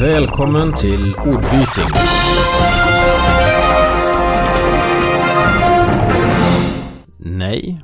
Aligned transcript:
Välkommen 0.00 0.74
till 0.74 1.14
ordbyting. 1.14 1.84
Nej, 7.18 7.78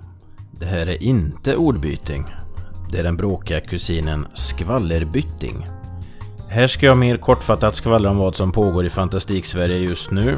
det 0.53 0.67
här 0.67 0.87
är 0.87 1.03
inte 1.03 1.57
ordbyting. 1.57 2.25
Det 2.91 2.99
är 2.99 3.05
den 3.05 3.17
bråkiga 3.17 3.61
kusinen 3.61 4.27
skvallerbytting. 4.35 5.67
Här 6.49 6.67
ska 6.67 6.87
jag 6.87 6.99
mer 6.99 7.17
kortfattat 7.17 7.75
skvallra 7.75 8.11
om 8.11 8.19
vad 8.19 8.37
som 8.37 8.53
pågår 8.53 8.87
i 8.87 8.91
Fantastik-Sverige 8.91 9.79
just 9.79 10.11
nu. 10.11 10.35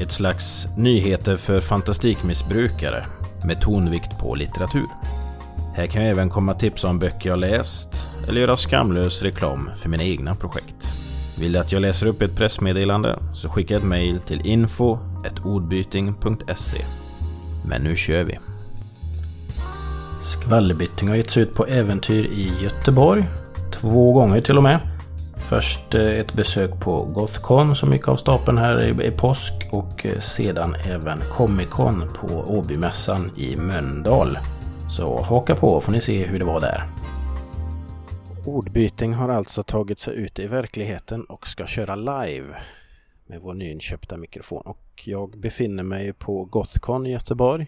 Ett 0.00 0.12
slags 0.12 0.66
nyheter 0.76 1.36
för 1.36 1.60
fantastikmissbrukare 1.60 3.04
med 3.44 3.60
tonvikt 3.60 4.18
på 4.18 4.34
litteratur. 4.34 4.86
Här 5.76 5.86
kan 5.86 6.02
jag 6.02 6.10
även 6.10 6.30
komma 6.30 6.54
tips 6.54 6.84
om 6.84 6.98
böcker 6.98 7.30
jag 7.30 7.38
läst 7.38 8.06
eller 8.28 8.40
göra 8.40 8.56
skamlös 8.56 9.22
reklam 9.22 9.70
för 9.76 9.88
mina 9.88 10.02
egna 10.02 10.34
projekt. 10.34 10.92
Vill 11.38 11.52
du 11.52 11.58
att 11.58 11.72
jag 11.72 11.82
läser 11.82 12.06
upp 12.06 12.22
ett 12.22 12.36
pressmeddelande 12.36 13.18
så 13.34 13.48
skicka 13.48 13.76
ett 13.76 13.84
mail 13.84 14.20
till 14.20 14.46
info.ordbyting.se. 14.46 16.78
Men 17.68 17.82
nu 17.82 17.96
kör 17.96 18.24
vi! 18.24 18.38
Skvallerbytting 20.22 21.08
har 21.08 21.16
getts 21.16 21.36
ut 21.36 21.54
på 21.54 21.66
äventyr 21.66 22.24
i 22.24 22.52
Göteborg. 22.62 23.24
Två 23.72 24.12
gånger 24.12 24.40
till 24.40 24.56
och 24.56 24.64
med. 24.64 24.80
Först 25.36 25.94
eh, 25.94 26.06
ett 26.06 26.32
besök 26.32 26.80
på 26.80 27.04
Gothcon 27.04 27.76
som 27.76 27.92
gick 27.92 28.08
av 28.08 28.16
stapeln 28.16 28.58
här 28.58 29.02
i 29.02 29.10
påsk 29.10 29.54
och 29.70 30.06
eh, 30.06 30.20
sedan 30.20 30.74
även 30.74 31.20
Comic 31.20 31.68
Con 31.68 32.04
på 32.20 32.44
Åbymässan 32.46 33.30
i 33.36 33.56
Mölndal. 33.56 34.38
Så 34.96 35.22
haka 35.22 35.56
på 35.56 35.80
får 35.80 35.92
ni 35.92 36.00
se 36.00 36.26
hur 36.26 36.38
det 36.38 36.44
var 36.44 36.60
där. 36.60 36.86
Ordbyting 38.46 39.12
har 39.12 39.28
alltså 39.28 39.62
tagit 39.62 39.98
sig 39.98 40.14
ut 40.14 40.38
i 40.38 40.46
verkligheten 40.46 41.24
och 41.24 41.46
ska 41.46 41.66
köra 41.66 41.96
live 41.96 42.56
med 43.26 43.40
vår 43.40 43.54
nyinköpta 43.54 44.16
mikrofon. 44.16 44.62
Och 44.66 45.02
jag 45.04 45.38
befinner 45.38 45.82
mig 45.82 46.12
på 46.12 46.44
Gothcon 46.44 47.06
i 47.06 47.12
Göteborg. 47.12 47.66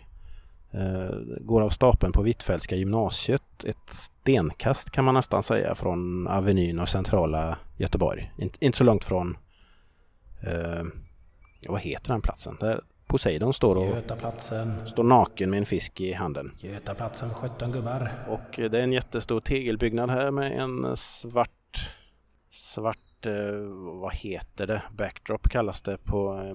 Eh, 0.70 1.10
går 1.40 1.60
av 1.60 1.70
stapeln 1.70 2.12
på 2.12 2.22
Hvitfeldtska 2.22 2.76
gymnasiet. 2.76 3.64
Ett 3.64 3.90
stenkast 3.90 4.90
kan 4.90 5.04
man 5.04 5.14
nästan 5.14 5.42
säga 5.42 5.74
från 5.74 6.28
Avenyn 6.28 6.80
och 6.80 6.88
centrala 6.88 7.58
Göteborg. 7.76 8.32
Inte, 8.38 8.64
inte 8.64 8.78
så 8.78 8.84
långt 8.84 9.04
från... 9.04 9.36
Eh, 10.42 10.84
vad 11.68 11.80
heter 11.80 12.12
den 12.12 12.20
platsen? 12.20 12.56
Där 12.60 12.80
Poseidon 13.06 13.52
står 13.52 13.76
och 13.76 14.88
står 14.88 15.04
naken 15.04 15.50
med 15.50 15.58
en 15.58 15.66
fisk 15.66 16.00
i 16.00 16.12
handen. 16.12 16.52
Götaplatsen 16.58 17.30
17 17.30 17.72
gubbar. 17.72 18.12
Och 18.28 18.56
det 18.56 18.78
är 18.78 18.82
en 18.82 18.92
jättestor 18.92 19.40
tegelbyggnad 19.40 20.10
här 20.10 20.30
med 20.30 20.52
en 20.52 20.96
svart, 20.96 21.90
svart, 22.50 23.26
eh, 23.26 23.32
vad 24.00 24.14
heter 24.14 24.66
det? 24.66 24.82
Backdrop 24.92 25.48
kallas 25.48 25.82
det 25.82 25.98
på, 26.04 26.50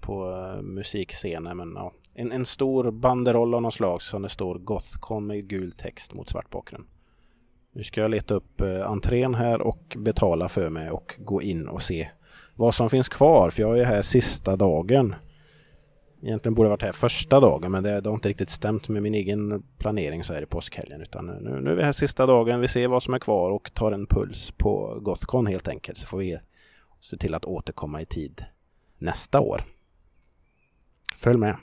på 0.00 0.30
eh, 0.30 0.62
musikscenen. 0.62 1.56
Men 1.56 1.72
ja, 1.76 1.92
en, 2.14 2.32
en 2.32 2.46
stor 2.46 2.90
banderoll 2.90 3.54
av 3.54 3.62
något 3.62 3.74
slag 3.74 4.02
som 4.02 4.22
det 4.22 4.28
står 4.28 4.58
Gothcon 4.58 5.26
med 5.26 5.48
gul 5.48 5.72
text 5.72 6.14
mot 6.14 6.28
svart 6.28 6.50
bakgrund. 6.50 6.84
Nu 7.72 7.84
ska 7.84 8.00
jag 8.00 8.10
leta 8.10 8.34
upp 8.34 8.60
eh, 8.60 8.86
entrén 8.86 9.34
här 9.34 9.60
och 9.60 9.96
betala 9.98 10.48
för 10.48 10.70
mig 10.70 10.90
och 10.90 11.14
gå 11.18 11.42
in 11.42 11.68
och 11.68 11.82
se 11.82 12.08
vad 12.54 12.74
som 12.74 12.90
finns 12.90 13.08
kvar. 13.08 13.50
För 13.50 13.62
jag 13.62 13.78
är 13.78 13.84
här 13.84 14.02
sista 14.02 14.56
dagen. 14.56 15.14
Egentligen 16.22 16.54
borde 16.54 16.66
jag 16.66 16.70
varit 16.70 16.82
här 16.82 16.92
första 16.92 17.40
dagen 17.40 17.72
men 17.72 17.82
det, 17.82 18.00
det 18.00 18.08
har 18.08 18.14
inte 18.14 18.28
riktigt 18.28 18.50
stämt 18.50 18.88
med 18.88 19.02
min 19.02 19.14
egen 19.14 19.62
planering 19.78 20.24
så 20.24 20.34
här 20.34 20.42
i 20.42 20.46
påskhelgen. 20.46 21.00
Utan 21.00 21.26
nu, 21.26 21.60
nu 21.60 21.70
är 21.70 21.74
vi 21.74 21.82
här 21.82 21.92
sista 21.92 22.26
dagen, 22.26 22.60
vi 22.60 22.68
ser 22.68 22.88
vad 22.88 23.02
som 23.02 23.14
är 23.14 23.18
kvar 23.18 23.50
och 23.50 23.74
tar 23.74 23.92
en 23.92 24.06
puls 24.06 24.50
på 24.50 24.98
Gothcon 25.02 25.46
helt 25.46 25.68
enkelt. 25.68 25.98
Så 25.98 26.06
får 26.06 26.18
vi 26.18 26.38
se 27.00 27.16
till 27.16 27.34
att 27.34 27.44
återkomma 27.44 28.02
i 28.02 28.06
tid 28.06 28.44
nästa 28.98 29.40
år. 29.40 29.64
Följ 31.16 31.38
med! 31.38 31.56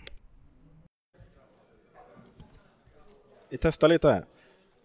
Vi 3.50 3.58
testar 3.58 3.88
lite 3.88 4.10
här. 4.10 4.26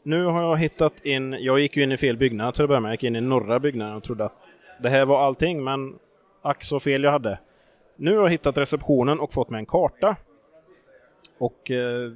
Nu 0.03 0.25
har 0.25 0.43
jag 0.43 0.57
hittat 0.57 1.05
in, 1.05 1.37
jag 1.41 1.61
gick 1.61 1.77
ju 1.77 1.83
in 1.83 1.93
i 1.93 1.97
fel 1.97 2.17
byggnad 2.17 2.55
till 2.55 2.63
att 2.63 2.69
börja 2.69 2.81
med. 2.81 2.89
Jag 2.89 2.95
gick 2.95 3.03
in 3.03 3.17
i 3.17 3.21
norra 3.21 3.61
byggnaden 3.61 3.97
och 3.97 4.03
trodde 4.03 4.25
att 4.25 4.37
det 4.81 4.89
här 4.89 5.07
var 5.07 5.27
allting 5.27 5.65
men 5.65 5.99
ack 6.43 6.65
så 6.65 6.81
fel 6.81 7.03
jag 7.03 7.11
hade. 7.11 7.39
Nu 7.97 8.17
har 8.17 8.23
jag 8.23 8.31
hittat 8.31 8.59
receptionen 8.59 9.21
och 9.21 9.33
fått 9.33 9.51
med 9.51 9.59
en 9.59 9.67
karta. 9.67 10.17
Och 11.39 11.71
eh, 11.71 12.13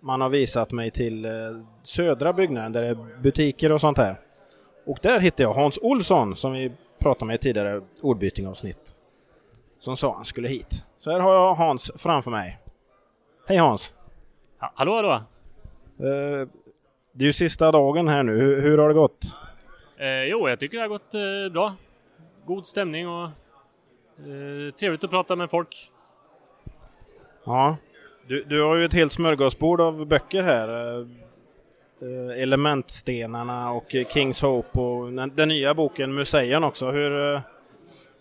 man 0.00 0.20
har 0.20 0.28
visat 0.28 0.72
mig 0.72 0.90
till 0.90 1.24
eh, 1.24 1.30
södra 1.82 2.32
byggnaden 2.32 2.72
där 2.72 2.82
det 2.82 2.88
är 2.88 3.20
butiker 3.22 3.72
och 3.72 3.80
sånt 3.80 3.98
här. 3.98 4.20
Och 4.86 4.98
där 5.02 5.20
hittade 5.20 5.42
jag 5.42 5.54
Hans 5.54 5.78
Olsson 5.82 6.36
som 6.36 6.52
vi 6.52 6.72
pratade 6.98 7.26
med 7.26 7.34
i 7.34 7.38
tidigare 7.38 7.82
ordbytingavsnitt. 8.00 8.96
Som 9.78 9.96
sa 9.96 10.14
han 10.14 10.24
skulle 10.24 10.48
hit. 10.48 10.84
Så 10.98 11.10
här 11.10 11.20
har 11.20 11.34
jag 11.34 11.54
Hans 11.54 11.92
framför 11.96 12.30
mig. 12.30 12.58
Hej 13.48 13.56
Hans! 13.56 13.94
Ja, 14.60 14.72
hallå, 14.74 14.94
hallå! 14.94 15.12
Eh, 15.12 16.48
det 17.12 17.24
är 17.24 17.26
ju 17.26 17.32
sista 17.32 17.72
dagen 17.72 18.08
här 18.08 18.22
nu. 18.22 18.36
Hur, 18.36 18.60
hur 18.60 18.78
har 18.78 18.88
det 18.88 18.94
gått? 18.94 19.24
Eh, 19.96 20.24
jo, 20.24 20.48
jag 20.48 20.60
tycker 20.60 20.76
det 20.76 20.82
har 20.82 20.88
gått 20.88 21.14
eh, 21.14 21.52
bra. 21.52 21.74
God 22.46 22.66
stämning 22.66 23.08
och 23.08 23.28
trevligt 24.78 25.04
att 25.04 25.10
prata 25.10 25.36
med 25.36 25.50
folk. 25.50 25.90
Ja. 27.44 27.76
Du, 28.26 28.42
du 28.44 28.62
har 28.62 28.76
ju 28.76 28.84
ett 28.84 28.92
helt 28.94 29.12
smörgåsbord 29.12 29.80
av 29.80 30.06
böcker 30.06 30.42
här. 30.42 30.68
Eh, 30.68 31.06
eh, 32.02 32.42
Elementstenarna 32.42 33.70
och 33.70 33.94
eh, 33.94 34.06
Kings 34.08 34.42
Hope 34.42 34.80
och 34.80 35.12
den, 35.12 35.48
nya 35.48 35.74
boken 35.74 36.14
Museien 36.14 36.64
också. 36.64 36.90
Hur, 36.90 37.34
eh, 37.34 37.40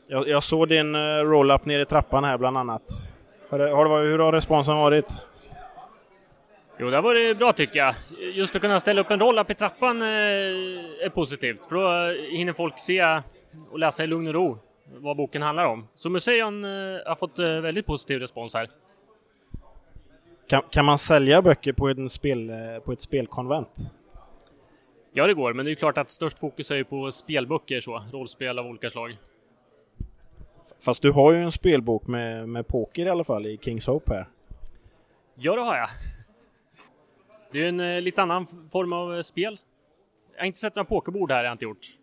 jag, 0.07 0.27
jag 0.27 0.43
såg 0.43 0.67
din 0.69 0.95
eh, 0.95 0.99
roll-up 0.99 1.65
ner 1.65 1.79
i 1.79 1.85
trappan 1.85 2.23
här 2.23 2.37
bland 2.37 2.57
annat. 2.57 2.81
Har 3.49 3.59
det, 3.59 3.69
har 3.69 3.83
det, 3.85 3.89
varit- 3.89 4.05
hur 4.07 4.19
har 4.19 4.31
responsen 4.31 4.77
varit? 4.77 5.07
Jo, 6.79 6.89
det 6.89 6.95
har 6.97 7.03
varit 7.03 7.37
bra 7.37 7.53
tycker 7.53 7.79
jag. 7.79 7.95
Just 8.33 8.55
att 8.55 8.61
kunna 8.61 8.79
ställa 8.79 9.01
upp 9.01 9.11
en 9.11 9.19
roll-up 9.19 9.49
i 9.51 9.53
trappan 9.55 10.01
eh, 10.01 10.07
är 10.07 11.09
positivt, 11.09 11.65
för 11.65 11.75
då 11.75 12.13
hinner 12.37 12.53
folk 12.53 12.79
se 12.79 13.21
och 13.71 13.79
läsa 13.79 14.03
i 14.03 14.07
lugn 14.07 14.27
och 14.27 14.33
ro 14.33 14.59
vad 14.85 15.17
boken 15.17 15.41
handlar 15.41 15.65
om. 15.65 15.87
Så 15.95 16.09
museen 16.09 16.65
eh, 16.65 16.69
har 17.05 17.15
fått 17.15 17.39
eh, 17.39 17.45
väldigt 17.45 17.85
positiv 17.85 18.19
respons 18.19 18.53
här. 18.53 18.69
Kan, 20.47 20.61
kan 20.69 20.85
man 20.85 20.97
sälja 20.97 21.41
böcker 21.41 21.73
på, 21.73 21.89
en 21.89 22.09
spel, 22.09 22.49
eh, 22.49 22.79
på 22.85 22.91
ett 22.91 22.99
spelkonvent? 22.99 23.91
Ja, 25.13 25.27
det 25.27 25.33
går, 25.33 25.53
men 25.53 25.65
det 25.65 25.71
är 25.71 25.75
klart 25.75 25.97
att 25.97 26.09
störst 26.09 26.39
fokus 26.39 26.71
är 26.71 26.75
ju 26.75 26.83
på 26.83 27.11
spelböcker 27.11 27.79
så, 27.79 28.03
rollspel 28.11 28.59
av 28.59 28.65
olika 28.65 28.89
slag. 28.89 29.17
Fast 30.85 31.01
du 31.01 31.11
har 31.11 31.33
ju 31.33 31.39
en 31.39 31.51
spelbok 31.51 32.07
med, 32.07 32.49
med 32.49 32.67
poker 32.67 33.05
i 33.05 33.09
alla 33.09 33.23
fall 33.23 33.45
i 33.45 33.57
Kings 33.61 33.87
Hope 33.87 34.13
här. 34.13 34.27
Ja, 35.35 35.55
det 35.55 35.61
har 35.61 35.77
jag. 35.77 35.89
Det 37.51 37.63
är 37.63 37.67
en 37.67 38.03
lite 38.03 38.21
annan 38.21 38.47
form 38.71 38.93
av 38.93 39.21
spel. 39.21 39.59
Jag 40.33 40.41
har 40.41 40.45
inte 40.45 40.59
sett 40.59 40.75
några 40.75 40.85
pokerbord 40.85 41.31
här, 41.31 41.37
har 41.37 41.43
jag 41.43 41.53
inte 41.53 41.65
gjort. 41.65 41.97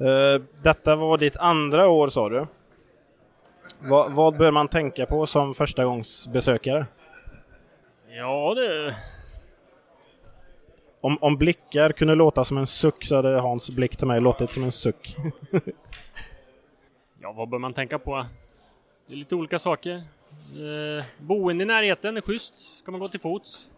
Eh, 0.00 0.42
detta 0.62 0.96
var 0.96 1.18
ditt 1.18 1.36
andra 1.36 1.88
år 1.88 2.08
sa 2.08 2.28
du. 2.28 2.46
Va, 3.80 4.08
vad 4.10 4.36
bör 4.36 4.50
man 4.50 4.68
tänka 4.68 5.06
på 5.06 5.26
som 5.26 5.54
förstagångsbesökare? 5.54 6.86
Ja, 8.08 8.54
det... 8.54 8.96
Om, 11.00 11.18
om 11.20 11.36
blickar 11.36 11.92
kunde 11.92 12.14
låta 12.14 12.44
som 12.44 12.58
en 12.58 12.66
suck 12.66 13.04
så 13.04 13.16
hade 13.16 13.40
Hans 13.40 13.70
blick 13.70 13.96
till 13.96 14.06
mig 14.06 14.20
låtit 14.20 14.52
som 14.52 14.64
en 14.64 14.72
suck. 14.72 15.16
Ja, 17.20 17.32
vad 17.32 17.48
bör 17.48 17.58
man 17.58 17.74
tänka 17.74 17.98
på? 17.98 18.26
Det 19.06 19.14
är 19.14 19.16
lite 19.16 19.34
olika 19.34 19.58
saker. 19.58 19.94
Eh, 19.94 21.04
boende 21.18 21.64
i 21.64 21.66
närheten 21.66 22.16
är 22.16 22.20
schysst. 22.20 22.60
Ska 22.78 22.90
man 22.90 23.00
gå 23.00 23.08
till 23.08 23.20
fots? 23.20 23.70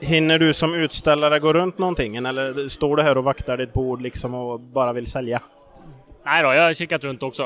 Hinner 0.00 0.38
du 0.38 0.52
som 0.52 0.74
utställare 0.74 1.38
gå 1.38 1.52
runt 1.52 1.78
någonting 1.78 2.16
eller 2.16 2.68
står 2.68 2.96
du 2.96 3.02
här 3.02 3.18
och 3.18 3.24
vaktar 3.24 3.56
ditt 3.56 3.72
bord 3.72 4.02
liksom 4.02 4.34
och 4.34 4.60
bara 4.60 4.92
vill 4.92 5.06
sälja? 5.06 5.42
Nej 6.24 6.42
då, 6.42 6.54
jag 6.54 6.62
har 6.62 6.72
kikat 6.72 7.04
runt 7.04 7.22
också. 7.22 7.42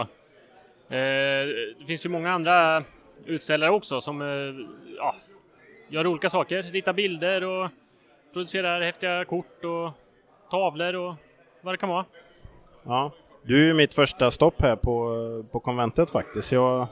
Eh, 0.91 1.47
det 1.79 1.85
finns 1.87 2.07
ju 2.07 2.11
många 2.11 2.33
andra 2.33 2.85
utställare 3.27 3.71
också 3.71 4.01
som 4.01 4.23
eh, 4.23 4.67
ja, 4.97 5.15
gör 5.89 6.07
olika 6.07 6.31
saker. 6.31 6.63
Ritar 6.63 6.93
bilder 6.93 7.45
och 7.45 7.69
producerar 8.33 8.81
häftiga 8.81 9.25
kort 9.25 9.65
och 9.65 9.91
tavlor 10.51 10.95
och 10.95 11.15
vad 11.61 11.75
det 11.75 11.79
kan 11.79 11.89
vara. 11.89 12.05
Ja. 12.83 13.13
Du 13.43 13.63
är 13.63 13.67
ju 13.67 13.75
mitt 13.75 13.95
första 13.95 14.31
stopp 14.31 14.63
här 14.63 14.77
på, 14.77 15.45
på 15.53 15.61
konventet 15.61 16.11
faktiskt. 16.11 16.53
Jag, 16.53 16.87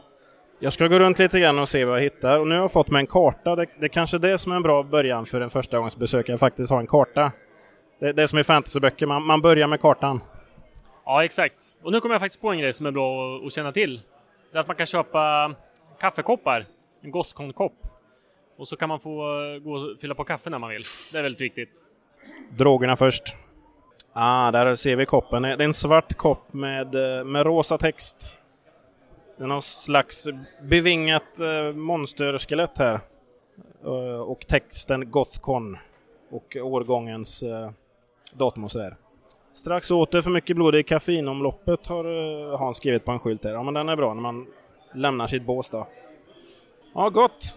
jag 0.60 0.72
ska 0.72 0.86
gå 0.88 0.98
runt 0.98 1.18
lite 1.18 1.40
grann 1.40 1.58
och 1.58 1.68
se 1.68 1.84
vad 1.84 1.96
jag 1.96 2.02
hittar. 2.02 2.38
Och 2.38 2.46
nu 2.48 2.54
har 2.54 2.62
jag 2.62 2.72
fått 2.72 2.90
mig 2.90 3.00
en 3.00 3.06
karta. 3.06 3.56
Det, 3.56 3.66
det 3.78 3.86
är 3.86 3.88
kanske 3.88 4.18
det 4.18 4.38
som 4.38 4.52
är 4.52 4.56
en 4.56 4.62
bra 4.62 4.82
början 4.82 5.26
för 5.26 5.40
en 5.40 5.50
förstagångsbesökare, 5.50 6.38
faktiskt 6.38 6.70
ha 6.70 6.78
en 6.80 6.86
karta. 6.86 7.32
Det, 8.00 8.12
det 8.12 8.22
är 8.22 8.26
som 8.26 8.38
i 8.38 8.44
fantasyböcker, 8.44 9.06
man, 9.06 9.22
man 9.26 9.40
börjar 9.40 9.66
med 9.66 9.80
kartan. 9.80 10.20
Ja, 11.04 11.24
exakt. 11.24 11.54
Och 11.82 11.92
nu 11.92 12.00
kommer 12.00 12.14
jag 12.14 12.20
faktiskt 12.22 12.40
på 12.42 12.48
en 12.50 12.58
grej 12.58 12.72
som 12.72 12.86
är 12.86 12.90
bra 12.90 13.36
att- 13.46 13.52
känna 13.52 13.72
till. 13.72 14.00
Det 14.52 14.58
är 14.58 14.60
att 14.60 14.66
man 14.66 14.76
kan 14.76 14.86
köpa 14.86 15.54
kaffekoppar, 16.00 16.66
en 17.02 17.10
Gothcon-kopp. 17.10 17.72
Och 18.58 18.68
så 18.68 18.76
kan 18.76 18.88
man 18.88 19.00
få 19.00 19.42
eh, 19.54 19.58
gå 19.62 19.72
och 19.72 20.00
fylla 20.00 20.14
på 20.14 20.24
kaffe 20.24 20.50
när 20.50 20.58
man 20.58 20.70
vill. 20.70 20.82
Det 21.12 21.18
är 21.18 21.22
väldigt 21.22 21.40
viktigt. 21.40 21.70
Drogerna 22.50 22.96
först. 22.96 23.22
Ah, 24.12 24.50
där 24.50 24.74
ser 24.74 24.96
vi 24.96 25.06
koppen. 25.06 25.42
Det 25.42 25.48
är 25.48 25.60
en 25.62 25.74
svart 25.74 26.14
kopp 26.14 26.52
med, 26.52 27.18
eh, 27.18 27.24
med 27.24 27.46
rosa 27.46 27.78
text. 27.78 28.38
Det 29.40 29.44
är 29.44 29.48
någon 29.48 29.62
slags 29.62 30.28
bevingat 30.62 31.40
eh, 31.40 31.76
monsterskelett 31.76 32.78
här. 32.78 33.00
Eh, 33.84 34.20
och 34.20 34.46
texten 34.46 35.10
Gothcon. 35.10 35.78
Och 36.30 36.56
årgångens 36.56 37.42
eh, 37.42 37.70
datum 38.32 38.64
och 38.64 38.70
sådär. 38.70 38.96
Strax 39.52 39.90
åter 39.90 40.20
för 40.20 40.30
mycket 40.30 40.56
blod 40.56 40.74
i 40.74 40.82
kaffeinomloppet 40.82 41.86
har 41.86 42.04
eh, 42.04 42.58
Hans 42.58 42.76
skrivit 42.76 43.04
på 43.04 43.12
en 43.12 43.18
skylt 43.18 43.44
här. 43.44 43.52
Ja 43.52 43.62
men 43.62 43.74
den 43.74 43.88
är 43.88 43.96
bra 43.96 44.14
när 44.14 44.22
man 44.22 44.46
lämnar 44.94 45.26
sitt 45.26 45.42
bås 45.42 45.70
då. 45.70 45.86
Ja, 46.94 47.10
gott! 47.10 47.56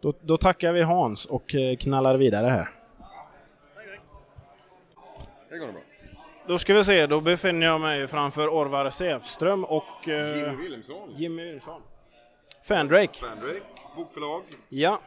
Då, 0.00 0.14
då 0.20 0.36
tackar 0.36 0.72
vi 0.72 0.82
Hans 0.82 1.26
och 1.26 1.54
eh, 1.54 1.76
knallar 1.76 2.16
vidare 2.16 2.46
här. 2.46 2.70
Det 5.50 5.58
går 5.58 5.66
bra. 5.66 5.87
Då 6.48 6.58
ska 6.58 6.74
vi 6.74 6.84
se, 6.84 7.06
då 7.06 7.20
befinner 7.20 7.66
jag 7.66 7.80
mig 7.80 8.06
framför 8.06 8.48
Orvar 8.48 8.90
Säfström 8.90 9.64
och 9.64 10.08
eh, 10.08 10.36
Jimmy 10.36 10.56
Wilhelmsson. 10.56 11.14
Jimmy 11.16 11.42
Wilhelmsson. 11.42 11.82
Fandrake. 12.68 13.18
Fandrake, 13.18 13.60
bokförlag. 13.96 14.42
Ja. 14.68 15.00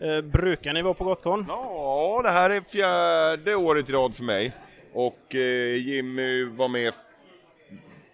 Eh, 0.00 0.20
brukar 0.20 0.72
ni 0.72 0.82
vara 0.82 0.94
på 0.94 1.04
Gotcon? 1.04 1.44
Ja, 1.48 2.20
det 2.22 2.30
här 2.30 2.50
är 2.50 2.60
fjärde 2.60 3.54
året 3.54 3.88
i 3.88 3.92
rad 3.92 4.16
för 4.16 4.24
mig. 4.24 4.52
Och 4.92 5.34
eh, 5.34 5.76
Jimmy 5.76 6.44
var 6.44 6.68
med 6.68 6.94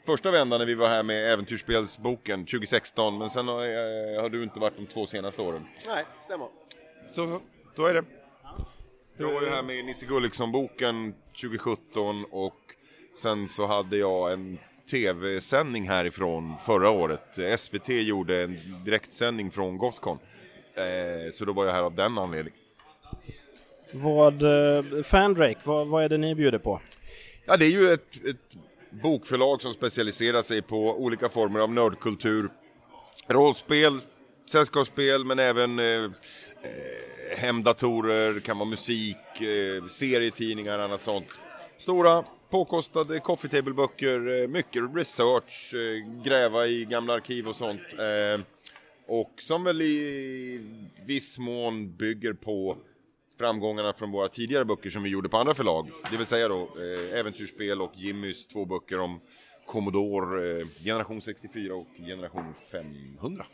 första 0.06 0.31
vändan 0.31 0.59
när 0.59 0.67
vi 0.67 0.75
var 0.75 0.88
här 0.88 1.02
med 1.02 1.32
Äventyrsspelsboken 1.32 2.47
2016, 2.47 3.19
men 3.19 3.31
sen 3.31 3.49
har, 3.49 3.62
eh, 3.62 4.23
har 4.23 4.29
du 4.29 4.43
inte 4.43 4.61
varit 4.61 4.76
de 4.76 4.87
två 4.87 5.06
senaste 5.06 5.43
åren. 5.43 5.67
Nej, 5.87 6.05
stämmer. 6.20 6.49
Så, 7.12 7.41
så 7.76 7.87
är 7.87 7.94
det. 7.94 8.05
Jag 9.18 9.32
var 9.32 9.42
ju 9.42 9.48
här 9.48 9.62
med 9.62 9.84
Nisse 9.84 10.06
Gulliksson-boken 10.06 11.14
2017 11.40 12.24
och 12.30 12.60
sen 13.18 13.48
så 13.48 13.66
hade 13.66 13.96
jag 13.96 14.32
en 14.32 14.58
tv-sändning 14.90 15.88
härifrån 15.88 16.54
förra 16.66 16.90
året. 16.90 17.38
SVT 17.58 17.88
gjorde 17.88 18.42
en 18.42 18.56
direktsändning 18.84 19.50
från 19.50 19.78
Gothcon. 19.78 20.18
Eh, 20.74 21.32
så 21.32 21.44
då 21.44 21.52
var 21.52 21.66
jag 21.66 21.72
här 21.72 21.82
av 21.82 21.94
den 21.94 22.18
anledningen. 22.18 22.60
Vad, 23.92 24.42
eh, 24.42 25.02
Fandrake, 25.02 25.60
vad, 25.64 25.88
vad 25.88 26.04
är 26.04 26.08
det 26.08 26.18
ni 26.18 26.34
bjuder 26.34 26.58
på? 26.58 26.80
Ja, 27.44 27.56
det 27.56 27.64
är 27.64 27.70
ju 27.70 27.92
ett, 27.92 28.26
ett 28.26 28.56
bokförlag 28.90 29.62
som 29.62 29.72
specialiserar 29.72 30.42
sig 30.42 30.62
på 30.62 31.02
olika 31.02 31.28
former 31.28 31.60
av 31.60 31.72
nördkultur. 31.72 32.48
Rollspel, 33.28 34.00
sällskapsspel, 34.50 35.24
men 35.24 35.38
även 35.38 35.78
eh, 35.78 36.10
eh, 36.66 37.38
hemdatorer, 37.38 38.40
kan 38.40 38.58
vara 38.58 38.68
musik, 38.68 39.40
eh, 39.40 39.86
serietidningar 39.88 40.78
och 40.78 40.84
annat 40.84 41.02
sånt. 41.02 41.40
Stora 41.78 42.24
påkostade 42.50 43.20
coffee 43.20 43.48
table-böcker, 43.48 44.42
eh, 44.42 44.48
mycket 44.48 44.82
research, 44.94 45.74
eh, 45.74 46.22
gräva 46.24 46.66
i 46.66 46.84
gamla 46.84 47.14
arkiv 47.14 47.48
och 47.48 47.56
sånt. 47.56 47.80
Eh, 47.92 48.44
och 49.06 49.32
som 49.38 49.64
väl 49.64 49.82
i 49.82 50.60
viss 51.06 51.38
mån 51.38 51.96
bygger 51.96 52.32
på 52.32 52.76
framgångarna 53.38 53.92
från 53.92 54.10
våra 54.10 54.28
tidigare 54.28 54.64
böcker 54.64 54.90
som 54.90 55.02
vi 55.02 55.10
gjorde 55.10 55.28
på 55.28 55.36
andra 55.36 55.54
förlag. 55.54 55.90
Det 56.10 56.16
vill 56.16 56.26
säga 56.26 56.48
då 56.48 56.62
eh, 56.62 57.18
Äventyrsspel 57.18 57.82
och 57.82 57.92
Jimmys 57.94 58.46
två 58.46 58.64
böcker 58.64 59.00
om 59.00 59.20
Commodore 59.66 60.60
eh, 60.60 60.66
Generation 60.84 61.22
64 61.22 61.74
och 61.74 61.86
Generation 62.06 62.54
500. 62.70 63.46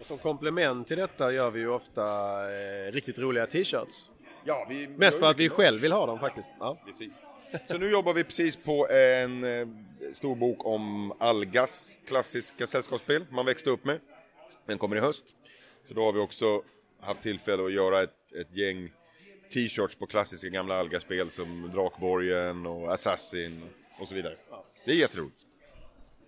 Och 0.00 0.06
som 0.06 0.18
komplement 0.18 0.88
till 0.88 0.96
detta 0.96 1.32
gör 1.32 1.50
vi 1.50 1.60
ju 1.60 1.68
ofta 1.68 2.02
eh, 2.42 2.92
riktigt 2.92 3.18
roliga 3.18 3.46
t-shirts. 3.46 4.10
Ja, 4.44 4.66
vi, 4.68 4.88
Mest 4.88 5.18
för 5.18 5.30
att 5.30 5.38
vi 5.38 5.48
själv 5.48 5.80
vill 5.80 5.92
ha 5.92 6.06
dem 6.06 6.18
faktiskt. 6.18 6.50
Ja. 6.60 6.78
Precis. 6.86 7.30
Så 7.70 7.78
nu 7.78 7.90
jobbar 7.90 8.14
vi 8.14 8.24
precis 8.24 8.56
på 8.56 8.88
en 8.88 9.44
eh, 9.44 9.68
stor 10.12 10.34
bok 10.36 10.66
om 10.66 11.12
Algas 11.18 11.98
klassiska 12.06 12.66
sällskapsspel 12.66 13.26
man 13.30 13.46
växte 13.46 13.70
upp 13.70 13.84
med. 13.84 14.00
Den 14.66 14.78
kommer 14.78 14.96
i 14.96 15.00
höst. 15.00 15.24
Så 15.88 15.94
då 15.94 16.02
har 16.02 16.12
vi 16.12 16.18
också 16.18 16.62
haft 17.00 17.22
tillfälle 17.22 17.64
att 17.64 17.72
göra 17.72 18.02
ett, 18.02 18.32
ett 18.40 18.56
gäng 18.56 18.92
t-shirts 19.52 19.96
på 19.96 20.06
klassiska 20.06 20.48
gamla 20.48 20.80
Alga-spel 20.80 21.30
som 21.30 21.70
Drakborgen 21.74 22.66
och 22.66 22.92
Assassin 22.92 23.62
och 24.00 24.08
så 24.08 24.14
vidare. 24.14 24.34
Det 24.84 24.90
är 24.90 24.96
jätteroligt. 24.96 25.46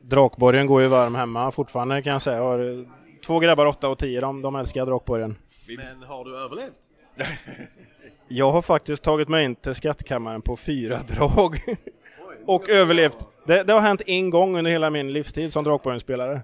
Drakborgen 0.00 0.66
går 0.66 0.82
ju 0.82 0.88
varm 0.88 1.14
hemma 1.14 1.50
fortfarande 1.50 2.02
kan 2.02 2.12
jag 2.12 2.22
säga. 2.22 2.40
Har, 2.40 2.86
två 3.26 3.38
grabbar, 3.38 3.66
8 3.66 3.88
och 3.88 3.98
10, 3.98 4.20
de, 4.20 4.42
de 4.42 4.56
älskar 4.56 4.86
Drakborgen. 4.86 5.36
Men 5.66 6.02
har 6.02 6.24
du 6.24 6.36
överlevt? 6.38 6.78
Jag 8.28 8.50
har 8.50 8.62
faktiskt 8.62 9.02
tagit 9.04 9.28
mig 9.28 9.44
in 9.44 9.54
till 9.54 9.74
skattkammaren 9.74 10.42
på 10.42 10.56
fyra 10.56 10.98
drag. 11.08 11.58
och 12.46 12.68
överlevt. 12.68 13.28
Det, 13.46 13.62
det 13.62 13.72
har 13.72 13.80
hänt 13.80 14.02
en 14.06 14.30
gång 14.30 14.58
under 14.58 14.70
hela 14.70 14.90
min 14.90 15.12
livstid 15.12 15.52
som 15.52 15.64
Drakborgen-spelare. 15.64 16.40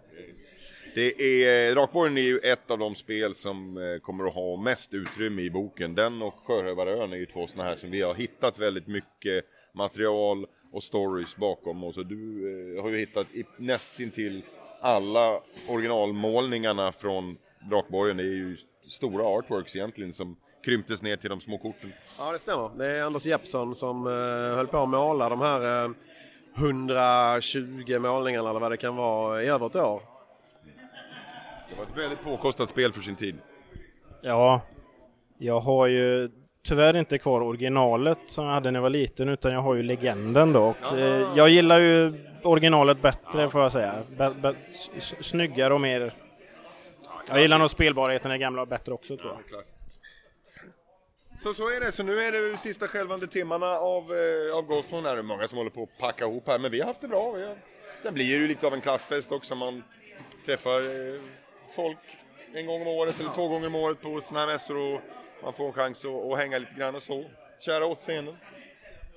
Det 0.95 1.21
är, 1.21 1.75
Drakborgen 1.75 2.19
är 2.19 2.23
ju 2.23 2.39
ett 2.39 2.71
av 2.71 2.79
de 2.79 2.95
spel 2.95 3.35
som 3.35 3.77
eh, 3.77 3.99
kommer 4.01 4.27
att 4.27 4.35
ha 4.35 4.57
mest 4.57 4.95
utrymme 4.95 5.43
i 5.43 5.51
boken. 5.51 5.95
Den 5.95 6.23
och 6.23 6.35
Sjörövarön 6.47 7.13
är 7.13 7.17
ju 7.17 7.27
två 7.27 7.47
sådana 7.47 7.71
här 7.71 7.77
som 7.77 7.91
vi 7.91 8.03
har 8.03 8.15
hittat 8.15 8.59
väldigt 8.59 8.87
mycket 8.87 9.45
material 9.73 10.47
och 10.73 10.83
stories 10.83 11.37
bakom. 11.37 11.85
Och 11.85 11.95
så 11.95 12.03
du 12.03 12.77
eh, 12.77 12.83
har 12.83 12.91
ju 12.91 12.99
hittat 12.99 13.27
nästintill 13.57 14.43
alla 14.81 15.41
originalmålningarna 15.69 16.93
från 16.93 17.37
Drakborgen. 17.71 18.17
Det 18.17 18.23
är 18.23 18.27
ju 18.27 18.57
stora 18.89 19.25
artworks 19.25 19.77
egentligen 19.77 20.13
som 20.13 20.37
krymptes 20.65 21.03
ner 21.03 21.17
till 21.17 21.31
de 21.31 21.41
små 21.41 21.59
korten. 21.59 21.93
Ja, 22.19 22.33
det 22.33 22.39
stämmer. 22.39 22.71
Det 22.79 22.87
är 22.87 23.03
Anders 23.03 23.27
Jeppsson 23.27 23.75
som 23.75 24.07
eh, 24.07 24.57
höll 24.57 24.67
på 24.67 24.79
att 24.79 24.89
måla 24.89 25.29
de 25.29 25.41
här 25.41 25.85
eh, 25.85 25.91
120 26.57 27.99
målningarna 27.99 28.51
eller 28.51 28.61
vad 28.61 28.71
det 28.73 28.77
kan 28.77 28.97
vara 28.97 29.43
i 29.43 29.47
över 29.49 29.67
ett 29.67 29.77
år. 29.77 30.03
Det 31.71 31.77
var 31.77 31.85
ett 31.85 31.99
väldigt 31.99 32.25
påkostat 32.25 32.69
spel 32.69 32.93
för 32.93 33.01
sin 33.01 33.17
tid. 33.17 33.37
Ja, 34.23 34.61
jag 35.39 35.61
har 35.61 35.87
ju 35.87 36.31
tyvärr 36.65 36.97
inte 36.97 37.19
kvar 37.19 37.41
originalet 37.41 38.19
som 38.27 38.45
jag 38.45 38.53
hade 38.53 38.71
när 38.71 38.79
jag 38.79 38.83
var 38.83 38.91
liten 38.91 39.29
utan 39.29 39.53
jag 39.53 39.61
har 39.61 39.75
ju 39.75 39.83
legenden 39.83 40.53
då. 40.53 40.75
Och, 40.83 40.99
eh, 40.99 41.29
jag 41.37 41.49
gillar 41.49 41.79
ju 41.79 42.28
originalet 42.43 43.03
bättre 43.03 43.51
får 43.51 43.63
jag 43.63 43.73
säga. 43.73 43.95
Be, 44.17 44.31
be, 44.31 44.55
snyggare 45.21 45.75
och 45.75 45.81
mer... 45.81 46.13
Jag 47.29 47.41
gillar 47.41 47.59
nog 47.59 47.71
spelbarheten 47.71 48.33
i 48.33 48.39
gamla 48.39 48.67
bättre 48.67 48.93
också 48.93 49.17
tror 49.17 49.33
jag. 49.51 49.65
Så, 51.43 51.55
så 51.55 51.63
är 51.63 51.81
det, 51.81 51.93
så 51.93 52.03
nu 52.03 52.21
är 52.21 52.33
det 52.33 52.59
sista 52.59 52.89
skälvande 52.89 53.27
timmarna 53.27 53.67
av, 53.67 54.05
eh, 54.05 54.57
av 54.57 54.63
Gothon. 54.63 55.03
Det 55.03 55.11
är 55.11 55.23
många 55.23 55.49
som 55.49 55.59
håller 55.59 55.71
på 55.71 55.83
att 55.83 55.99
packa 55.99 56.25
ihop 56.25 56.47
här, 56.47 56.59
men 56.59 56.71
vi 56.71 56.81
har 56.81 56.87
haft 56.87 57.01
det 57.01 57.09
bra. 57.09 57.33
Vi 57.33 57.47
har... 57.47 57.57
Sen 58.03 58.15
blir 58.15 58.37
det 58.37 58.43
ju 58.43 58.49
lite 58.49 58.67
av 58.67 58.75
en 58.75 58.81
klassfest 58.81 59.33
också. 59.33 59.55
Man 59.55 59.85
träffar 60.47 60.81
eh, 60.81 61.21
folk 61.77 61.99
en 62.55 62.67
gång 62.67 62.83
om 62.83 62.89
året 62.89 63.21
eller 63.21 63.31
två 63.31 63.49
gånger 63.49 63.67
om 63.67 63.75
året 63.75 64.01
på 64.01 64.21
sådana 64.25 64.47
här 64.47 64.53
mässor 64.53 64.77
och 64.77 65.01
man 65.43 65.53
får 65.53 65.67
en 65.67 65.73
chans 65.73 66.05
att, 66.05 66.33
att 66.33 66.39
hänga 66.39 66.59
lite 66.59 66.75
grann 66.75 66.95
och 66.95 67.03
så. 67.03 67.25
Kära 67.61 67.87
återseenden. 67.87 68.37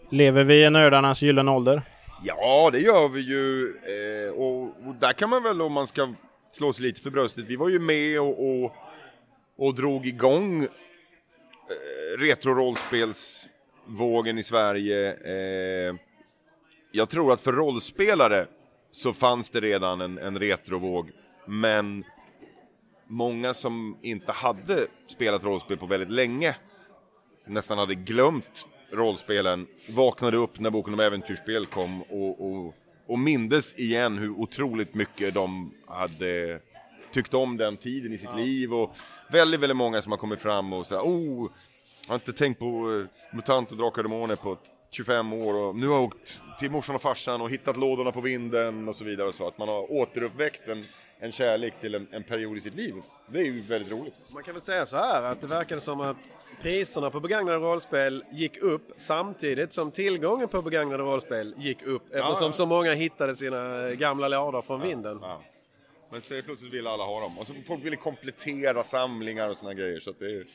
Lever 0.09 0.43
vi 0.43 0.65
i 0.65 0.69
nördarnas 0.69 1.21
gyllene 1.21 1.51
ålder? 1.51 1.81
Ja, 2.23 2.69
det 2.71 2.79
gör 2.79 3.09
vi 3.09 3.21
ju. 3.21 3.77
Eh, 3.77 4.29
och, 4.31 4.63
och 4.63 4.95
där 4.99 5.13
kan 5.13 5.29
man 5.29 5.43
väl, 5.43 5.61
om 5.61 5.73
man 5.73 5.87
ska 5.87 6.13
slå 6.51 6.73
sig 6.73 6.83
lite 6.83 7.01
för 7.01 7.09
bröstet, 7.09 7.45
vi 7.45 7.55
var 7.55 7.69
ju 7.69 7.79
med 7.79 8.21
och, 8.21 8.49
och, 8.49 8.75
och 9.57 9.75
drog 9.75 10.07
igång 10.07 10.63
eh, 10.63 10.69
retro-rollspelsvågen 12.17 14.37
i 14.37 14.43
Sverige. 14.43 15.13
Eh, 15.13 15.95
jag 16.91 17.09
tror 17.09 17.33
att 17.33 17.41
för 17.41 17.53
rollspelare 17.53 18.45
så 18.91 19.13
fanns 19.13 19.49
det 19.49 19.59
redan 19.59 20.01
en, 20.01 20.17
en 20.17 20.39
retrovåg, 20.39 21.11
men 21.45 22.03
många 23.07 23.53
som 23.53 23.97
inte 24.01 24.31
hade 24.31 24.87
spelat 25.07 25.43
rollspel 25.43 25.77
på 25.77 25.85
väldigt 25.85 26.09
länge 26.09 26.55
nästan 27.45 27.77
hade 27.77 27.95
glömt 27.95 28.67
rollspelen 28.91 29.67
vaknade 29.89 30.38
upp 30.38 30.60
när 30.60 30.69
boken 30.69 30.93
om 30.93 31.00
äventyrsspel 31.00 31.65
kom 31.65 32.01
och, 32.01 32.51
och, 32.51 32.75
och 33.07 33.19
mindes 33.19 33.79
igen 33.79 34.17
hur 34.17 34.29
otroligt 34.29 34.95
mycket 34.95 35.33
de 35.33 35.74
hade 35.88 36.60
tyckt 37.13 37.33
om 37.33 37.57
den 37.57 37.77
tiden 37.77 38.13
i 38.13 38.17
sitt 38.17 38.36
liv 38.36 38.74
och 38.74 38.95
väldigt, 39.31 39.60
väldigt 39.60 39.77
många 39.77 40.01
som 40.01 40.12
har 40.12 40.17
kommit 40.17 40.39
fram 40.39 40.74
och 40.74 40.88
sagt 40.88 41.01
oh, 41.01 41.51
jag 42.07 42.13
har 42.13 42.15
inte 42.15 42.33
tänkt 42.33 42.60
på 42.60 42.65
eh, 42.65 43.36
MUTANT 43.36 43.71
och 43.71 43.77
Drakar 43.77 44.03
och 44.03 44.10
Demoner 44.10 44.36
på 44.36 44.57
25 44.91 45.33
år 45.33 45.53
och 45.53 45.75
nu 45.75 45.88
har 45.88 45.95
jag 45.95 46.03
åkt 46.03 46.43
till 46.60 46.71
morsan 46.71 46.95
och 46.95 47.01
farsan 47.01 47.41
och 47.41 47.50
hittat 47.50 47.77
lådorna 47.77 48.12
på 48.12 48.21
vinden 48.21 48.88
och 48.88 48.95
så 48.95 49.03
vidare 49.03 49.27
och 49.27 49.36
så 49.36 49.48
att 49.48 49.57
man 49.57 49.67
har 49.67 49.91
återuppväckt 49.91 50.67
en, 50.67 50.83
en 51.19 51.31
kärlek 51.31 51.79
till 51.79 51.95
en, 51.95 52.07
en 52.12 52.24
period 52.24 52.57
i 52.57 52.62
sitt 52.62 52.75
liv. 52.75 52.93
Det 53.27 53.39
är 53.39 53.43
ju 53.43 53.62
väldigt 53.62 53.91
roligt. 53.91 54.13
Man 54.33 54.43
kan 54.43 54.53
väl 54.53 54.62
säga 54.62 54.86
så 54.86 54.98
här 54.98 55.21
att 55.21 55.41
det 55.41 55.48
verkade 55.48 55.81
som 55.81 56.01
att 56.01 56.17
priserna 56.61 57.09
på 57.09 57.19
begagnade 57.19 57.57
rollspel 57.57 58.23
gick 58.31 58.57
upp 58.57 58.91
samtidigt 58.97 59.73
som 59.73 59.91
tillgången 59.91 60.47
på 60.47 60.61
begagnade 60.61 61.03
rollspel 61.03 61.53
gick 61.57 61.81
upp 61.83 62.03
eftersom 62.11 62.47
ja. 62.47 62.53
så 62.53 62.65
många 62.65 62.93
hittade 62.93 63.35
sina 63.35 63.91
gamla 63.91 64.27
lådor 64.27 64.61
från 64.61 64.81
vinden. 64.81 65.19
Ja. 65.21 65.43
Men 66.11 66.21
så 66.21 66.41
plötsligt 66.45 66.73
ville 66.73 66.89
alla 66.89 67.03
ha 67.03 67.21
dem 67.21 67.39
och 67.39 67.47
så 67.47 67.53
folk 67.67 67.85
ville 67.85 67.95
komplettera 67.95 68.83
samlingar 68.83 69.49
och 69.49 69.57
såna 69.57 69.73
grejer 69.73 69.99
så 69.99 70.09
att 70.09 70.19
det 70.19 70.25
är... 70.25 70.45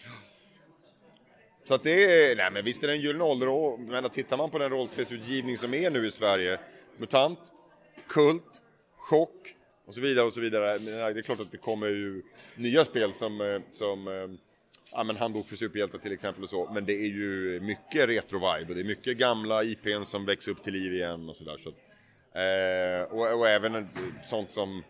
Så 1.65 1.75
att 1.75 1.83
det 1.83 2.31
är, 2.31 2.37
nej 2.37 2.51
men 2.53 2.65
visst 2.65 2.83
är 2.83 2.87
det 2.87 2.93
en 2.93 3.01
gyllene 3.01 3.25
ålder 3.25 3.77
men 3.79 4.11
tittar 4.11 4.37
man 4.37 4.51
på 4.51 4.59
den 4.59 4.71
rollspelsutgivning 4.71 5.59
som 5.59 5.75
är 5.75 5.91
nu 5.91 6.07
i 6.07 6.11
Sverige, 6.11 6.61
MUTANT, 6.97 7.39
KULT, 8.09 8.63
Chock 8.97 9.55
och 9.87 9.95
så 9.95 10.01
vidare 10.01 10.27
och 10.27 10.33
så 10.33 10.41
vidare. 10.41 10.79
Det 10.79 11.21
är 11.21 11.23
klart 11.23 11.41
att 11.41 11.51
det 11.51 11.59
kommer 11.59 11.87
ju 11.87 12.23
nya 12.55 12.85
spel 12.85 13.15
som, 13.15 13.41
eh, 13.41 13.61
som 13.71 14.09
eh, 14.09 14.46
ja, 14.93 15.05
men 15.05 15.17
Handbok 15.17 15.47
för 15.47 15.57
superhjältar 15.57 15.99
till 15.99 16.13
exempel 16.13 16.43
och 16.43 16.51
så, 16.51 16.71
men 16.75 16.87
det 16.87 16.93
är 16.93 17.07
ju 17.07 17.61
mycket 17.61 18.09
retro-vibe 18.09 18.69
och 18.69 18.75
det 18.75 18.81
är 18.81 18.85
mycket 18.85 19.17
gamla 19.19 19.65
IPn 19.65 20.05
som 20.05 20.25
växer 20.25 20.51
upp 20.51 20.63
till 20.63 20.73
liv 20.73 20.93
igen 20.95 21.29
och 21.29 21.37
sådär. 21.37 21.57
Så, 21.59 21.69
eh, 22.39 23.03
och, 23.03 23.41
och 23.41 23.49
även 23.49 23.89
sånt 24.29 24.51
som 24.51 24.83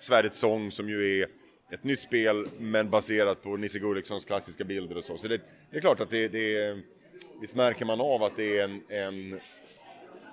Svärdets 0.00 0.38
sång 0.38 0.70
som 0.70 0.88
ju 0.88 1.20
är 1.20 1.26
ett 1.70 1.84
nytt 1.84 2.02
spel 2.02 2.48
men 2.58 2.90
baserat 2.90 3.42
på 3.42 3.56
Nisse 3.56 3.78
Gullikssons 3.78 4.24
klassiska 4.24 4.64
bilder 4.64 4.98
och 4.98 5.04
så. 5.04 5.18
Så 5.18 5.28
det, 5.28 5.40
det 5.70 5.76
är 5.76 5.80
klart 5.80 6.00
att 6.00 6.10
det, 6.10 6.28
det 6.28 6.56
är, 6.56 6.82
visst 7.40 7.54
märker 7.54 7.84
man 7.84 8.00
av 8.00 8.22
att 8.22 8.36
det 8.36 8.58
är 8.58 8.64
en, 8.64 8.82
en 8.88 9.40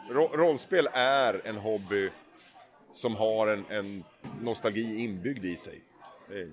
rollspel 0.10 0.88
är 0.94 1.42
en 1.44 1.58
hobby 1.58 2.10
som 2.94 3.16
har 3.16 3.48
en, 3.48 3.66
en 3.70 4.04
nostalgi 4.42 5.04
inbyggd 5.04 5.46
i 5.46 5.56
sig. 5.56 5.82
Är... 6.32 6.52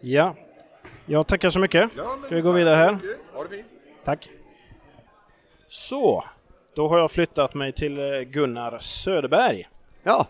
Ja, 0.00 0.36
jag 1.08 1.26
tackar 1.26 1.50
så 1.50 1.58
mycket. 1.58 1.90
Ja, 1.96 2.18
Ska 2.26 2.34
vi 2.34 2.40
gå 2.40 2.52
vidare 2.52 2.74
här? 2.74 2.98
Ha 3.34 3.42
det 3.44 3.48
fint. 3.56 3.66
Tack. 4.04 4.30
Så, 5.68 6.24
då 6.74 6.88
har 6.88 6.98
jag 6.98 7.10
flyttat 7.10 7.54
mig 7.54 7.72
till 7.72 7.98
eh, 7.98 8.20
Gunnar 8.20 8.78
Söderberg. 8.78 9.68
Ja, 10.02 10.26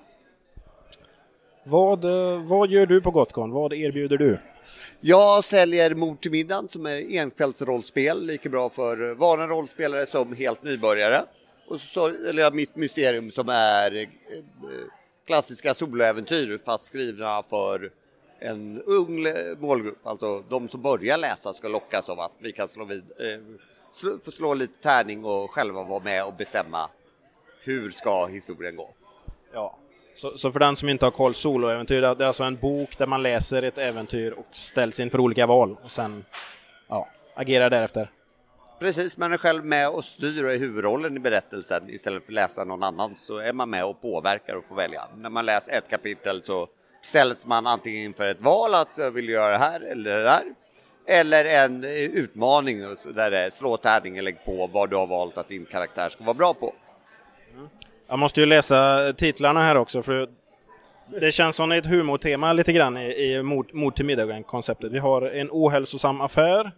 Vad, 1.65 2.05
eh, 2.05 2.43
vad 2.43 2.71
gör 2.71 2.87
du 2.87 3.01
på 3.01 3.11
Gotcon? 3.11 3.51
Vad 3.51 3.73
erbjuder 3.73 4.17
du? 4.17 4.39
jag 5.01 5.45
säljer 5.45 5.95
Mord 5.95 6.21
till 6.21 6.31
middagen 6.31 6.69
som 6.69 6.87
är 6.87 7.21
enkvällsrollspel, 7.21 8.27
lika 8.27 8.49
bra 8.49 8.69
för 8.69 9.15
vana 9.15 9.47
rollspelare 9.47 10.07
som 10.07 10.37
helt 10.37 10.63
nybörjare. 10.63 11.23
Och 11.69 11.81
så 11.81 12.07
eller 12.07 12.43
jag 12.43 12.55
mitt 12.55 12.77
mysterium 12.77 13.31
som 13.31 13.49
är 13.49 13.97
eh, 13.97 14.09
klassiska 15.27 15.75
soloäventyr 15.75 16.59
fast 16.65 16.85
skrivna 16.85 17.43
för 17.43 17.91
en 18.39 18.83
ung 18.87 19.27
målgrupp. 19.59 20.07
Alltså 20.07 20.43
de 20.49 20.69
som 20.69 20.83
börjar 20.83 21.19
läsa 21.19 21.53
ska 21.53 21.69
lockas 21.69 22.09
av 22.09 22.21
att 22.21 22.33
vi 22.39 22.53
kan 22.53 22.69
slå, 22.69 22.85
vid, 22.85 23.03
eh, 23.19 24.31
slå 24.31 24.55
lite 24.55 24.83
tärning 24.83 25.25
och 25.25 25.51
själva 25.51 25.83
vara 25.83 26.03
med 26.03 26.25
och 26.25 26.35
bestämma 26.35 26.91
hur 27.63 27.91
ska 27.91 28.27
historien 28.27 28.77
gå. 28.77 28.91
Ja. 29.53 29.79
Så, 30.15 30.39
så 30.39 30.51
för 30.51 30.61
den 30.61 30.77
som 30.77 30.89
inte 30.89 31.07
har 31.07 31.11
koll, 31.11 31.35
soloäventyr, 31.35 32.01
det 32.01 32.07
är 32.07 32.23
alltså 32.23 32.45
en 32.45 32.57
bok 32.57 32.99
där 32.99 33.07
man 33.07 33.23
läser 33.23 33.63
ett 33.63 33.79
äventyr 33.79 34.33
och 34.33 34.47
ställs 34.53 35.01
inför 35.01 35.21
olika 35.21 35.47
val 35.47 35.77
och 35.83 35.91
sen 35.91 36.25
ja, 36.89 37.09
agerar 37.35 37.71
därefter. 37.71 38.11
Precis, 38.79 39.19
man 39.19 39.33
är 39.33 39.39
själv 39.39 39.65
med 39.65 39.89
och 39.89 40.05
styr 40.05 40.45
och 40.45 40.53
är 40.53 40.59
huvudrollen 40.59 41.17
i 41.17 41.21
berättelsen 41.21 41.91
istället 41.91 42.25
för 42.25 42.33
att 42.33 42.35
läsa 42.35 42.65
någon 42.65 42.83
annan 42.83 43.17
så 43.17 43.39
är 43.39 43.53
man 43.53 43.71
med 43.71 43.85
och 43.85 44.01
påverkar 44.01 44.55
och 44.55 44.65
får 44.65 44.77
välja. 44.77 45.03
När 45.17 45.31
man 45.31 45.47
läser 45.47 45.73
ett 45.73 45.91
kapitel 45.91 46.43
så 46.43 46.69
ställs 47.03 47.47
man 47.47 47.67
antingen 47.67 48.05
inför 48.05 48.27
ett 48.27 48.43
val 48.43 48.75
att 48.75 48.89
jag 48.97 49.11
vill 49.11 49.29
göra 49.29 49.53
det 49.53 49.59
här 49.59 49.81
eller 49.81 50.17
det 50.17 50.23
där. 50.23 50.43
Eller 51.07 51.65
en 51.65 51.85
eh, 51.85 51.91
utmaning 51.91 52.81
där 53.15 53.31
det 53.31 53.39
är 53.39 53.51
slå 53.51 53.77
tärning 53.77 54.17
eller 54.17 54.23
lägg 54.23 54.45
på 54.45 54.67
vad 54.67 54.91
du 54.91 54.97
har 54.97 55.07
valt 55.07 55.39
att 55.39 55.49
din 55.49 55.67
karaktär 55.67 56.09
ska 56.09 56.25
vara 56.25 56.35
bra 56.35 56.55
på. 56.55 56.75
Mm. 57.55 57.69
Jag 58.09 58.19
måste 58.19 58.41
ju 58.41 58.47
läsa 58.47 59.13
titlarna 59.13 59.63
här 59.63 59.77
också 59.77 60.03
för 60.03 60.29
det 61.21 61.33
känns 61.33 61.57
som 61.57 61.73
ett 61.73 61.87
humortema 61.87 62.53
lite 62.53 62.73
grann 62.73 62.97
i, 62.97 63.25
i 63.25 63.43
mord, 63.43 63.75
mord 63.75 63.97
till 63.97 64.05
middagen-konceptet. 64.05 64.93
Vi 64.93 64.99
har 64.99 65.23
en 65.23 65.49
ohälsosam 65.51 66.21
affär, 66.21 66.73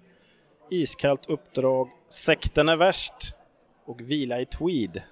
iskallt 0.71 1.31
uppdrag, 1.31 1.89
sekten 2.11 2.69
är 2.69 2.77
värst 2.77 3.35
och 3.87 4.01
vila 4.01 4.41
i 4.41 4.47
tweed. 4.47 5.03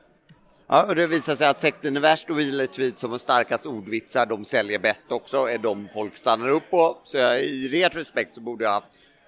Ja, 0.71 0.85
och 0.89 0.95
det 0.95 1.07
visar 1.07 1.35
sig 1.35 1.47
att 1.47 1.61
sekten 1.61 1.97
är 1.97 2.01
värst 2.01 2.31
och 2.31 2.39
Wheeler 2.39 2.67
Tweet 2.67 2.99
som 2.99 3.11
har 3.11 3.19
starkast 3.19 3.67
ordvitsar, 3.67 4.27
de 4.27 4.45
säljer 4.45 4.79
bäst 4.79 5.13
också, 5.13 5.37
är 5.37 5.59
de 5.59 5.89
folk 5.95 6.17
stannar 6.17 6.49
upp 6.49 6.71
på. 6.71 6.97
Så 7.05 7.19
jag, 7.19 7.41
i 7.43 7.69
retrospekt 7.69 8.35
så 8.35 8.41
borde 8.41 8.65
jag 8.65 8.71
haft 8.71 8.87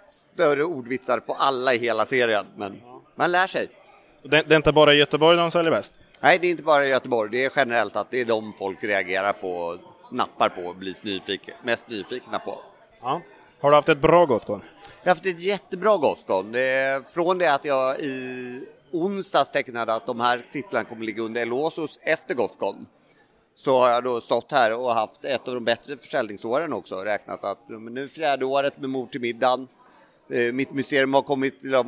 större 0.09 0.64
ordvitsar 0.64 1.20
på 1.20 1.32
alla 1.32 1.75
i 1.75 1.78
hela 1.78 2.06
serien, 2.06 2.47
men 2.56 2.80
man 3.14 3.32
lär 3.32 3.47
sig. 3.47 3.68
Det, 4.23 4.42
det 4.42 4.54
är 4.54 4.56
inte 4.56 4.73
bara 4.73 4.94
i 4.94 4.97
Göteborg 4.97 5.37
de 5.37 5.50
säljer 5.50 5.70
bäst. 5.70 5.94
Nej, 6.20 6.38
det 6.38 6.47
är 6.47 6.50
inte 6.50 6.62
bara 6.62 6.87
i 6.87 6.88
Göteborg, 6.88 7.30
det 7.30 7.44
är 7.44 7.52
generellt 7.56 7.97
att 7.97 8.11
det 8.11 8.20
är 8.20 8.25
de 8.25 8.52
folk 8.59 8.85
reagerar 8.85 9.32
på, 9.32 9.78
nappar 10.11 10.49
på 10.49 10.62
och 10.62 10.76
blir 10.76 10.94
nyfiken, 11.02 11.54
mest 11.62 11.88
nyfikna 11.88 12.38
på. 12.38 12.59
Ja. 13.02 13.20
Har 13.61 13.70
du 13.70 13.76
haft 13.76 13.88
ett 13.88 14.00
bra 14.00 14.25
Gotcon? 14.25 14.62
Jag 15.02 15.11
har 15.11 15.14
haft 15.14 15.26
ett 15.26 15.40
jättebra 15.40 15.97
Gothcon. 15.97 16.54
Från 17.12 17.38
det 17.38 17.54
att 17.54 17.64
jag 17.64 18.00
i 18.00 18.66
onsdags 18.92 19.50
tecknade 19.50 19.94
att 19.94 20.06
de 20.06 20.20
här 20.20 20.47
titlarna 20.52 20.85
kommer 20.85 21.04
ligga 21.04 21.23
under 21.23 21.42
Elosos 21.42 21.99
efter 22.02 22.35
Gothcon. 22.35 22.87
Så 23.54 23.78
har 23.78 23.88
jag 23.88 24.04
då 24.04 24.20
stått 24.20 24.52
här 24.52 24.78
och 24.78 24.94
haft 24.94 25.25
ett 25.25 25.49
av 25.49 25.54
de 25.54 25.64
bättre 25.64 25.97
försäljningsåren 25.97 26.73
också. 26.73 26.97
Räknat 26.97 27.44
att 27.44 27.68
nu 27.68 28.09
fjärde 28.09 28.44
året 28.44 28.78
med 28.78 28.90
Mord 28.90 29.11
till 29.11 29.20
middagen. 29.20 29.68
Eh, 30.30 30.52
mitt 30.52 30.73
museum 30.73 31.14
har 31.14 31.23
kommit 31.23 31.64
eh, 31.64 31.85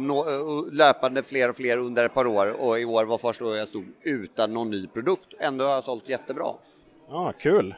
löpande 0.73 1.23
fler 1.23 1.49
och 1.51 1.57
fler 1.57 1.77
under 1.79 2.05
ett 2.05 2.15
par 2.15 2.27
år 2.27 2.53
och 2.61 2.81
i 2.81 2.85
år 2.85 3.05
var 3.05 3.19
första 3.19 3.45
året 3.45 3.59
jag 3.59 3.69
stod 3.69 3.85
utan 4.03 4.55
någon 4.55 4.71
ny 4.71 4.87
produkt. 4.87 5.35
Ändå 5.41 5.65
har 5.65 5.73
jag 5.73 5.85
sålt 5.85 6.09
jättebra. 6.09 6.47
Ja, 7.09 7.33
kul. 7.39 7.75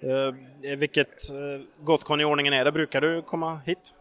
Eh, 0.00 0.76
vilket 0.76 1.30
eh, 1.30 2.20
i 2.20 2.24
ordningen 2.24 2.52
är 2.52 2.64
det? 2.64 2.72
Brukar 2.72 3.00
du 3.00 3.22
komma 3.22 3.60
hit? 3.66 3.94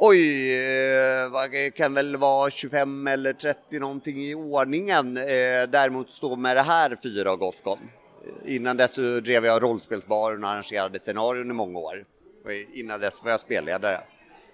Oj, 0.00 0.54
eh, 0.54 1.28
vad 1.30 1.74
kan 1.74 1.94
väl 1.94 2.16
vara 2.16 2.50
25 2.50 3.06
eller 3.06 3.32
30 3.32 3.78
någonting 3.78 4.16
i 4.16 4.34
ordningen. 4.34 5.16
Eh, 5.16 5.22
däremot 5.68 6.10
stå 6.10 6.36
med 6.36 6.56
det 6.56 6.62
här 6.62 6.96
fyra 7.02 7.36
Gothcon. 7.36 7.78
Eh, 8.24 8.54
innan 8.54 8.76
dess 8.76 8.92
så 8.92 9.20
drev 9.20 9.44
jag 9.44 9.62
rollspelsbaren 9.62 10.44
och 10.44 10.50
arrangerade 10.50 10.98
scenarion 10.98 11.50
i 11.50 11.54
många 11.54 11.78
år. 11.78 12.04
Och 12.44 12.52
innan 12.72 13.00
dess 13.00 13.24
var 13.24 13.30
jag 13.30 13.40
spelledare. 13.40 14.00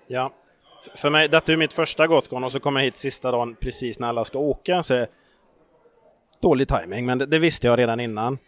Ja. 0.07 0.33
För 0.95 1.11
mig, 1.11 1.29
detta 1.29 1.53
är 1.53 1.57
mitt 1.57 1.73
första 1.73 2.07
Gothcon 2.07 2.45
och 2.45 2.53
så 2.53 2.61
kommer 2.61 2.81
jag 2.81 2.85
hit 2.85 2.97
sista 2.97 3.31
dagen 3.31 3.57
precis 3.61 3.99
när 3.99 4.09
alla 4.09 4.25
ska 4.25 4.39
åka. 4.39 4.83
Så 4.83 5.07
dålig 6.41 6.69
timing, 6.69 7.07
men 7.07 7.19
det, 7.19 7.27
det 7.27 7.39
visste 7.39 7.67
jag 7.67 7.79
redan 7.79 8.01
innan. 8.01 8.39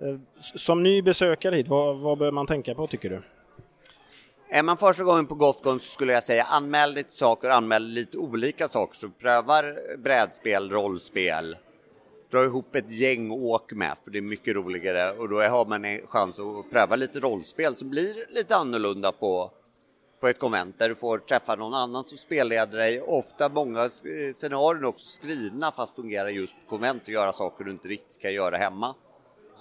Eh, 0.00 0.18
som 0.40 0.82
ny 0.82 1.02
besökare 1.02 1.56
hit, 1.56 1.68
vad, 1.68 1.96
vad 1.96 2.18
bör 2.18 2.30
man 2.30 2.46
tänka 2.46 2.74
på 2.74 2.86
tycker 2.86 3.10
du? 3.10 3.22
Är 4.48 4.62
man 4.62 4.76
första 4.76 5.04
gången 5.04 5.26
på 5.26 5.34
Gothcon 5.34 5.80
så 5.80 5.86
skulle 5.92 6.12
jag 6.12 6.22
säga 6.22 6.44
anmäl 6.44 6.94
lite 6.94 7.12
saker, 7.12 7.50
anmäl 7.50 7.86
lite 7.86 8.18
olika 8.18 8.68
saker. 8.68 8.98
Så 8.98 9.08
prövar 9.08 9.96
brädspel, 9.98 10.70
rollspel. 10.70 11.56
Dra 12.30 12.44
ihop 12.44 12.76
ett 12.76 12.90
gäng 12.90 13.30
och 13.30 13.44
åk 13.44 13.72
med, 13.72 13.96
för 14.04 14.10
det 14.10 14.18
är 14.18 14.22
mycket 14.22 14.54
roligare. 14.54 15.12
Och 15.12 15.28
då 15.28 15.42
har 15.42 15.66
man 15.66 15.84
en 15.84 16.06
chans 16.06 16.38
att 16.38 16.70
pröva 16.70 16.96
lite 16.96 17.20
rollspel 17.20 17.76
som 17.76 17.90
blir 17.90 18.34
lite 18.34 18.56
annorlunda 18.56 19.12
på, 19.12 19.50
på 20.20 20.28
ett 20.28 20.38
konvent 20.38 20.78
där 20.78 20.88
du 20.88 20.94
får 20.94 21.18
träffa 21.18 21.54
någon 21.54 21.74
annan 21.74 22.04
som 22.04 22.18
spelleder 22.18 22.78
dig. 22.78 23.00
Ofta 23.00 23.48
många 23.48 23.82
eh, 23.82 24.34
scenarion 24.34 24.82
är 24.82 24.88
också 24.88 25.06
skrivna 25.06 25.72
fast 25.72 25.94
fungerar 25.94 26.28
just 26.28 26.54
på 26.54 26.70
konvent 26.70 27.02
och 27.02 27.08
göra 27.08 27.32
saker 27.32 27.64
du 27.64 27.70
inte 27.70 27.88
riktigt 27.88 28.22
kan 28.22 28.34
göra 28.34 28.56
hemma. 28.56 28.94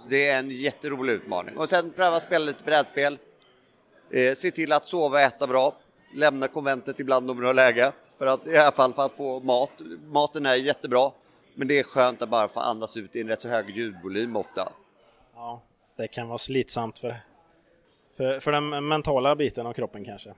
Så 0.04 0.10
det 0.10 0.30
är 0.30 0.39
en 0.39 0.50
jätterolig 0.50 1.13
utmaning. 1.13 1.58
Och 1.58 1.70
sen 1.70 1.92
pröva 1.92 2.20
spela 2.20 2.46
lite 2.46 2.63
brädspel. 2.63 3.18
Eh, 4.12 4.36
se 4.36 4.52
till 4.52 4.72
att 4.72 4.86
sova 4.86 5.08
och 5.18 5.20
äta 5.22 5.48
bra. 5.48 5.76
Lämna 6.14 6.48
konventet 6.48 7.00
ibland 7.00 7.32
om 7.32 7.40
du 7.40 7.46
har 7.46 7.54
läge. 7.54 7.92
För 8.18 8.26
att, 8.28 8.48
I 8.48 8.58
alla 8.58 8.72
fall 8.72 8.94
för 8.94 9.06
att 9.06 9.14
få 9.14 9.40
mat. 9.40 9.72
Maten 10.08 10.46
är 10.46 10.56
jättebra. 10.56 11.12
Men 11.56 11.68
det 11.68 11.80
är 11.80 11.84
skönt 11.84 12.22
att 12.22 12.30
bara 12.30 12.48
få 12.48 12.60
andas 12.60 12.98
ut 12.98 13.16
i 13.16 13.22
en 13.22 13.28
rätt 13.28 13.42
så 13.42 13.48
hög 13.48 13.70
ljudvolym 13.78 14.36
ofta. 14.36 14.72
Ja, 15.36 15.62
det 15.98 16.08
kan 16.08 16.28
vara 16.28 16.38
slitsamt 16.38 17.00
för, 17.00 17.16
för, 18.18 18.40
för 18.40 18.52
den 18.52 18.88
mentala 18.88 19.36
biten 19.36 19.66
av 19.68 19.74
kroppen 19.74 20.06
kanske. 20.06 20.34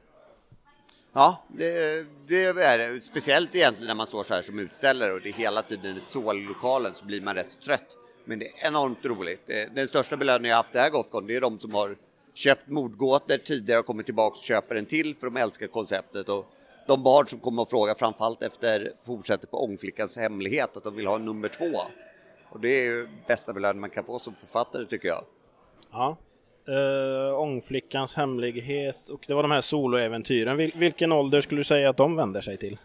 Ja, 1.14 1.44
det, 1.48 2.06
det 2.28 2.44
är 2.46 2.78
det. 2.78 3.02
Speciellt 3.02 3.56
egentligen 3.56 3.88
när 3.88 3.96
man 3.96 4.08
står 4.08 4.24
så 4.24 4.34
här 4.34 4.42
som 4.42 4.60
utställare 4.60 5.14
och 5.14 5.22
det 5.22 5.30
är 5.30 5.34
hela 5.34 5.62
tiden 5.62 5.98
ett 5.98 6.08
sål 6.08 6.38
i 6.38 6.44
lokalen 6.48 6.92
så 6.96 7.06
blir 7.06 7.22
man 7.22 7.36
rätt 7.36 7.52
så 7.52 7.60
trött. 7.66 7.98
Men 8.26 8.40
det 8.40 8.46
är 8.48 8.68
enormt 8.68 9.06
roligt. 9.06 9.42
Det- 9.46 9.76
Den 9.76 9.88
största 9.88 10.18
belöningen 10.18 10.50
jag 10.50 10.58
haft 10.58 10.74
det 10.74 10.80
här 10.80 10.90
Gothcon, 10.90 11.28
det 11.28 11.36
är 11.36 11.42
de 11.42 11.60
som 11.60 11.74
har 11.74 11.96
köpt 12.38 12.68
mordgåtor 12.68 13.38
tidigare 13.38 13.80
och 13.80 13.86
kommit 13.86 14.06
tillbaka 14.06 14.38
och 14.38 14.44
köper 14.44 14.76
en 14.76 14.86
till 14.86 15.16
för 15.16 15.28
de 15.28 15.38
älskar 15.38 15.68
konceptet. 15.68 16.30
Och 16.30 16.46
de 16.88 17.04
barn 17.04 17.28
som 17.28 17.40
kommer 17.40 17.62
och 17.62 17.70
frågar 17.70 17.96
framförallt 17.96 18.44
efter 18.44 18.92
fortsätter 19.06 19.48
på 19.48 19.64
Ångflickans 19.64 20.18
hemlighet 20.18 20.78
att 20.78 20.84
de 20.84 20.96
vill 20.96 21.08
ha 21.08 21.16
en 21.16 21.26
nummer 21.26 21.48
två. 21.48 21.80
Och 22.50 22.60
det 22.60 22.70
är 22.70 22.84
ju 22.84 23.08
bästa 23.28 23.54
belöning 23.54 23.82
man 23.82 23.90
kan 23.90 24.04
få 24.04 24.20
som 24.20 24.36
författare 24.36 24.86
tycker 24.86 25.08
jag. 25.08 25.24
Ja. 25.92 26.18
Uh, 26.70 27.40
Ångflickans 27.40 28.14
hemlighet 28.14 29.10
och 29.10 29.26
det 29.28 29.34
var 29.34 29.42
de 29.42 29.52
här 29.52 29.62
soloäventyren. 29.62 30.58
Vil, 30.58 30.72
vilken 30.76 31.12
ålder 31.12 31.42
skulle 31.42 31.60
du 31.60 31.64
säga 31.64 31.90
att 31.90 31.98
de 31.98 32.16
vänder 32.16 32.42
sig 32.42 32.58
till? 32.58 32.78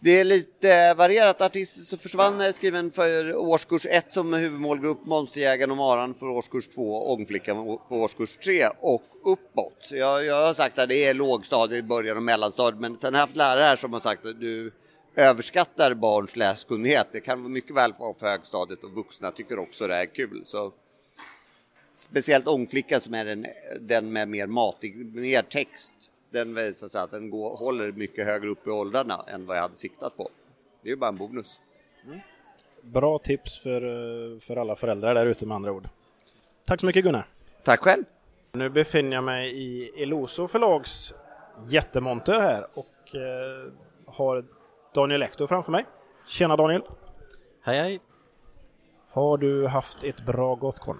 Det 0.00 0.20
är 0.20 0.24
lite 0.24 0.94
varierat. 0.94 1.40
Artister 1.40 1.80
som 1.80 1.98
försvann 1.98 2.40
är 2.40 2.52
skriven 2.52 2.90
för 2.90 3.36
årskurs 3.36 3.86
1 3.86 4.12
som 4.12 4.32
huvudmålgrupp, 4.32 5.06
Monsterjägaren 5.06 5.70
och 5.70 5.76
Maran 5.76 6.14
för 6.14 6.26
årskurs 6.26 6.68
2, 6.68 7.12
Ångflickan 7.12 7.78
för 7.88 7.96
årskurs 7.96 8.36
3 8.36 8.68
och 8.80 9.02
uppåt. 9.24 9.88
Jag, 9.90 10.24
jag 10.24 10.46
har 10.46 10.54
sagt 10.54 10.78
att 10.78 10.88
det 10.88 11.04
är 11.04 11.14
lågstadiet, 11.14 11.84
början 11.84 12.16
och 12.16 12.22
mellanstadiet, 12.22 12.80
men 12.80 12.98
sen 12.98 13.14
har 13.14 13.20
jag 13.20 13.26
haft 13.26 13.36
lärare 13.36 13.64
här 13.64 13.76
som 13.76 13.92
har 13.92 14.00
sagt 14.00 14.26
att 14.26 14.40
du 14.40 14.72
överskattar 15.16 15.94
barns 15.94 16.36
läskunnighet. 16.36 17.06
Det 17.12 17.20
kan 17.20 17.52
mycket 17.52 17.76
väl 17.76 17.92
vara 17.98 18.14
för 18.14 18.26
högstadiet 18.26 18.84
och 18.84 18.90
vuxna 18.90 19.30
tycker 19.30 19.58
också 19.58 19.86
det 19.86 19.96
är 19.96 20.06
kul. 20.06 20.42
Så 20.44 20.72
speciellt 21.92 22.48
Ångflickan 22.48 23.00
som 23.00 23.14
är 23.14 23.24
den, 23.24 23.46
den 23.80 24.12
med 24.12 24.28
mer 24.28 24.46
matig, 24.46 25.14
mer 25.14 25.42
text 25.42 25.94
den 26.30 26.54
visar 26.54 26.88
sig 26.88 27.00
att 27.00 27.10
den 27.10 27.30
går, 27.30 27.56
håller 27.56 27.92
mycket 27.92 28.26
högre 28.26 28.48
upp 28.48 28.66
i 28.66 28.70
åldrarna 28.70 29.24
än 29.28 29.46
vad 29.46 29.56
jag 29.56 29.62
hade 29.62 29.74
siktat 29.74 30.16
på. 30.16 30.28
Det 30.82 30.88
är 30.88 30.90
ju 30.90 30.96
bara 30.96 31.08
en 31.08 31.16
bonus. 31.16 31.60
Bra 32.82 33.18
tips 33.18 33.58
för, 33.58 33.82
eh, 33.82 34.38
för 34.38 34.56
alla 34.56 34.76
föräldrar 34.76 35.14
där 35.14 35.26
ute 35.26 35.46
med 35.46 35.54
andra 35.54 35.72
ord. 35.72 35.88
Tack 36.66 36.80
så 36.80 36.86
mycket 36.86 37.04
Gunnar! 37.04 37.26
Tack 37.64 37.80
själv! 37.80 38.04
Nu 38.52 38.68
befinner 38.68 39.16
jag 39.16 39.24
mig 39.24 39.52
i 39.54 40.02
Eloso 40.02 40.48
förlags 40.48 41.14
jättemonter 41.66 42.40
här 42.40 42.66
och 42.74 43.14
eh, 43.16 43.72
har 44.06 44.44
Daniel 44.94 45.22
Ektor 45.22 45.46
framför 45.46 45.72
mig. 45.72 45.84
Tjena 46.26 46.56
Daniel! 46.56 46.82
Hej 47.62 47.78
hej! 47.78 48.00
Har 49.10 49.38
du 49.38 49.66
haft 49.66 50.04
ett 50.04 50.26
bra 50.26 50.54
Gothcon? 50.54 50.96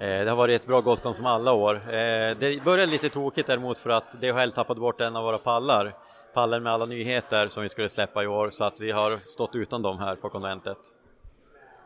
Eh, 0.00 0.24
det 0.24 0.30
har 0.30 0.36
varit 0.36 0.60
ett 0.60 0.66
bra 0.66 0.80
Gothcon 0.80 1.14
som 1.14 1.26
alla 1.26 1.52
år. 1.52 1.74
Eh, 1.74 2.36
det 2.38 2.64
började 2.64 2.92
lite 2.92 3.08
tokigt 3.08 3.46
däremot 3.46 3.78
för 3.78 3.90
att 3.90 4.20
DHL 4.20 4.52
tappade 4.52 4.80
bort 4.80 5.00
en 5.00 5.16
av 5.16 5.24
våra 5.24 5.38
pallar. 5.38 5.92
Pallen 6.34 6.62
med 6.62 6.72
alla 6.72 6.84
nyheter 6.84 7.48
som 7.48 7.62
vi 7.62 7.68
skulle 7.68 7.88
släppa 7.88 8.22
i 8.22 8.26
år 8.26 8.50
så 8.50 8.64
att 8.64 8.80
vi 8.80 8.90
har 8.90 9.16
stått 9.16 9.56
utan 9.56 9.82
dem 9.82 9.98
här 9.98 10.16
på 10.16 10.28
konventet. 10.28 10.78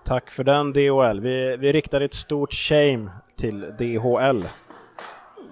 Tack 0.04 0.30
för 0.30 0.44
den 0.44 0.72
DHL. 0.72 1.20
Vi, 1.20 1.56
vi 1.56 1.72
riktar 1.72 2.00
ett 2.00 2.14
stort 2.14 2.52
shame 2.52 3.10
till 3.36 3.60
DHL. 3.60 4.44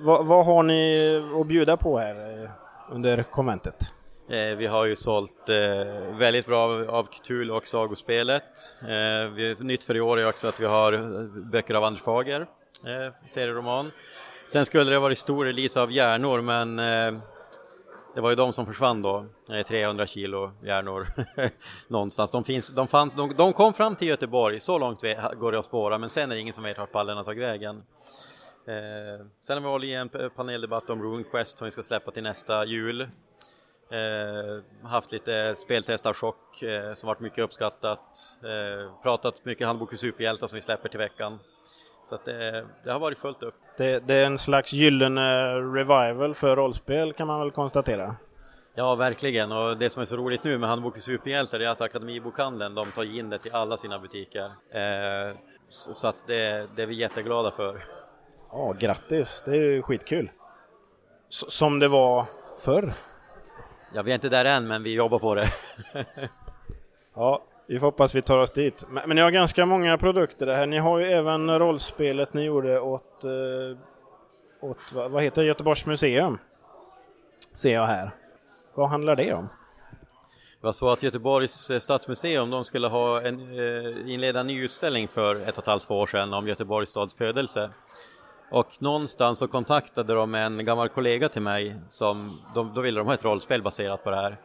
Va, 0.01 0.23
vad 0.23 0.47
har 0.47 0.63
ni 0.63 1.23
att 1.41 1.47
bjuda 1.47 1.77
på 1.77 1.99
här 1.99 2.43
eh, 2.45 2.51
under 2.91 3.23
konventet? 3.23 3.93
Eh, 4.29 4.57
vi 4.57 4.67
har 4.67 4.85
ju 4.85 4.97
sålt 4.97 5.49
eh, 5.49 5.57
väldigt 6.17 6.47
bra 6.47 6.65
av, 6.65 6.91
av 6.91 7.09
och 7.51 7.67
sagospelet. 7.67 8.43
Eh, 8.81 9.31
vi, 9.35 9.57
nytt 9.59 9.85
för 9.85 9.97
i 9.97 10.01
år 10.01 10.21
är 10.21 10.29
också 10.29 10.49
att 10.49 10.61
vi 10.61 10.67
har 10.67 10.93
eh, 10.93 11.01
böcker 11.53 11.75
av 11.75 11.85
Anders 11.85 12.03
Fager, 12.03 12.41
eh, 12.41 13.29
serieroman. 13.29 13.91
Sen 14.47 14.67
skulle 14.67 14.91
det 14.91 14.99
varit 14.99 15.19
stor 15.19 15.45
release 15.45 15.81
av 15.81 15.93
Hjärnor 15.93 16.41
men 16.41 16.79
eh, 16.79 17.23
det 18.15 18.21
var 18.21 18.31
ju 18.31 18.37
de 18.37 18.53
som 18.53 18.67
försvann 18.67 19.03
då, 19.03 19.27
eh, 19.53 19.67
300 19.67 20.07
kilo 20.07 20.53
hjärnor 20.63 21.07
någonstans. 21.89 22.31
De, 22.31 22.45
finns, 22.45 22.69
de, 22.69 22.89
fanns, 22.89 23.15
de, 23.15 23.35
de 23.37 23.53
kom 23.53 23.73
fram 23.73 23.97
till 23.97 24.09
Göteborg, 24.09 24.61
så 24.61 24.79
långt 24.79 25.05
vi, 25.05 25.17
går 25.37 25.53
det 25.53 25.59
att 25.59 25.65
spåra, 25.65 25.99
men 25.99 26.11
sen 26.11 26.31
är 26.31 26.35
det 26.35 26.41
ingen 26.41 26.55
som 26.55 26.65
vet 26.65 26.79
vart 26.79 26.93
pallen 26.93 27.17
har 27.17 27.25
tagit 27.25 27.43
vägen. 27.43 27.83
Eh, 28.67 29.27
sen 29.47 29.57
har 29.57 29.61
vi 29.61 29.67
hållit 29.67 29.89
i 29.89 29.95
en 29.95 30.31
paneldebatt 30.37 30.91
om 30.91 31.03
RuneQuest 31.03 31.59
som 31.59 31.65
vi 31.65 31.71
ska 31.71 31.83
släppa 31.83 32.11
till 32.11 32.23
nästa 32.23 32.65
jul. 32.65 33.09
Eh, 33.93 34.89
haft 34.89 35.13
lite 35.13 35.55
speltest 35.57 36.07
av 36.07 36.15
Chock 36.15 36.63
eh, 36.63 36.93
som 36.93 37.07
varit 37.07 37.21
mycket 37.21 37.39
uppskattat. 37.45 38.01
Eh, 38.45 39.03
pratat 39.03 39.45
mycket 39.45 39.67
handbok 39.67 39.93
i 39.93 39.97
superhjältar 39.97 40.47
som 40.47 40.57
vi 40.57 40.63
släpper 40.63 40.89
till 40.89 40.99
veckan. 40.99 41.39
Så 42.05 42.15
att 42.15 42.25
det, 42.25 42.67
det 42.85 42.93
har 42.93 42.99
varit 42.99 43.19
fullt 43.19 43.43
upp. 43.43 43.55
Det, 43.77 43.99
det 44.07 44.15
är 44.15 44.27
en 44.27 44.39
slags 44.39 44.73
gyllene 44.73 45.55
revival 45.55 46.35
för 46.35 46.57
rollspel 46.57 47.13
kan 47.13 47.27
man 47.27 47.41
väl 47.41 47.51
konstatera. 47.51 48.17
Ja, 48.75 48.95
verkligen. 48.95 49.53
Och 49.53 49.77
det 49.77 49.91
som 49.91 50.01
är 50.03 50.07
så 50.07 50.17
roligt 50.17 50.45
nu 50.45 50.59
med 50.59 50.69
Handbok 50.69 50.97
i 50.97 51.01
superhjältar 51.01 51.61
är 51.61 51.69
att 51.69 51.81
Akademibokhandeln, 51.81 52.75
de 52.75 52.91
tar 52.91 53.19
in 53.19 53.31
det 53.31 53.39
till 53.39 53.53
alla 53.55 53.77
sina 53.77 53.99
butiker. 53.99 54.45
Eh, 54.71 55.37
så, 55.69 55.95
så 55.95 56.07
att 56.07 56.25
det, 56.27 56.69
det 56.77 56.83
är 56.83 56.87
vi 56.87 56.95
jätteglada 56.95 57.51
för. 57.51 57.79
Ja, 58.51 58.75
grattis! 58.79 59.43
Det 59.45 59.51
är 59.51 59.55
ju 59.63 59.83
skitkul. 59.83 60.31
S- 61.29 61.51
som 61.53 61.79
det 61.79 61.89
var 61.89 62.25
förr. 62.65 62.93
Ja, 63.95 64.03
vi 64.03 64.11
är 64.11 64.15
inte 64.15 64.29
där 64.29 64.45
än, 64.45 64.69
men 64.69 64.83
vi 64.83 64.95
jobbar 64.95 65.19
på 65.19 65.35
det. 65.35 65.49
Ja, 67.15 67.43
vi 67.67 67.79
får 67.79 67.87
hoppas 67.87 68.15
vi 68.15 68.23
tar 68.23 68.39
oss 68.39 68.51
dit. 68.51 68.85
Men, 68.89 69.03
men 69.09 69.15
ni 69.15 69.23
har 69.23 69.31
ganska 69.31 69.67
många 69.67 69.99
produkter 69.99 70.47
det 70.47 70.57
här. 70.57 70.67
Ni 70.67 70.79
har 70.79 70.99
ju 70.99 71.07
även 71.07 71.59
rollspelet 71.59 72.35
ni 72.35 72.43
gjorde 72.43 72.81
åt, 72.81 73.25
eh, 73.25 73.79
åt 74.61 74.93
vad, 74.93 75.11
vad 75.11 75.23
heter? 75.23 75.43
Göteborgs 75.43 75.87
museum. 75.87 76.39
Ser 77.55 77.75
jag 77.75 77.87
här. 77.87 78.11
Vad 78.75 78.89
handlar 78.89 79.17
det 79.17 79.33
om? 79.33 79.49
Det 80.61 80.67
var 80.67 80.73
så 80.73 80.91
att 80.91 81.03
Göteborgs 81.03 81.71
eh, 81.71 81.81
stadsmuseum, 81.81 82.51
de 82.51 82.65
skulle 82.65 82.89
ha 82.89 83.21
en, 83.21 83.41
eh, 83.41 84.13
inleda 84.13 84.41
en 84.41 84.47
ny 84.47 84.65
utställning 84.65 85.09
för 85.09 85.37
ett 85.49 85.59
och 85.59 85.63
ett 85.63 85.67
halvt 85.67 85.91
år 85.91 86.07
sedan 86.07 86.35
om 86.35 86.49
Göteborgs 86.49 86.91
stads 86.91 87.15
födelse. 87.15 87.71
Och 88.53 88.83
någonstans 88.83 89.39
så 89.39 89.49
kontaktade 89.49 90.15
de 90.15 90.35
en 90.35 90.65
gammal 90.65 90.89
kollega 90.89 91.29
till 91.29 91.43
mig 91.43 91.77
som, 91.89 92.41
de, 92.55 92.75
då 92.75 92.81
ville 92.81 93.01
de 93.01 93.07
ha 93.07 93.15
ett 93.15 93.25
rollspel 93.25 93.63
baserat 93.63 94.05
på 94.05 94.11
det 94.11 94.17
här. 94.17 94.37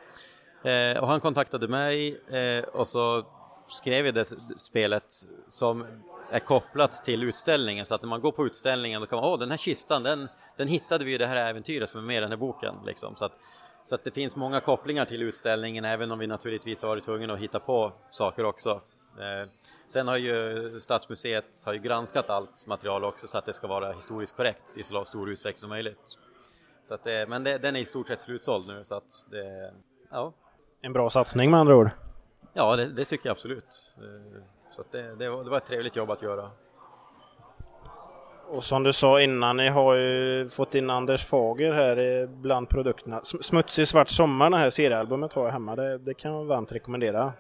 Eh, 0.64 1.02
och 1.02 1.08
han 1.08 1.20
kontaktade 1.20 1.68
mig 1.68 2.22
eh, 2.28 2.64
och 2.64 2.88
så 2.88 3.26
skrev 3.68 4.06
jag 4.06 4.16
det 4.16 4.26
spelet 4.58 5.04
som 5.48 5.86
är 6.32 6.40
kopplat 6.40 6.92
till 7.06 7.24
utställningen 7.24 7.86
så 7.86 7.96
att 7.96 8.02
när 8.02 8.10
man 8.10 8.22
går 8.22 8.32
på 8.32 8.46
utställningen 8.46 9.02
då 9.02 9.08
kan 9.08 9.20
man, 9.20 9.30
åh 9.30 9.40
den 9.40 9.52
här 9.52 9.58
kistan 9.58 10.04
den, 10.04 10.28
den 10.58 10.68
hittade 10.68 11.06
vi 11.06 11.14
i 11.14 11.18
det 11.18 11.28
här 11.28 11.50
äventyret 11.50 11.90
som 11.90 12.00
är 12.02 12.06
med 12.06 12.18
i 12.18 12.22
den 12.22 12.30
här 12.30 12.38
boken 12.38 12.76
liksom. 12.86 13.16
Så 13.16 13.26
att, 13.26 13.34
så 13.86 13.96
att 13.96 14.04
det 14.04 14.12
finns 14.12 14.36
många 14.36 14.60
kopplingar 14.60 15.06
till 15.06 15.22
utställningen 15.22 15.86
även 15.86 16.12
om 16.12 16.20
vi 16.20 16.28
naturligtvis 16.28 16.82
har 16.82 16.90
varit 16.90 17.06
tvungna 17.06 17.34
att 17.34 17.40
hitta 17.40 17.60
på 17.60 17.94
saker 18.12 18.46
också. 18.46 18.82
Eh, 19.20 19.48
sen 19.88 20.08
har 20.08 20.18
ju 20.18 20.80
Stadsmuseet 20.80 21.64
har 21.66 21.74
ju 21.74 21.80
granskat 21.80 22.30
allt 22.30 22.68
material 22.68 23.04
också 23.04 23.28
så 23.28 23.38
att 23.38 23.46
det 23.46 23.54
ska 23.54 23.68
vara 23.68 23.92
historiskt 23.92 24.36
korrekt 24.36 24.78
i 24.78 24.84
så 24.84 25.06
stor 25.06 25.30
utsträckning 25.30 25.58
som 25.60 25.70
möjligt. 25.70 26.18
Så 26.84 26.94
att 26.94 27.04
det, 27.04 27.30
men 27.30 27.44
det, 27.44 27.58
den 27.58 27.76
är 27.76 27.80
i 27.80 27.86
stort 27.86 28.08
sett 28.08 28.22
slutsåld 28.22 28.68
nu 28.68 28.84
så 28.84 28.96
att 28.96 29.26
det, 29.32 29.74
ja, 30.12 30.34
En 30.82 30.94
bra 30.94 31.10
satsning 31.10 31.52
med 31.52 31.60
andra 31.60 31.76
ord. 31.76 31.90
ja 32.54 32.76
det, 32.76 32.86
det 32.86 33.06
tycker 33.06 33.30
jag 33.30 33.32
absolut. 33.32 33.92
Eh, 33.98 34.42
Så 34.70 34.82
att 34.82 34.92
det, 34.92 35.16
det, 35.16 35.30
var, 35.30 35.58
ett 35.58 35.66
trevligt 35.66 35.96
jobb 35.96 36.12
att 36.12 36.22
göra. 36.22 36.52
Och 38.50 38.64
som 38.64 38.84
du 38.84 38.94
sa 38.94 39.22
innan, 39.22 39.58
ni 39.58 39.68
har 39.70 39.94
ju 39.96 40.50
fått 40.50 40.76
in 40.76 40.90
Anders 40.90 41.26
Fager 41.26 41.74
här 41.74 42.28
bland 42.28 42.70
produkterna. 42.70 43.20
Sm- 43.20 43.42
Smutsig 43.42 43.88
svart 43.88 44.10
sommar, 44.10 44.50
det 44.50 44.58
här 44.58 44.70
seriealbumet 44.70 45.34
har 45.34 45.44
jag 45.46 45.52
hemma. 45.52 45.76
Det, 45.76 45.98
det 45.98 46.14
kan 46.14 46.32
jag 46.34 46.46
varmt 46.46 46.72
rekommendera. 46.72 47.34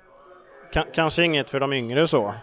Ka- 0.73 0.85
kanske 0.93 1.23
inget 1.23 1.49
för 1.49 1.59
de 1.59 1.73
yngre 1.73 2.07
så. 2.07 2.33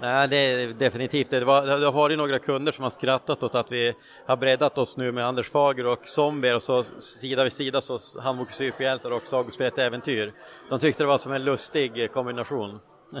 Nej, 0.00 0.28
det 0.28 0.36
är 0.36 0.68
definitivt 0.68 1.30
det. 1.30 1.44
Var, 1.44 1.66
det 1.66 1.84
har 1.86 1.92
varit 1.92 2.18
några 2.18 2.38
kunder 2.38 2.72
som 2.72 2.82
har 2.82 2.90
skrattat 2.90 3.42
åt 3.42 3.54
att 3.54 3.72
vi 3.72 3.94
har 4.26 4.36
breddat 4.36 4.78
oss 4.78 4.96
nu 4.96 5.12
med 5.12 5.26
Anders 5.26 5.50
Fager 5.50 5.86
och 5.86 6.06
Zombier 6.06 6.54
och 6.56 6.62
så 6.62 6.82
sida 6.82 7.44
vid 7.44 7.52
sida 7.52 7.80
så 7.80 7.98
Handbok 8.20 8.48
för 8.48 8.56
superhjältar 8.56 9.10
och 9.10 9.26
Sagospelet 9.26 9.78
Äventyr. 9.78 10.32
De 10.68 10.78
tyckte 10.78 11.02
det 11.02 11.06
var 11.06 11.18
som 11.18 11.32
en 11.32 11.44
lustig 11.44 12.12
kombination. 12.12 12.80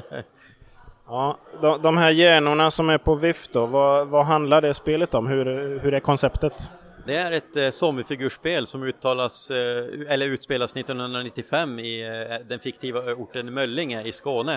Ja, 1.06 1.38
de, 1.60 1.82
de 1.82 1.96
här 1.96 2.10
hjärnorna 2.10 2.70
som 2.70 2.90
är 2.90 2.98
på 2.98 3.14
vift 3.14 3.52
då, 3.52 3.66
vad, 3.66 4.08
vad 4.08 4.24
handlar 4.24 4.60
det 4.60 4.74
spelet 4.74 5.14
om? 5.14 5.26
Hur, 5.26 5.44
hur 5.78 5.94
är 5.94 6.00
konceptet? 6.00 6.68
Det 7.06 7.16
är 7.16 7.32
ett 7.32 7.56
eh, 7.56 7.70
zombiefigurspel 7.70 8.66
som 8.66 8.82
uttalas, 8.82 9.50
eh, 9.50 9.86
eller 10.08 10.26
utspelas 10.26 10.76
1995 10.76 11.78
i 11.78 12.02
eh, 12.02 12.46
den 12.46 12.58
fiktiva 12.58 13.12
orten 13.12 13.54
Möllinge 13.54 14.02
i 14.02 14.12
Skåne. 14.12 14.54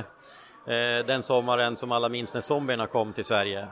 Eh, 0.67 1.05
den 1.05 1.23
sommaren 1.23 1.75
som 1.75 1.91
alla 1.91 2.09
minns 2.09 2.33
när 2.33 2.41
zombierna 2.41 2.87
kom 2.87 3.13
till 3.13 3.25
Sverige. 3.25 3.67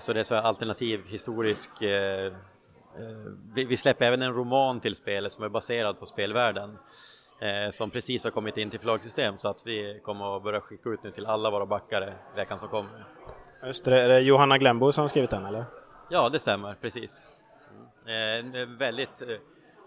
Så 0.00 0.12
det 0.12 0.20
är 0.20 0.24
så 0.24 0.34
alternativ 0.34 1.00
historisk 1.06 1.70
vi, 3.54 3.76
släpper 3.76 4.06
även 4.06 4.22
en 4.22 4.34
roman 4.34 4.80
till 4.80 4.94
spelet 4.94 5.32
som 5.32 5.44
är 5.44 5.48
baserad 5.48 5.98
på 5.98 6.06
spelvärlden. 6.06 6.78
Som 7.72 7.90
precis 7.90 8.24
har 8.24 8.30
kommit 8.30 8.56
in 8.56 8.70
till 8.70 8.80
förlagssystem 8.80 9.38
så 9.38 9.48
att 9.48 9.66
vi 9.66 10.00
kommer 10.02 10.36
att 10.36 10.42
börja 10.42 10.60
skicka 10.60 10.90
ut 10.90 11.02
nu 11.02 11.10
till 11.10 11.26
alla 11.26 11.50
våra 11.50 11.66
backare 11.66 12.14
veckan 12.36 12.58
som 12.58 12.68
kommer. 12.68 13.06
Just 13.66 13.84
det, 13.84 14.02
är 14.02 14.08
det 14.08 14.20
Johanna 14.20 14.58
Glembo 14.58 14.92
som 14.92 15.02
har 15.02 15.08
skrivit 15.08 15.30
den 15.30 15.46
eller? 15.46 15.64
Ja, 16.10 16.28
det 16.28 16.38
stämmer, 16.38 16.74
precis. 16.80 17.30
Eh, 18.06 18.60
En 18.60 18.76
väldigt 18.78 19.22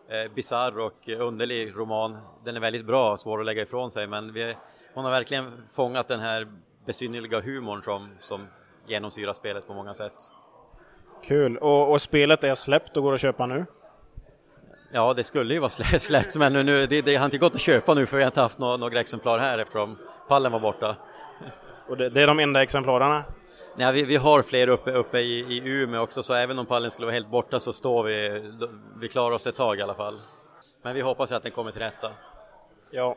eh, 0.10 0.32
bisarr 0.36 0.80
och 0.80 1.10
underlig 1.20 1.74
roman. 1.76 2.18
Den 2.46 2.56
är 2.56 2.60
väldigt 2.60 2.86
bra, 2.86 3.18
svår 3.18 3.40
att 3.40 3.46
lägga 3.46 3.62
ifrån 3.62 3.92
sig, 3.92 4.08
men 4.08 4.34
vi, 4.34 4.56
hon 4.94 5.06
har 5.06 5.12
verkligen 5.12 5.64
fångat 5.72 6.08
den 6.08 6.20
här 6.20 6.48
besynnerliga 6.86 7.42
humorn 7.42 7.82
som, 7.84 8.10
som 8.20 8.48
genomsyrar 8.88 9.34
spelet 9.34 9.68
på 9.68 9.74
många 9.74 9.94
sätt. 9.94 10.14
Kul. 11.24 11.58
Och, 11.58 11.92
och 11.92 12.02
spelet 12.02 12.44
är 12.44 12.56
släppt 12.56 12.98
och 12.98 13.04
går 13.04 13.14
att 13.14 13.20
köpa 13.22 13.46
nu? 13.46 13.66
Ja, 14.92 15.14
det 15.14 15.24
skulle 15.24 15.54
ju 15.54 15.60
vara 15.60 15.70
slä- 15.70 15.98
släppt, 16.00 16.36
men 16.36 16.54
nu- 16.54 16.86
det, 16.88 17.02
det 17.02 17.16
har 17.16 17.26
inte 17.26 17.38
gått 17.38 17.56
att 17.56 17.62
köpa 17.62 17.94
nu 17.94 18.06
för 18.06 18.18
vi 18.18 18.24
har 18.24 18.28
inte 18.30 18.42
haft 18.42 18.60
nå- 18.60 18.78
några 18.78 19.00
exemplar 19.00 19.40
här 19.40 19.58
eftersom 19.58 19.98
pallen 20.28 20.52
var 20.52 20.60
borta. 20.60 20.96
Och 21.88 21.98
det, 21.98 22.10
det 22.10 22.22
är 22.22 22.28
de 22.28 22.40
enda 22.40 22.62
exemplarerna? 22.64 23.24
Nej, 23.80 23.94
vi, 23.94 24.04
vi 24.04 24.16
har 24.16 24.42
fler 24.42 24.68
uppe, 24.68 24.92
uppe 24.92 25.20
i, 25.20 25.40
i 25.40 25.62
Umeå 25.70 26.02
också, 26.02 26.24
så 26.24 26.34
även 26.34 26.60
om 26.60 26.66
pallen 26.66 26.92
skulle 26.92 27.06
vara 27.06 27.14
helt 27.14 27.30
borta 27.32 27.60
så 27.60 27.74
står 27.74 28.04
vi, 28.04 28.44
vi 29.00 29.08
klarar 29.08 29.36
oss 29.36 29.48
ett 29.48 29.56
tag 29.56 29.80
i 29.80 29.82
alla 29.82 29.94
fall. 29.96 30.18
Men 30.82 30.96
vi 30.96 31.02
hoppas 31.02 31.32
att 31.32 31.44
den 31.44 31.52
kommer 31.52 31.72
till 31.72 31.82
rätta. 31.82 32.12
Ja, 32.92 33.16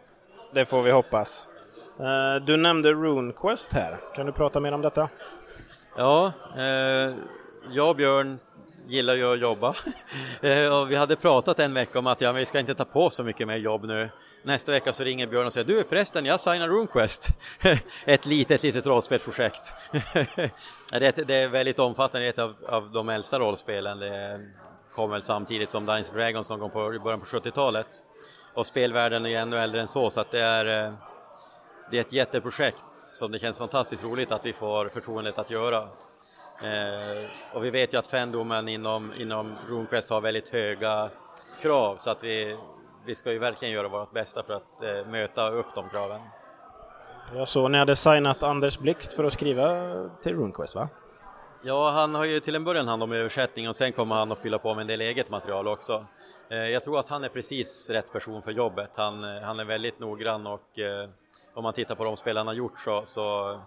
det 0.53 0.65
får 0.65 0.83
vi 0.83 0.91
hoppas. 0.91 1.49
Eh, 1.99 2.45
Du 2.45 2.57
nämnde 2.57 2.93
RuneQuest 2.93 3.73
här. 3.73 3.97
Kan 4.15 4.27
du 4.27 4.33
prata 4.33 4.61
mer 4.61 4.73
om 4.73 4.83
detta? 4.83 5.09
Ja, 5.97 6.33
eh, 6.57 7.15
jag 7.71 7.89
och 7.91 7.97
Björn 7.97 8.39
gillar 8.89 9.15
ju 9.15 9.33
att 9.33 9.41
jobba. 9.41 9.75
Eh, 10.43 10.81
och 10.81 10.91
vi 10.91 10.97
hade 10.97 11.17
pratat 11.17 11.59
en 11.59 11.75
vecka 11.75 11.99
om 11.99 12.07
att 12.07 12.21
ja, 12.21 12.33
vi 12.33 12.47
ska 12.47 12.59
inte 12.59 12.75
ta 12.75 12.85
på 12.85 13.11
så 13.11 13.25
mycket 13.25 13.47
mer 13.47 13.57
jobb 13.57 13.85
nu. 13.85 14.11
Nästa 14.43 14.73
vecka 14.73 14.93
så 14.93 15.05
ringer 15.05 15.27
Björn 15.27 15.47
och 15.47 15.53
säger 15.53 15.67
du 15.67 15.85
förresten, 15.85 16.27
jag 16.27 16.41
signar 16.41 16.69
RuneQuest. 16.69 17.29
ett 18.05 18.27
litet, 18.27 18.63
litet 18.63 18.87
rollspelsprojekt. 18.87 19.75
det, 19.93 21.19
är, 21.19 21.25
det 21.25 21.35
är 21.35 21.49
väldigt 21.49 21.79
omfattande, 21.79 22.27
ett 22.27 22.39
av, 22.39 22.55
av 22.69 22.91
de 22.91 23.09
äldsta 23.09 23.39
rollspelen. 23.39 23.99
Det 23.99 24.41
kom 24.95 25.11
väl 25.11 25.23
samtidigt 25.23 25.69
som 25.69 25.87
Dungeons 25.87 26.11
Dragons 26.11 26.51
någon 26.51 26.59
gång 26.59 26.71
på, 26.71 26.95
i 26.95 26.99
början 26.99 27.21
på 27.21 27.27
70-talet. 27.27 27.87
Och 28.55 28.67
spelvärlden 28.67 29.27
är 29.27 29.41
ännu 29.41 29.59
äldre 29.59 29.81
än 29.81 29.89
så, 29.89 30.11
så 30.11 30.21
att 30.21 30.31
det 30.31 30.41
är 30.41 30.87
eh, 30.87 30.93
det 31.91 31.97
är 31.97 32.01
ett 32.01 32.13
jätteprojekt 32.13 32.91
som 32.91 33.33
det 33.33 33.39
känns 33.39 33.59
fantastiskt 33.59 34.05
roligt 34.05 34.33
att 34.33 34.47
vi 34.47 34.53
får 34.53 34.89
förtroendet 34.89 35.39
att 35.39 35.51
göra. 35.51 35.89
Eh, 36.63 37.31
och 37.53 37.65
vi 37.65 37.71
vet 37.71 37.95
ju 37.95 37.99
att 37.99 38.07
fandomen 38.07 38.69
inom, 38.69 39.15
inom 39.15 39.57
RuneQuest 39.69 40.11
har 40.11 40.21
väldigt 40.21 40.49
höga 40.49 41.11
krav 41.63 41.97
så 41.97 42.11
att 42.11 42.25
vi, 42.25 42.57
vi 43.07 43.15
ska 43.15 43.33
ju 43.33 43.39
verkligen 43.39 43.75
göra 43.75 43.89
vårt 43.89 44.13
bästa 44.13 44.43
för 44.43 44.55
att 44.55 44.83
eh, 44.83 45.07
möta 45.07 45.51
upp 45.51 45.67
de 45.75 45.89
kraven. 45.89 46.21
Jag 47.35 47.49
såg 47.49 47.71
ni 47.71 47.79
hade 47.79 47.97
signat 47.97 48.43
Anders 48.43 48.79
Blixt 48.79 49.15
för 49.15 49.25
att 49.25 49.33
skriva 49.33 49.93
till 50.23 50.37
RuneQuest 50.37 50.75
va? 50.75 50.89
Ja, 51.63 51.91
han 51.91 52.15
har 52.15 52.25
ju 52.25 52.41
till 52.41 52.55
en 52.55 52.65
början 52.65 52.89
hand 52.89 53.03
om 53.03 53.13
översättning 53.13 53.69
och 53.69 53.77
sen 53.77 53.93
kommer 53.93 54.15
han 54.15 54.33
att 54.33 54.39
fylla 54.39 54.59
på 54.59 54.75
med 54.75 54.83
en 54.83 54.89
del 54.89 55.01
eget 55.01 55.31
material 55.31 55.69
också. 55.69 56.07
Eh, 56.49 56.59
jag 56.59 56.85
tror 56.85 56.99
att 56.99 57.09
han 57.09 57.25
är 57.25 57.29
precis 57.29 57.91
rätt 57.91 58.13
person 58.13 58.43
för 58.43 58.51
jobbet. 58.51 58.91
Han, 58.97 59.23
han 59.23 59.61
är 59.61 59.65
väldigt 59.65 59.99
noggrann 59.99 60.47
och 60.47 60.79
om 61.55 61.63
man 61.63 61.73
tittar 61.73 61.95
på 61.95 62.05
de 62.05 62.17
spel 62.17 62.37
han 62.37 62.47
har 62.47 62.55
gjort 62.55 62.81
så, 62.81 63.03
så, 63.05 63.59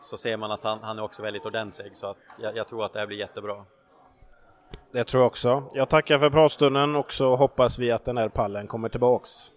så 0.00 0.16
ser 0.16 0.36
man 0.36 0.50
att 0.50 0.64
han, 0.64 0.78
han 0.82 0.98
är 0.98 1.02
också 1.02 1.22
väldigt 1.22 1.46
ordentlig 1.46 1.96
så 1.96 2.06
att 2.06 2.16
jag, 2.38 2.56
jag 2.56 2.68
tror 2.68 2.84
att 2.84 2.92
det 2.92 2.98
här 2.98 3.06
blir 3.06 3.18
jättebra. 3.18 3.64
Det 4.92 5.04
tror 5.04 5.20
jag 5.22 5.26
också. 5.26 5.64
Jag 5.74 5.88
tackar 5.88 6.18
för 6.18 6.30
pratstunden 6.30 6.96
och 6.96 7.12
så 7.12 7.36
hoppas 7.36 7.78
vi 7.78 7.90
att 7.90 8.04
den 8.04 8.16
här 8.16 8.28
pallen 8.28 8.66
kommer 8.66 8.88
tillbaks. 8.88 9.52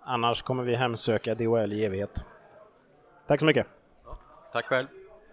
Annars 0.00 0.42
kommer 0.42 0.64
vi 0.64 0.74
hemsöka 0.74 1.34
DHL 1.34 1.72
i 1.72 1.84
evighet. 1.84 2.26
Tack 3.26 3.40
så 3.40 3.46
mycket! 3.46 3.66
Tack 4.52 4.66
själv! 4.66 4.86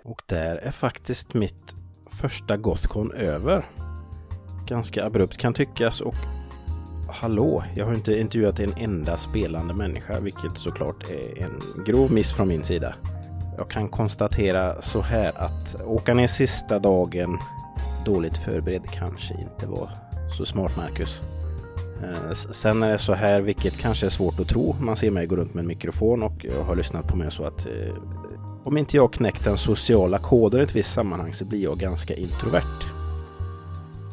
Och 0.04 0.22
där 0.26 0.56
är 0.56 0.72
faktiskt 0.72 1.34
mitt 1.34 1.76
första 2.10 2.58
Gothcon 2.58 3.12
över. 3.12 3.66
Ganska 4.68 5.06
abrupt 5.06 5.38
kan 5.38 5.54
tyckas 5.54 6.02
och 6.02 6.16
hallå, 7.10 7.64
jag 7.76 7.86
har 7.86 7.94
inte 7.94 8.20
intervjuat 8.20 8.60
en 8.60 8.74
enda 8.78 9.18
spelande 9.18 9.74
människa, 9.74 10.20
vilket 10.20 10.58
såklart 10.58 11.10
är 11.10 11.44
en 11.44 11.84
grov 11.86 12.12
miss 12.12 12.34
från 12.34 12.48
min 12.48 12.64
sida. 12.64 12.96
Jag 13.58 13.70
kan 13.70 13.90
konstatera 13.90 14.82
så 14.82 15.02
här 15.02 15.32
att 15.36 15.82
åka 15.86 16.14
ner 16.14 16.28
sista 16.28 16.80
dagen 16.80 17.40
dåligt 18.06 18.38
förberedd 18.38 18.84
kanske 18.92 19.34
inte 19.34 19.68
var 19.68 19.90
så 20.38 20.46
smart, 20.46 20.78
Marcus. 20.78 21.22
Eh, 22.04 22.32
sen 22.34 22.84
är 22.84 22.92
det 22.92 22.98
så 22.98 23.14
här, 23.14 23.42
vilket 23.42 23.78
kanske 23.78 24.06
är 24.06 24.10
svårt 24.10 24.40
att 24.40 24.48
tro. 24.48 24.76
Man 24.80 24.98
ser 24.98 25.12
mig 25.12 25.26
gå 25.26 25.36
runt 25.36 25.54
med 25.54 25.62
en 25.62 25.68
mikrofon 25.68 26.24
och 26.24 26.46
jag 26.46 26.64
har 26.64 26.76
lyssnat 26.76 27.08
på 27.08 27.18
mig 27.18 27.32
så 27.32 27.44
att 27.44 27.66
eh, 27.66 27.94
om 28.64 28.78
inte 28.78 28.98
jag 28.98 29.14
knäckt 29.14 29.44
den 29.44 29.58
sociala 29.58 30.18
koden 30.18 30.60
i 30.60 30.64
ett 30.64 30.76
visst 30.76 30.94
sammanhang 30.94 31.34
så 31.34 31.46
blir 31.46 31.64
jag 31.64 31.80
ganska 31.80 32.16
introvert. 32.16 32.84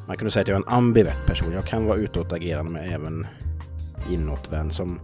Man 0.07 0.17
kunde 0.17 0.31
säga 0.31 0.43
att 0.43 0.49
jag 0.49 0.55
är 0.55 0.63
en 0.63 0.75
ambivert 0.75 1.27
person. 1.27 1.53
Jag 1.53 1.65
kan 1.65 1.87
vara 1.87 1.99
utåtagerande 1.99 2.73
men 2.73 2.91
även 2.91 3.27
inåtvänd. 4.11 4.73
Som 4.73 5.01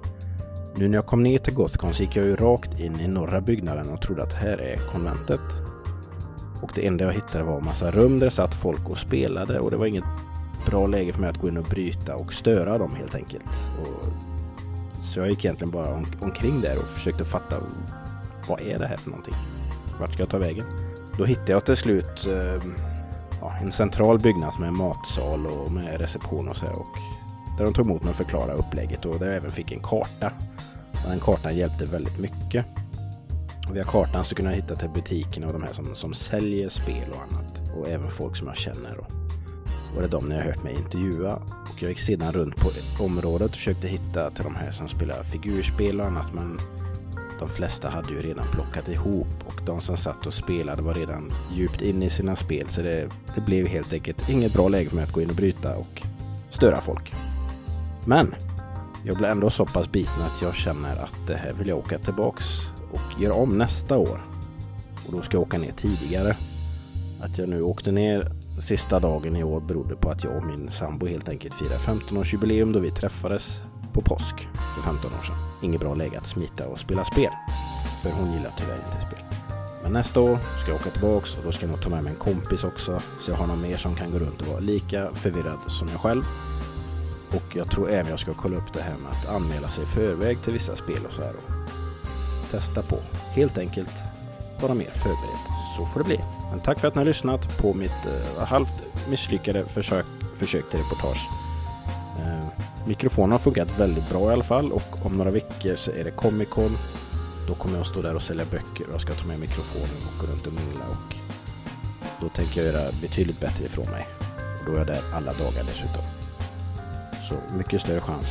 nu 0.78 0.88
när 0.88 0.98
jag 0.98 1.06
kom 1.06 1.22
ner 1.22 1.38
till 1.38 1.54
Gothcon 1.54 1.94
så 1.94 2.02
gick 2.02 2.16
jag 2.16 2.26
ju 2.26 2.36
rakt 2.36 2.80
in 2.80 3.00
i 3.00 3.08
norra 3.08 3.40
byggnaden 3.40 3.88
och 3.88 4.02
trodde 4.02 4.22
att 4.22 4.32
här 4.32 4.58
är 4.62 4.76
konventet. 4.76 5.40
Och 6.62 6.72
det 6.74 6.86
enda 6.86 7.04
jag 7.04 7.12
hittade 7.12 7.44
var 7.44 7.58
en 7.58 7.64
massa 7.64 7.90
rum 7.90 8.18
där 8.18 8.26
det 8.26 8.30
satt 8.30 8.54
folk 8.54 8.90
och 8.90 8.98
spelade 8.98 9.60
och 9.60 9.70
det 9.70 9.76
var 9.76 9.86
inget 9.86 10.04
bra 10.66 10.86
läge 10.86 11.12
för 11.12 11.20
mig 11.20 11.30
att 11.30 11.40
gå 11.40 11.48
in 11.48 11.56
och 11.56 11.64
bryta 11.64 12.16
och 12.16 12.34
störa 12.34 12.78
dem 12.78 12.94
helt 12.94 13.14
enkelt. 13.14 13.44
Och 13.80 15.04
så 15.04 15.20
jag 15.20 15.28
gick 15.28 15.44
egentligen 15.44 15.70
bara 15.70 15.94
om, 15.94 16.06
omkring 16.20 16.60
där 16.60 16.78
och 16.78 16.90
försökte 16.90 17.24
fatta 17.24 17.56
vad 18.48 18.60
är 18.60 18.78
det 18.78 18.86
här 18.86 18.96
för 18.96 19.10
någonting? 19.10 19.34
Vart 20.00 20.12
ska 20.12 20.22
jag 20.22 20.30
ta 20.30 20.38
vägen? 20.38 20.64
Då 21.18 21.24
hittade 21.24 21.52
jag 21.52 21.64
till 21.64 21.76
slut 21.76 22.26
eh, 22.26 22.62
ja, 23.40 23.54
en 23.62 23.72
central 23.72 24.18
byggnad 24.18 24.60
med 24.60 24.72
matsal 24.72 25.46
och 25.46 25.72
med 25.72 26.00
reception 26.00 26.48
och 26.48 26.56
så 26.56 26.66
här, 26.66 26.78
och 26.78 26.96
där 27.58 27.64
de 27.64 27.74
tog 27.74 27.86
emot 27.86 28.02
mig 28.02 28.10
och 28.10 28.16
förklarade 28.16 28.52
upplägget 28.52 29.04
och 29.04 29.18
där 29.18 29.26
jag 29.26 29.36
även 29.36 29.50
fick 29.50 29.72
en 29.72 29.80
karta. 29.82 30.32
Och 31.04 31.10
den 31.10 31.20
kartan 31.20 31.56
hjälpte 31.56 31.84
väldigt 31.84 32.18
mycket. 32.18 32.66
Och 33.68 33.76
via 33.76 33.84
kartan 33.84 34.24
så 34.24 34.34
kunde 34.34 34.50
jag 34.50 34.56
hitta 34.56 34.76
till 34.76 34.88
butikerna 34.88 35.46
och 35.46 35.52
de 35.52 35.62
här 35.62 35.72
som, 35.72 35.94
som 35.94 36.14
säljer 36.14 36.68
spel 36.68 37.08
och 37.10 37.22
annat. 37.22 37.62
Och 37.78 37.88
även 37.88 38.10
folk 38.10 38.36
som 38.36 38.46
jag 38.48 38.56
känner. 38.56 38.98
Och, 38.98 39.10
och 39.94 40.00
det 40.00 40.04
är 40.04 40.08
de 40.08 40.30
jag 40.30 40.38
har 40.38 40.44
hört 40.44 40.62
mig 40.62 40.74
intervjua. 40.74 41.34
Och 41.36 41.82
jag 41.82 41.88
gick 41.88 42.00
sedan 42.00 42.32
runt 42.32 42.56
på 42.56 42.70
området 43.04 43.48
och 43.48 43.56
försökte 43.56 43.88
hitta 43.88 44.30
till 44.30 44.44
de 44.44 44.54
här 44.54 44.70
som 44.72 44.88
spelar 44.88 45.22
figurspel 45.22 46.00
och 46.00 46.06
annat. 46.06 46.34
Men 46.34 46.58
de 47.38 47.48
flesta 47.48 47.88
hade 47.90 48.12
ju 48.12 48.22
redan 48.22 48.46
plockat 48.46 48.88
ihop 48.88 49.26
och 49.46 49.60
de 49.66 49.80
som 49.80 49.96
satt 49.96 50.26
och 50.26 50.34
spelade 50.34 50.82
var 50.82 50.94
redan 50.94 51.32
djupt 51.52 51.82
inne 51.82 52.04
i 52.04 52.10
sina 52.10 52.36
spel 52.36 52.68
så 52.68 52.82
det, 52.82 53.08
det 53.34 53.40
blev 53.40 53.66
helt 53.66 53.92
enkelt 53.92 54.28
inget 54.28 54.52
bra 54.52 54.68
läge 54.68 54.88
för 54.88 54.96
mig 54.96 55.04
att 55.04 55.12
gå 55.12 55.20
in 55.20 55.30
och 55.30 55.36
bryta 55.36 55.76
och 55.76 56.02
störa 56.50 56.80
folk. 56.80 57.14
Men 58.06 58.34
jag 59.04 59.16
blev 59.16 59.30
ändå 59.30 59.50
så 59.50 59.66
pass 59.66 59.92
biten 59.92 60.22
att 60.22 60.42
jag 60.42 60.54
känner 60.54 61.02
att 61.02 61.26
det 61.26 61.34
här 61.34 61.52
vill 61.52 61.68
jag 61.68 61.78
åka 61.78 61.98
tillbaks 61.98 62.44
och 62.92 63.20
göra 63.20 63.34
om 63.34 63.58
nästa 63.58 63.98
år. 63.98 64.20
Och 65.06 65.12
då 65.12 65.22
ska 65.22 65.36
jag 65.36 65.42
åka 65.42 65.58
ner 65.58 65.72
tidigare. 65.72 66.36
Att 67.20 67.38
jag 67.38 67.48
nu 67.48 67.62
åkte 67.62 67.92
ner 67.92 68.32
sista 68.60 69.00
dagen 69.00 69.36
i 69.36 69.44
år 69.44 69.60
berodde 69.60 69.96
på 69.96 70.10
att 70.10 70.24
jag 70.24 70.36
och 70.36 70.46
min 70.46 70.70
sambo 70.70 71.06
helt 71.06 71.28
enkelt 71.28 71.54
firar 71.54 71.78
15-årsjubileum 71.78 72.72
då 72.72 72.78
vi 72.78 72.90
träffades 72.90 73.60
på 73.92 74.00
påsk 74.00 74.48
för 74.74 74.82
15 74.82 75.12
år 75.12 75.22
sedan. 75.22 75.36
Inget 75.62 75.80
bra 75.80 75.94
läge 75.94 76.18
att 76.18 76.26
smita 76.26 76.68
och 76.68 76.78
spela 76.78 77.04
spel. 77.04 77.30
För 78.02 78.10
hon 78.10 78.32
gillar 78.32 78.52
tyvärr 78.58 78.76
inte 78.76 79.06
spel. 79.06 79.24
Men 79.82 79.92
nästa 79.92 80.20
år 80.20 80.38
ska 80.62 80.70
jag 80.70 80.80
åka 80.80 80.90
tillbaks 80.90 81.38
och 81.38 81.44
då 81.44 81.52
ska 81.52 81.66
jag 81.66 81.70
nog 81.70 81.82
ta 81.82 81.90
med 81.90 82.04
mig 82.04 82.12
en 82.12 82.18
kompis 82.18 82.64
också. 82.64 83.00
Så 83.20 83.30
jag 83.30 83.36
har 83.36 83.46
någon 83.46 83.62
mer 83.62 83.76
som 83.76 83.94
kan 83.94 84.10
gå 84.10 84.18
runt 84.18 84.40
och 84.40 84.46
vara 84.46 84.60
lika 84.60 85.08
förvirrad 85.14 85.58
som 85.66 85.88
jag 85.88 86.00
själv. 86.00 86.22
Och 87.30 87.56
jag 87.56 87.70
tror 87.70 87.90
även 87.90 88.10
jag 88.10 88.20
ska 88.20 88.34
kolla 88.34 88.56
upp 88.56 88.72
det 88.72 88.82
här 88.82 88.96
med 89.02 89.12
att 89.12 89.34
anmäla 89.36 89.68
sig 89.68 89.84
i 89.84 89.86
förväg 89.86 90.42
till 90.42 90.52
vissa 90.52 90.76
spel 90.76 91.06
och 91.08 91.12
så 91.12 91.22
här. 91.22 91.32
Och 91.36 91.56
testa 92.50 92.82
på. 92.82 92.98
Helt 93.34 93.58
enkelt 93.58 93.90
vara 94.60 94.74
mer 94.74 94.90
förberedd. 94.90 95.42
Så 95.76 95.86
får 95.86 96.00
det 96.00 96.06
bli. 96.06 96.20
Men 96.50 96.60
tack 96.60 96.80
för 96.80 96.88
att 96.88 96.94
ni 96.94 96.98
har 96.98 97.04
lyssnat 97.04 97.58
på 97.58 97.74
mitt 97.74 98.06
eh, 98.06 98.44
halvt 98.44 98.74
misslyckade 99.10 99.64
försök, 99.64 100.06
försök 100.38 100.70
till 100.70 100.78
reportage. 100.78 101.28
Eh, 102.20 102.62
mikrofonen 102.86 103.32
har 103.32 103.38
funkat 103.38 103.78
väldigt 103.78 104.08
bra 104.08 104.30
i 104.30 104.32
alla 104.32 104.44
fall 104.44 104.72
och 104.72 105.06
om 105.06 105.12
några 105.12 105.30
veckor 105.30 105.76
så 105.76 105.90
är 105.90 106.04
det 106.04 106.10
Comic 106.10 106.48
Con. 106.48 106.76
Då 107.48 107.54
kommer 107.54 107.78
jag 107.78 107.86
stå 107.86 108.02
där 108.02 108.14
och 108.14 108.22
sälja 108.22 108.44
böcker 108.44 108.86
och 108.88 108.92
jag 108.92 109.00
ska 109.00 109.12
ta 109.12 109.26
med 109.26 109.40
mikrofonen 109.40 109.96
och 110.06 110.26
gå 110.26 110.32
runt 110.32 110.46
och 110.46 110.52
mingla 110.52 110.84
och 110.90 111.14
då 112.20 112.28
tänker 112.28 112.64
jag 112.64 112.72
göra 112.72 112.92
betydligt 113.02 113.40
bättre 113.40 113.64
ifrån 113.64 113.90
mig. 113.90 114.06
Och 114.58 114.66
då 114.66 114.72
är 114.72 114.78
jag 114.78 114.86
där 114.86 115.00
alla 115.14 115.32
dagar 115.32 115.64
dessutom. 115.66 116.25
Så 117.28 117.56
mycket 117.56 117.80
större 117.80 118.00
chans 118.00 118.28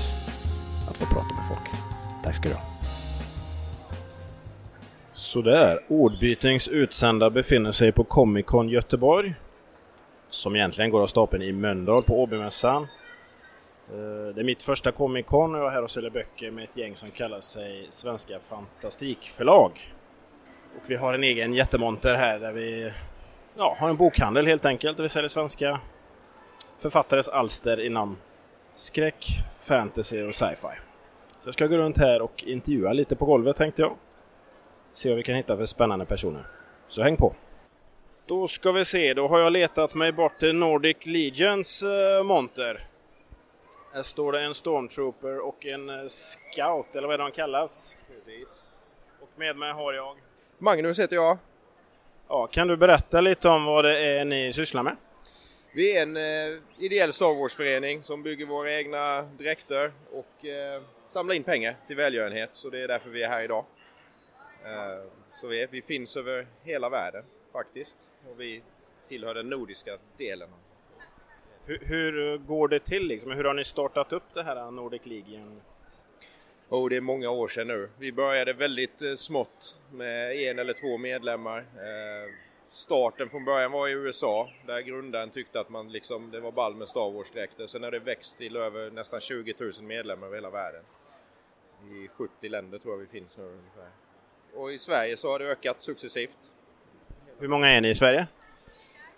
att 0.89 0.97
få 0.97 1.05
prata 1.05 1.35
med 1.35 1.47
folk. 1.47 1.69
Tack 2.23 2.35
ska 2.35 2.49
du 2.49 2.55
ha. 2.55 2.61
Sådär, 5.13 5.79
Ordbytings 5.87 6.67
utsända 6.67 7.29
befinner 7.29 7.71
sig 7.71 7.91
på 7.91 8.03
Comic 8.03 8.45
Con 8.45 8.69
Göteborg. 8.69 9.33
Som 10.29 10.55
egentligen 10.55 10.91
går 10.91 11.01
av 11.01 11.07
stapeln 11.07 11.43
i 11.43 11.51
Mölndal 11.51 12.03
på 12.03 12.23
Åbymässan. 12.23 12.83
Eh, 12.83 14.35
det 14.35 14.41
är 14.41 14.43
mitt 14.43 14.63
första 14.63 14.91
Comic 14.91 15.25
Con 15.25 15.55
och 15.55 15.61
jag 15.61 15.67
är 15.67 15.71
här 15.71 15.83
och 15.83 15.91
säljer 15.91 16.11
böcker 16.11 16.51
med 16.51 16.63
ett 16.63 16.77
gäng 16.77 16.95
som 16.95 17.09
kallar 17.09 17.39
sig 17.39 17.87
Svenska 17.89 18.39
Fantastikförlag. 18.39 19.71
Och 20.77 20.89
vi 20.89 20.95
har 20.95 21.13
en 21.13 21.23
egen 21.23 21.53
jättemonter 21.53 22.15
här 22.15 22.39
där 22.39 22.51
vi 22.51 22.91
ja, 23.57 23.75
har 23.79 23.89
en 23.89 23.97
bokhandel 23.97 24.47
helt 24.47 24.65
enkelt 24.65 24.97
där 24.97 25.03
vi 25.03 25.09
säljer 25.09 25.29
svenska 25.29 25.79
författares 26.77 27.29
alster 27.29 27.79
i 27.79 27.89
namn 27.89 28.17
skräck, 28.75 29.25
fantasy 29.67 30.23
och 30.23 30.35
sci-fi. 30.35 30.75
Så 31.41 31.47
jag 31.47 31.53
ska 31.53 31.67
gå 31.67 31.77
runt 31.77 31.97
här 31.97 32.21
och 32.21 32.43
intervjua 32.43 32.93
lite 32.93 33.15
på 33.15 33.25
golvet 33.25 33.55
tänkte 33.55 33.81
jag. 33.81 33.95
Se 34.93 35.09
vad 35.09 35.17
vi 35.17 35.23
kan 35.23 35.35
hitta 35.35 35.57
för 35.57 35.65
spännande 35.65 36.05
personer. 36.05 36.47
Så 36.87 37.01
häng 37.01 37.17
på! 37.17 37.35
Då 38.25 38.47
ska 38.47 38.71
vi 38.71 38.85
se, 38.85 39.13
då 39.13 39.27
har 39.27 39.39
jag 39.39 39.53
letat 39.53 39.93
mig 39.93 40.11
bort 40.11 40.39
till 40.39 40.55
Nordic 40.55 40.97
Legions 41.05 41.83
eh, 41.83 42.23
monter. 42.23 42.87
Här 43.93 44.03
står 44.03 44.31
det 44.31 44.41
en 44.41 44.53
Stormtrooper 44.53 45.47
och 45.47 45.65
en 45.65 45.89
eh, 45.89 46.05
Scout, 46.07 46.95
eller 46.95 47.07
vad 47.07 47.13
är 47.13 47.17
de 47.17 47.31
kallas? 47.31 47.97
Precis. 48.07 48.63
Och 49.21 49.29
med 49.35 49.57
mig 49.57 49.73
har 49.73 49.93
jag... 49.93 50.15
Magnus 50.57 50.99
heter 50.99 51.15
jag. 51.15 51.37
Ja, 52.27 52.47
kan 52.47 52.67
du 52.67 52.77
berätta 52.77 53.21
lite 53.21 53.49
om 53.49 53.65
vad 53.65 53.85
det 53.85 53.97
är 53.97 54.25
ni 54.25 54.53
sysslar 54.53 54.83
med? 54.83 54.95
Vi 55.75 55.97
är 55.97 56.01
en 56.01 56.17
eh, 56.17 56.59
ideell 56.79 57.13
Star 57.13 57.39
Wars-förening 57.39 58.01
som 58.01 58.23
bygger 58.23 58.45
våra 58.45 58.71
egna 58.71 59.21
dräkter 59.21 59.91
och 60.11 60.45
eh, 60.45 60.81
samlar 61.07 61.35
in 61.35 61.43
pengar 61.43 61.75
till 61.87 61.95
välgörenhet. 61.95 62.49
Så 62.51 62.69
det 62.69 62.79
är 62.79 62.87
därför 62.87 63.09
vi 63.09 63.23
är 63.23 63.29
här 63.29 63.43
idag. 63.43 63.65
Eh, 64.63 65.09
så 65.29 65.47
vi, 65.47 65.67
vi 65.71 65.81
finns 65.81 66.17
över 66.17 66.47
hela 66.63 66.89
världen 66.89 67.23
faktiskt. 67.53 68.09
Och 68.29 68.39
vi 68.39 68.61
tillhör 69.07 69.33
den 69.33 69.49
nordiska 69.49 69.97
delen. 70.17 70.49
Hur, 71.65 71.79
hur 71.85 72.37
går 72.37 72.67
det 72.67 72.79
till 72.79 73.07
liksom? 73.07 73.31
Hur 73.31 73.43
har 73.43 73.53
ni 73.53 73.63
startat 73.63 74.13
upp 74.13 74.33
det 74.33 74.43
här 74.43 74.71
Nordic 74.71 75.05
League? 75.05 75.41
Oh, 76.69 76.89
det 76.89 76.95
är 76.95 77.01
många 77.01 77.29
år 77.29 77.47
sedan 77.47 77.67
nu. 77.67 77.89
Vi 77.99 78.11
började 78.11 78.53
väldigt 78.53 79.01
eh, 79.01 79.13
smått 79.15 79.75
med 79.91 80.35
en 80.35 80.59
eller 80.59 80.73
två 80.73 80.97
medlemmar. 80.97 81.57
Eh, 81.59 82.44
starten 82.75 83.29
från 83.29 83.45
början 83.45 83.71
var 83.71 83.87
i 83.87 83.91
USA 83.91 84.49
där 84.67 84.79
grundaren 84.79 85.29
tyckte 85.29 85.59
att 85.59 85.69
man 85.69 85.91
liksom, 85.91 86.31
det 86.31 86.39
var 86.39 86.51
ball 86.51 86.75
med 86.75 86.87
Star 86.87 87.11
Wars-dräkter. 87.11 87.67
Sen 87.67 87.83
har 87.83 87.91
det 87.91 87.99
växt 87.99 88.37
till 88.37 88.55
över 88.55 88.91
nästan 88.91 89.19
20 89.19 89.53
000 89.59 89.71
medlemmar 89.81 90.27
över 90.27 90.37
hela 90.37 90.49
världen. 90.49 90.81
I 91.83 92.07
70 92.07 92.49
länder 92.49 92.77
tror 92.77 92.93
jag 92.93 92.99
vi 92.99 93.19
finns 93.19 93.37
nu 93.37 93.43
ungefär. 93.43 93.89
Och 94.53 94.73
i 94.73 94.77
Sverige 94.77 95.17
så 95.17 95.31
har 95.31 95.39
det 95.39 95.45
ökat 95.45 95.81
successivt. 95.81 96.37
Hur 97.39 97.47
många 97.47 97.67
är 97.67 97.81
ni 97.81 97.89
i 97.89 97.95
Sverige? 97.95 98.27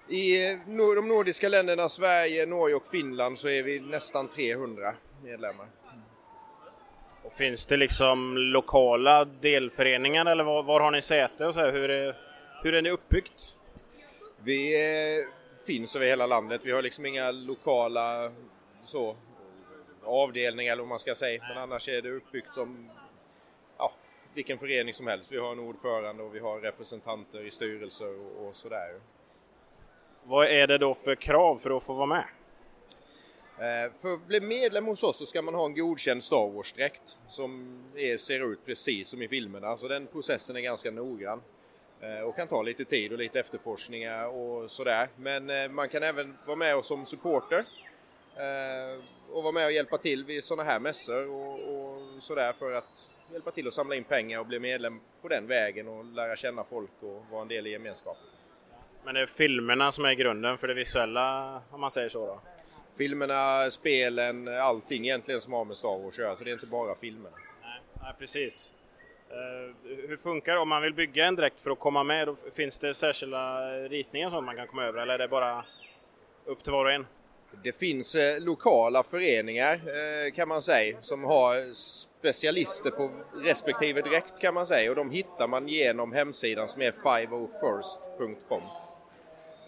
I 0.10 0.52
eh, 0.52 0.60
de 0.96 1.08
nordiska 1.08 1.50
länderna, 1.50 1.90
Sverige, 1.90 2.46
Norge 2.46 2.76
och 2.76 2.88
Finland 2.88 3.40
så 3.40 3.50
är 3.50 3.64
vi 3.64 3.80
nästan 3.80 4.28
300 4.28 4.94
medlemmar. 5.24 5.68
Och 7.24 7.34
finns 7.34 7.66
det 7.66 7.78
liksom 7.78 8.38
lokala 8.38 9.26
delföreningar 9.26 10.26
eller 10.26 10.44
var, 10.44 10.64
var 10.64 10.80
har 10.80 10.92
ni 10.92 11.02
säte 11.02 11.46
och 11.46 11.54
så 11.54 11.60
här? 11.60 11.72
Hur 11.72 11.90
är, 11.90 12.27
hur 12.68 12.76
är 12.76 12.82
ni 12.82 12.90
uppbyggt? 12.90 13.56
Vi 14.44 14.76
finns 15.66 15.96
över 15.96 16.06
hela 16.06 16.26
landet. 16.26 16.62
Vi 16.64 16.72
har 16.72 16.82
liksom 16.82 17.06
inga 17.06 17.32
lokala 17.32 18.32
så, 18.86 19.16
avdelningar 20.04 20.72
eller 20.72 20.82
vad 20.82 20.90
man 20.90 21.00
ska 21.00 21.16
säga. 21.16 21.44
Men 21.50 21.58
annars 21.58 21.90
är 21.90 22.02
det 22.02 22.12
uppbyggt 22.12 22.54
som 22.54 22.90
ja, 23.78 23.94
vilken 24.34 24.58
förening 24.58 24.94
som 24.94 25.08
helst. 25.08 25.32
Vi 25.32 25.38
har 25.38 25.52
en 25.52 25.60
ordförande 25.60 26.24
och 26.24 26.36
vi 26.36 26.40
har 26.40 26.60
representanter 26.60 27.46
i 27.46 27.52
styrelser 27.52 28.20
och, 28.20 28.48
och 28.48 28.56
sådär. 28.56 29.02
Vad 30.24 30.48
är 30.48 30.68
det 30.68 30.78
då 30.78 30.94
för 30.94 31.16
krav 31.16 31.58
för 31.58 31.78
att 31.78 31.84
få 31.84 31.94
vara 31.94 32.06
med? 32.06 32.26
Eh, 33.60 33.92
För 34.02 34.14
att 34.14 34.28
bli 34.28 34.42
medlem 34.42 34.86
hos 34.86 35.04
oss 35.04 35.18
så 35.18 35.26
ska 35.26 35.42
man 35.42 35.54
ha 35.54 35.66
en 35.66 35.76
godkänd 35.76 36.24
Star 36.24 36.50
Wars-dräkt 36.50 37.20
som 37.30 37.80
är, 37.96 38.18
ser 38.18 38.52
ut 38.52 38.66
precis 38.66 39.08
som 39.10 39.22
i 39.22 39.28
filmerna. 39.28 39.78
Så 39.78 39.88
den 39.88 40.08
processen 40.08 40.56
är 40.56 40.62
ganska 40.62 40.92
noggrann 40.92 41.42
och 42.28 42.36
kan 42.36 42.48
ta 42.48 42.62
lite 42.62 42.86
tid 42.86 43.12
och 43.12 43.18
lite 43.18 43.40
efterforskningar 43.40 44.26
och 44.26 44.72
sådär. 44.72 45.10
Men 45.16 45.50
eh, 45.50 45.70
man 45.70 45.90
kan 45.90 46.04
även 46.04 46.38
vara 46.46 46.56
med 46.56 46.76
oss 46.76 46.88
som 46.88 47.06
supporter 47.06 47.66
eh, 48.36 49.04
och 49.32 49.44
vara 49.44 49.54
med 49.54 49.66
och 49.66 49.72
hjälpa 49.72 49.98
till 49.98 50.26
vid 50.26 50.44
sådana 50.44 50.70
här 50.70 50.80
mässor 50.80 51.28
och, 51.28 51.54
och 51.54 52.24
sådär 52.24 52.54
för 52.54 52.72
att 52.72 53.10
hjälpa 53.32 53.52
till 53.52 53.68
att 53.68 53.74
samla 53.74 53.96
in 53.96 54.04
pengar 54.04 54.40
och 54.40 54.46
bli 54.46 54.60
medlem 54.60 55.00
på 55.22 55.28
den 55.28 55.48
vägen 55.48 55.88
och 55.88 56.06
lära 56.06 56.36
känna 56.36 56.64
folk 56.64 56.92
och 57.00 57.26
vara 57.32 57.42
en 57.42 57.48
del 57.48 57.68
i 57.68 57.70
gemenskapen. 57.70 58.24
Men 59.04 59.16
det 59.16 59.22
är 59.22 59.26
filmerna 59.26 59.92
som 59.92 60.06
är 60.06 60.14
grunden 60.14 60.58
för 60.58 60.68
det 60.68 60.74
visuella 60.74 61.62
om 61.72 61.82
man 61.82 61.92
säger 61.92 62.10
så 62.10 62.28
då? 62.28 62.42
Filmerna, 62.98 63.72
spelen, 63.72 64.48
allting 64.48 65.06
egentligen 65.06 65.42
som 65.42 65.54
har 65.54 65.66
med 65.66 65.78
Star 65.78 66.04
Wars 66.04 66.14
att 66.14 66.18
göra, 66.18 66.36
så 66.36 66.44
det 66.44 66.50
är 66.50 66.54
inte 66.54 66.68
bara 66.68 66.96
filmerna. 66.96 67.36
Nej, 67.62 67.82
nej 68.02 68.14
precis. 68.20 68.74
Eh, 69.30 69.76
hur 70.08 70.18
funkar 70.18 70.54
det 70.54 70.60
om 70.60 70.70
man 70.70 70.82
vill 70.82 70.94
bygga 70.94 71.26
en 71.26 71.36
dräkt 71.36 71.62
för 71.62 71.72
att 71.72 71.80
komma 71.80 72.04
med? 72.04 72.28
Då 72.28 72.36
finns 72.56 72.80
det 72.80 72.94
särskilda 72.94 73.70
ritningar 73.70 74.30
som 74.30 74.46
man 74.46 74.56
kan 74.56 74.68
komma 74.68 74.84
över 74.84 75.02
eller 75.02 75.14
är 75.14 75.18
det 75.18 75.28
bara 75.28 75.66
upp 76.46 76.64
till 76.64 76.72
var 76.72 76.86
och 76.86 76.92
en? 76.92 77.06
Det 77.64 77.72
finns 77.72 78.16
eh, 78.16 78.42
lokala 78.42 79.04
föreningar 79.04 79.74
eh, 79.74 80.32
kan 80.34 80.48
man 80.48 80.62
säga 80.62 80.98
som 81.02 81.24
har 81.24 81.74
specialister 81.74 82.92
på 82.92 83.12
respektive 83.36 84.02
dräkt 84.02 84.40
kan 84.40 84.54
man 84.54 84.68
säga 84.68 84.90
och 84.90 84.96
de 84.96 85.12
hittar 85.12 85.48
man 85.48 85.68
genom 85.68 86.12
hemsidan 86.14 86.70
som 86.70 86.82
är 86.82 86.92
50first.com. 86.92 88.62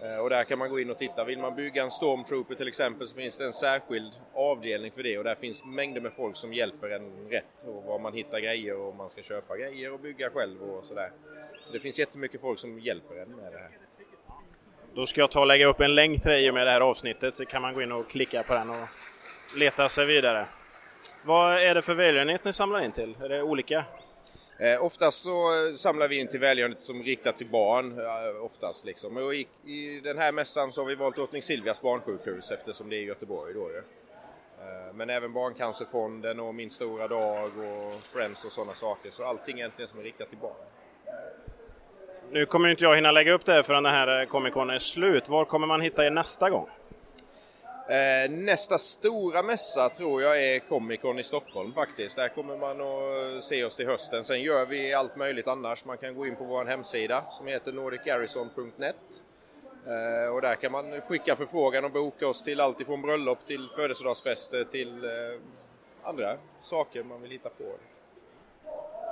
Eh, 0.04 0.18
och 0.18 0.30
där 0.30 0.44
kan 0.44 0.60
man 0.60 0.70
gå 0.70 0.80
in 0.80 0.90
och 0.90 0.98
titta. 0.98 1.24
Vill 1.24 1.40
man 1.40 1.56
bygga 1.56 1.84
en 1.84 1.92
Stormtrooper 1.92 2.56
till 2.56 2.68
exempel 2.68 3.08
så 3.08 3.16
finns 3.16 3.38
det 3.38 3.46
en 3.46 3.54
särskild 3.54 4.14
avdelning 4.34 4.92
för 4.92 5.04
det 5.04 5.18
och 5.18 5.24
där 5.24 5.36
finns 5.36 5.66
mängder 5.66 6.02
med 6.02 6.14
folk 6.14 6.36
som 6.36 6.54
hjälper 6.54 6.90
en 6.90 7.30
rätt 7.30 7.66
och 7.68 7.84
var 7.84 8.00
man 8.00 8.14
hittar 8.14 8.40
grejer 8.40 8.78
och 8.78 8.90
om 8.90 8.98
man 8.98 9.10
ska 9.10 9.22
köpa 9.22 9.58
grejer 9.58 9.94
och 9.94 10.00
bygga 10.00 10.30
själv 10.30 10.62
och 10.64 10.86
sådär. 10.86 11.12
Så 11.66 11.74
det 11.74 11.80
finns 11.80 12.00
jättemycket 12.00 12.42
folk 12.42 12.60
som 12.60 12.80
hjälper 12.80 13.16
en 13.16 13.30
med 13.30 13.52
det 13.52 13.58
här. 13.58 13.70
Då 14.94 15.06
ska 15.06 15.22
jag 15.22 15.32
ta 15.32 15.40
och 15.40 15.48
lägga 15.48 15.66
upp 15.66 15.80
en 15.80 15.96
länk 15.96 16.22
till 16.22 16.32
dig 16.32 16.52
med 16.52 16.68
det 16.68 16.72
här 16.72 16.82
avsnittet 16.82 17.36
så 17.36 17.46
kan 17.46 17.62
man 17.62 17.74
gå 17.74 17.82
in 17.82 17.92
och 17.92 18.10
klicka 18.10 18.44
på 18.44 18.54
den 18.54 18.70
och 18.70 18.88
leta 19.56 19.90
sig 19.90 20.06
vidare. 20.06 20.46
Vad 21.24 21.58
är 21.58 21.76
det 21.76 21.82
för 21.82 21.94
välgörenhet 21.94 22.44
ni 22.44 22.54
samlar 22.54 22.82
in 22.82 22.92
till? 22.92 23.16
Är 23.22 23.30
det 23.30 23.42
olika? 23.42 23.86
Eh, 24.60 24.86
oftast 24.86 25.24
så 25.24 25.67
eh, 25.67 25.74
samlar 25.74 26.08
vi 26.08 26.19
in 26.19 26.28
till 26.28 26.39
välgörenhet 26.39 26.84
som 26.84 27.04
riktat 27.04 27.38
till 27.38 27.48
barn, 27.48 28.00
eh, 28.00 28.43
oftast 28.43 28.86
liksom. 28.86 29.17
Och 29.17 29.36
i, 29.36 29.48
i 29.65 30.02
den 30.04 30.17
här 30.17 30.32
mässan 30.32 30.72
så 30.72 30.82
har 30.82 30.86
vi 30.86 30.95
valt 30.95 31.15
Drottning 31.15 31.41
Silvias 31.41 31.82
barnsjukhus 31.82 32.52
eftersom 32.52 32.89
det 32.89 32.95
är 32.95 33.00
i 33.00 33.06
Göteborg 33.06 33.54
då 33.54 33.69
ju. 33.72 33.78
Eh, 33.78 34.93
men 34.93 35.10
även 35.10 35.34
Barncancerfonden 35.34 36.39
och 36.39 36.56
Min 36.56 36.69
stora 36.69 37.08
dag 37.08 37.43
och 37.43 38.04
Friends 38.04 38.45
och 38.45 38.52
sådana 38.52 38.74
saker. 38.74 39.12
Så 39.12 39.26
allting 39.26 39.58
egentligen 39.58 39.89
som 39.89 40.00
är 40.00 40.04
riktat 40.04 40.30
till 40.30 40.38
barn. 40.38 40.56
Nu 42.32 42.45
kommer 42.45 42.69
inte 42.69 42.84
jag 42.84 42.95
hinna 42.95 43.12
lägga 43.12 43.34
upp 43.34 43.45
det 43.45 43.54
här 43.54 43.63
förrän 43.63 43.84
den 43.84 43.93
här 43.93 44.22
eh, 44.22 44.28
Comic 44.28 44.54
Con 44.54 44.69
är 44.69 44.80
slut. 44.80 45.30
Var 45.30 45.45
kommer 45.45 45.67
man 45.67 45.82
hitta 45.82 46.06
er 46.06 46.12
nästa 46.12 46.50
gång? 46.50 46.69
Eh, 47.89 48.30
nästa 48.30 48.78
stora 48.78 49.43
mässa 49.43 49.89
tror 49.89 50.21
jag 50.21 50.43
är 50.43 50.60
Comic 50.60 51.02
Con 51.02 51.19
i 51.19 51.23
Stockholm 51.23 51.73
faktiskt. 51.73 52.15
Där 52.15 52.28
kommer 52.28 52.58
man 52.58 52.82
att 52.82 53.43
se 53.43 53.63
oss 53.63 53.75
till 53.75 53.88
hösten. 53.88 54.23
Sen 54.23 54.41
gör 54.41 54.65
vi 54.65 54.93
allt 54.93 55.15
möjligt 55.15 55.47
annars. 55.47 55.86
Man 55.86 55.97
kan 55.97 56.15
gå 56.15 56.28
in 56.28 56.36
på 56.36 56.43
vår 56.43 56.65
hemsida 56.65 57.23
som 57.32 57.47
heter 57.47 57.71
nordicgarrison.net 57.71 58.95
eh, 59.86 60.34
och 60.34 60.41
där 60.41 60.56
kan 60.56 60.71
man 60.71 61.02
skicka 61.02 61.36
förfrågan 61.36 61.86
och 61.86 61.91
boka 61.91 62.28
oss 62.28 62.43
till 62.43 62.62
allt 62.62 62.82
ifrån 62.82 63.02
bröllop 63.02 63.45
till 63.47 63.69
födelsedagsfester 63.75 64.63
till 64.63 65.06
eh, 65.06 65.12
andra 66.04 66.38
saker 66.62 67.04
man 67.04 67.21
vill 67.21 67.32
hitta 67.32 67.49
på. 67.49 67.63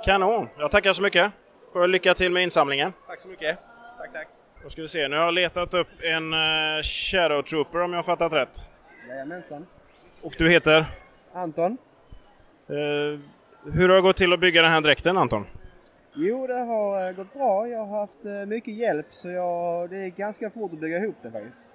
Kanon! 0.04 0.48
Jag 0.58 0.70
tackar 0.70 0.92
så 0.92 1.02
mycket. 1.02 1.32
Får 1.72 1.86
lycka 1.86 2.14
till 2.14 2.32
med 2.32 2.42
insamlingen. 2.42 2.92
Tack 3.06 3.20
så 3.20 3.28
mycket! 3.28 3.58
Tack, 3.98 4.12
tack! 4.12 4.37
Då 4.62 4.70
ska 4.70 4.82
vi 4.82 4.88
se, 4.88 5.08
nu 5.08 5.16
har 5.16 5.24
jag 5.24 5.34
letat 5.34 5.74
upp 5.74 5.88
en 6.00 6.34
uh, 6.34 6.82
Shadow 6.82 7.42
Trooper 7.42 7.82
om 7.82 7.92
jag 7.92 7.98
har 7.98 8.02
fattat 8.02 8.32
rätt. 8.32 8.68
Jajamensan. 9.08 9.66
Och 10.22 10.34
du 10.38 10.50
heter? 10.50 10.86
Anton. 11.32 11.78
Uh, 12.70 12.76
hur 13.72 13.88
har 13.88 13.96
det 13.96 14.00
gått 14.00 14.16
till 14.16 14.32
att 14.32 14.40
bygga 14.40 14.62
den 14.62 14.70
här 14.70 14.80
dräkten 14.80 15.16
Anton? 15.16 15.46
Jo, 16.14 16.46
det 16.46 16.58
har 16.58 17.08
eh, 17.08 17.16
gått 17.16 17.34
bra. 17.34 17.68
Jag 17.68 17.84
har 17.84 18.00
haft 18.00 18.48
mycket 18.48 18.74
hjälp 18.74 19.06
så 19.10 19.28
jag, 19.28 19.90
det 19.90 19.96
är 19.96 20.08
ganska 20.08 20.50
fort 20.50 20.72
att 20.72 20.80
bygga 20.80 20.98
ihop 20.98 21.16
det 21.22 21.30
faktiskt. 21.30 21.70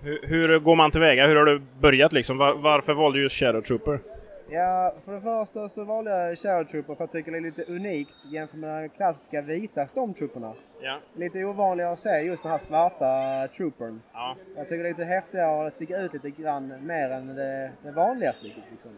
Hur, 0.00 0.26
hur 0.26 0.58
går 0.58 0.76
man 0.76 0.90
tillväga? 0.90 1.26
Hur 1.26 1.36
har 1.36 1.44
du 1.44 1.62
börjat 1.80 2.12
liksom? 2.12 2.38
Var, 2.38 2.54
varför 2.54 2.94
valde 2.94 3.18
du 3.18 3.22
just 3.22 3.36
Shadow 3.36 3.60
Trooper? 3.60 4.00
Ja, 4.50 4.94
för 5.04 5.12
det 5.12 5.20
första 5.20 5.68
så 5.68 5.84
valde 5.84 6.10
jag 6.10 6.38
Shadow 6.38 6.64
Trooper 6.64 6.94
för 6.94 7.04
att 7.04 7.14
jag 7.14 7.24
tycker 7.24 7.32
det 7.32 7.38
är 7.38 7.42
lite 7.42 7.64
unikt 7.64 8.14
jämfört 8.24 8.60
med 8.60 8.82
de 8.82 8.88
klassiska 8.88 9.42
vita 9.42 9.86
Stormtrooperna. 9.86 10.54
Ja. 10.80 10.98
Lite 11.14 11.44
ovanligare 11.44 11.92
att 11.92 11.98
se 11.98 12.20
just 12.20 12.42
den 12.42 12.52
här 12.52 12.58
svarta 12.58 13.48
troopern. 13.56 14.02
Ja. 14.12 14.36
Jag 14.56 14.68
tycker 14.68 14.82
det 14.82 14.88
är 14.88 14.92
lite 14.92 15.04
häftigare 15.04 15.66
och 15.66 15.72
sticker 15.72 16.02
ut 16.02 16.12
lite 16.12 16.30
grann 16.30 16.86
mer 16.86 17.10
än 17.10 17.26
det, 17.26 17.72
det 17.82 17.90
vanliga 17.90 18.32
stycket 18.32 18.64
liksom. 18.70 18.90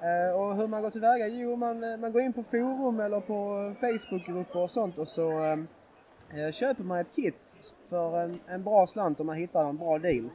Eh, 0.00 0.40
och 0.40 0.56
hur 0.56 0.68
man 0.68 0.82
går 0.82 0.90
tillväga? 0.90 1.28
Jo, 1.28 1.56
man, 1.56 1.84
eh, 1.84 1.96
man 1.96 2.12
går 2.12 2.22
in 2.22 2.32
på 2.32 2.42
forum 2.42 3.00
eller 3.00 3.20
på 3.20 3.72
Facebookgrupper 3.80 4.62
och 4.62 4.70
sånt 4.70 4.98
och 4.98 5.08
så 5.08 5.42
eh, 6.34 6.52
köper 6.52 6.84
man 6.84 6.98
ett 6.98 7.14
kit 7.16 7.54
för 7.88 8.20
en, 8.20 8.40
en 8.48 8.64
bra 8.64 8.86
slant 8.86 9.20
om 9.20 9.26
man 9.26 9.36
hittar 9.36 9.68
en 9.68 9.76
bra 9.76 9.98
deal. 9.98 10.30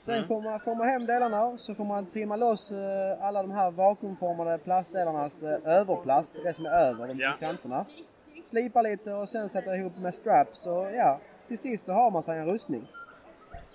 Sen 0.00 0.14
Mm. 0.14 0.28
får, 0.28 0.40
man, 0.42 0.60
får 0.60 0.74
man 0.74 0.88
hem 0.88 1.06
delarna 1.06 1.58
så 1.58 1.74
får 1.74 1.84
man 1.84 2.06
trimma 2.06 2.36
loss 2.36 2.72
eh, 2.72 3.26
alla 3.26 3.42
de 3.42 3.50
här 3.50 3.70
vakuumformade 3.72 4.58
plastdelarnas 4.58 5.42
eh, 5.42 5.58
överplast, 5.78 6.34
det 6.44 6.52
som 6.54 6.66
är 6.66 6.70
över 6.70 7.08
de 7.08 7.18
Ja. 7.18 7.32
kanterna. 7.40 7.86
Slipa 8.44 8.82
lite 8.82 9.12
och 9.12 9.28
sen 9.28 9.48
sätta 9.48 9.76
ihop 9.76 9.98
med 9.98 10.14
straps 10.14 10.66
och 10.66 10.86
ja, 10.94 11.20
till 11.48 11.58
sist 11.58 11.86
så 11.86 11.92
har 11.92 12.10
man 12.10 12.22
sig 12.22 12.38
en 12.38 12.46
rustning. 12.46 12.86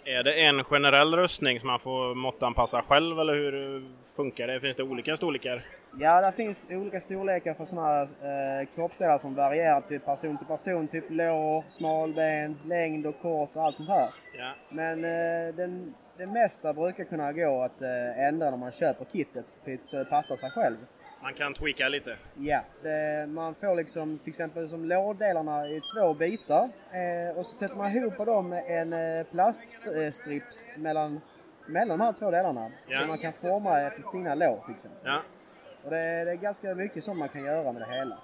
Är 0.05 0.23
det 0.23 0.33
en 0.45 0.63
generell 0.63 1.15
rustning 1.15 1.59
som 1.59 1.67
man 1.67 1.79
får 1.79 2.15
måttanpassa 2.15 2.81
själv 2.81 3.19
eller 3.19 3.33
hur 3.33 3.85
funkar 4.15 4.47
det? 4.47 4.59
Finns 4.59 4.75
det 4.75 4.83
olika 4.83 5.15
storlekar? 5.15 5.65
Ja, 5.99 6.21
det 6.21 6.31
finns 6.31 6.67
olika 6.69 7.01
storlekar 7.01 7.53
för 7.53 7.65
sådana 7.65 7.87
här 7.87 8.01
eh, 8.61 8.67
kroppsdelar 8.75 9.17
som 9.17 9.35
varierar 9.35 9.81
till 9.81 9.99
person 9.99 10.37
till 10.37 10.47
person. 10.47 10.87
Typ 10.87 11.05
lår, 11.09 11.63
smalben, 11.69 12.57
längd 12.65 13.05
och 13.07 13.21
kort 13.21 13.55
och 13.55 13.63
allt 13.63 13.75
sånt 13.75 13.89
här. 13.89 14.09
Ja. 14.37 14.51
Men 14.69 15.03
eh, 15.03 15.55
den 15.55 15.93
det 16.17 16.25
mesta 16.25 16.73
brukar 16.73 17.03
kunna 17.03 17.33
gå 17.33 17.63
att 17.63 17.81
eh, 17.81 18.19
ändra 18.19 18.49
när 18.49 18.57
man 18.57 18.71
köper 18.71 19.05
kittet 19.05 19.45
så 19.83 19.97
det 19.97 20.05
passar 20.05 20.35
sig 20.35 20.49
själv. 20.49 20.77
Man 21.21 21.33
kan 21.33 21.53
tweaka 21.53 21.89
lite. 21.89 22.17
Ja, 22.35 22.61
det, 22.83 23.29
man 23.29 23.55
får 23.55 23.75
liksom 23.75 24.17
till 24.19 24.29
exempel 24.29 24.69
som 24.69 24.85
låddelarna 24.85 25.67
i 25.67 25.81
två 25.95 26.13
bitar 26.13 26.69
eh, 26.91 27.37
och 27.37 27.45
så 27.45 27.55
sätter 27.55 27.77
man 27.77 27.91
ihop 27.91 28.17
dem 28.17 28.49
med 28.49 28.63
en 28.67 28.93
eh, 28.93 29.25
plaststrips 29.25 30.67
mellan, 30.77 31.21
mellan 31.65 31.99
de 31.99 32.05
här 32.05 32.13
två 32.13 32.31
delarna. 32.31 32.71
Ja. 32.87 32.99
Så 32.99 33.07
man 33.07 33.17
kan 33.17 33.33
forma 33.33 33.81
efter 33.81 34.01
sina 34.01 34.35
låd 34.35 34.65
till 34.65 34.73
exempel. 34.73 35.01
Ja. 35.03 35.21
Och 35.83 35.89
det, 35.89 36.23
det 36.25 36.31
är 36.31 36.35
ganska 36.35 36.75
mycket 36.75 37.03
som 37.03 37.19
man 37.19 37.29
kan 37.29 37.43
göra 37.43 37.71
med 37.71 37.81
det 37.81 37.95
hela. 37.95 38.17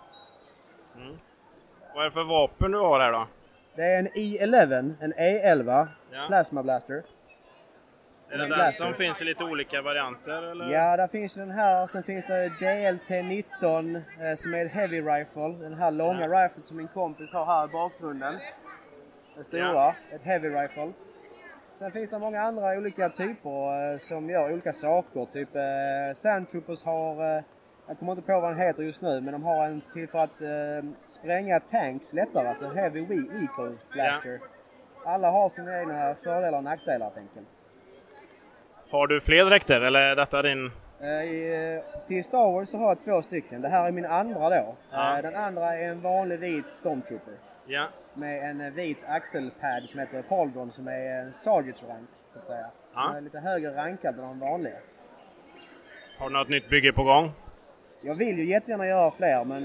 Vad 1.93 2.01
är 2.01 2.05
det 2.05 2.11
för 2.11 2.23
vapen 2.23 2.71
du 2.71 2.77
har 2.77 2.99
här 2.99 3.11
då? 3.11 3.27
Det 3.75 3.83
är 3.83 3.99
en 3.99 4.07
I11, 4.07 4.93
en 4.99 5.13
E11 5.13 5.87
Ja. 6.11 6.25
Plasma 6.27 6.63
Blaster. 6.63 7.03
Är 8.31 8.37
det 8.37 8.43
En 8.43 8.49
den 8.49 8.71
som 8.73 8.93
finns 8.93 9.21
i 9.21 9.25
lite 9.25 9.43
olika 9.43 9.81
varianter 9.81 10.51
eller? 10.51 10.69
Ja, 10.73 10.97
där 10.97 11.07
finns 11.07 11.35
den 11.35 11.51
här. 11.51 11.87
Sen 11.87 12.03
finns 12.03 12.25
det 12.27 12.47
DLT-19 12.49 14.01
eh, 14.21 14.35
som 14.35 14.53
är 14.53 14.65
ett 14.65 14.71
Heavy 14.71 15.01
Rifle. 15.01 15.47
Den 15.59 15.73
här 15.73 15.91
långa 15.91 16.27
riflen 16.27 16.63
som 16.63 16.77
min 16.77 16.87
kompis 16.87 17.33
har 17.33 17.45
här 17.45 17.65
i 17.65 17.67
bakgrunden. 17.71 18.35
Den 19.35 19.43
stora, 19.43 19.61
Ja. 19.61 19.95
ett 20.11 20.23
Heavy 20.23 20.49
Rifle. 20.49 20.91
Sen 21.79 21.91
finns 21.91 22.09
det 22.09 22.19
många 22.19 22.41
andra 22.41 22.77
olika 22.77 23.09
typer 23.09 23.91
eh, 23.93 23.97
som 23.99 24.29
gör 24.29 24.51
olika 24.53 24.73
saker. 24.73 25.25
Typ 25.25 25.55
eh, 25.55 25.61
Sandtroopers 26.15 26.83
har, 26.83 27.35
eh, 27.37 27.43
jag 27.87 27.99
kommer 27.99 28.11
inte 28.11 28.21
på 28.25 28.39
vad 28.39 28.51
den 28.51 28.59
heter 28.59 28.83
just 28.83 29.01
nu, 29.01 29.21
men 29.21 29.31
de 29.33 29.43
har 29.43 29.65
en 29.65 29.81
till 29.93 30.07
för 30.09 30.19
att 30.19 30.41
eh, 30.41 30.89
spränga 31.05 31.59
tanks 31.59 32.13
lättare, 32.13 32.47
alltså 32.47 32.65
Heavy 32.65 33.05
Vehicle 33.05 33.71
Blaster. 33.93 34.39
Alla 35.05 35.31
har 35.31 35.49
sina 35.49 35.79
egna 35.79 36.15
fördelar 36.15 36.57
och 36.57 36.63
nackdelar 36.63 37.05
helt 37.05 37.17
enkelt. 37.17 37.47
Har 38.91 39.07
du 39.07 39.19
fler 39.21 39.45
dräkter 39.45 39.81
eller 39.81 39.99
är 39.99 40.15
detta 40.15 40.41
din? 40.41 40.71
Eh, 41.01 41.07
i, 41.07 41.53
eh, 41.75 42.07
till 42.07 42.23
Star 42.23 42.51
Wars 42.51 42.69
så 42.69 42.77
har 42.77 42.87
jag 42.87 42.99
två 43.01 43.21
stycken. 43.21 43.61
Det 43.61 43.69
här 43.69 43.87
är 43.87 43.91
min 43.91 44.05
andra 44.05 44.49
då. 44.49 44.75
Ja. 44.91 45.17
Eh, 45.17 45.21
Den 45.23 45.35
andra 45.35 45.73
är 45.77 45.89
en 45.89 46.01
vanlig 46.01 46.39
vit 46.39 46.65
Stormtrooper. 46.71 47.33
Ja. 47.65 47.87
Med 48.13 48.49
en 48.49 48.73
vit 48.73 48.97
axelpad 49.07 49.83
som 49.89 49.99
heter 49.99 50.21
Pauldron 50.21 50.71
som 50.71 50.87
är 50.87 51.19
en 51.21 51.33
Sergeant 51.33 51.83
rank 51.89 52.09
så 52.33 52.39
att 52.39 52.45
säga. 52.45 52.65
Som 52.93 53.01
Ja. 53.11 53.17
är 53.17 53.21
lite 53.21 53.39
högre 53.39 53.75
rankad 53.75 54.15
än 54.15 54.21
de 54.21 54.39
vanliga. 54.39 54.73
Har 56.19 56.29
du 56.29 56.33
något 56.35 56.49
nytt 56.49 56.69
bygge 56.69 56.93
på 56.93 57.03
gång? 57.03 57.31
Jag 58.01 58.15
vill 58.15 58.37
ju 58.37 58.45
jättegärna 58.45 58.87
göra 58.87 59.11
fler 59.11 59.45
men 59.45 59.63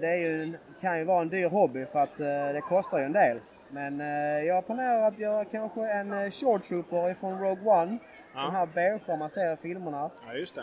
det 0.00 0.08
är 0.08 0.16
ju, 0.16 0.52
kan 0.80 0.98
ju 0.98 1.04
vara 1.04 1.22
en 1.22 1.28
dyr 1.28 1.48
hobby 1.48 1.86
för 1.86 1.98
att 2.02 2.16
det 2.54 2.60
kostar 2.68 2.98
ju 2.98 3.04
en 3.04 3.12
del. 3.12 3.40
Men 3.70 3.98
jag 4.46 4.66
planerar 4.66 5.02
att 5.08 5.18
göra 5.18 5.44
kanske 5.44 5.80
en 5.92 6.30
Short 6.30 6.64
Trooper 6.64 7.10
ifrån 7.10 7.38
Rogue 7.40 7.72
One. 7.72 7.98
Ja. 8.34 8.40
Den 8.42 8.50
här 8.54 8.66
beigea 8.66 9.16
man 9.16 9.30
ser 9.30 9.52
i 9.52 9.56
filmerna. 9.56 10.10
Ja, 10.26 10.34
just 10.34 10.54
det. 10.54 10.62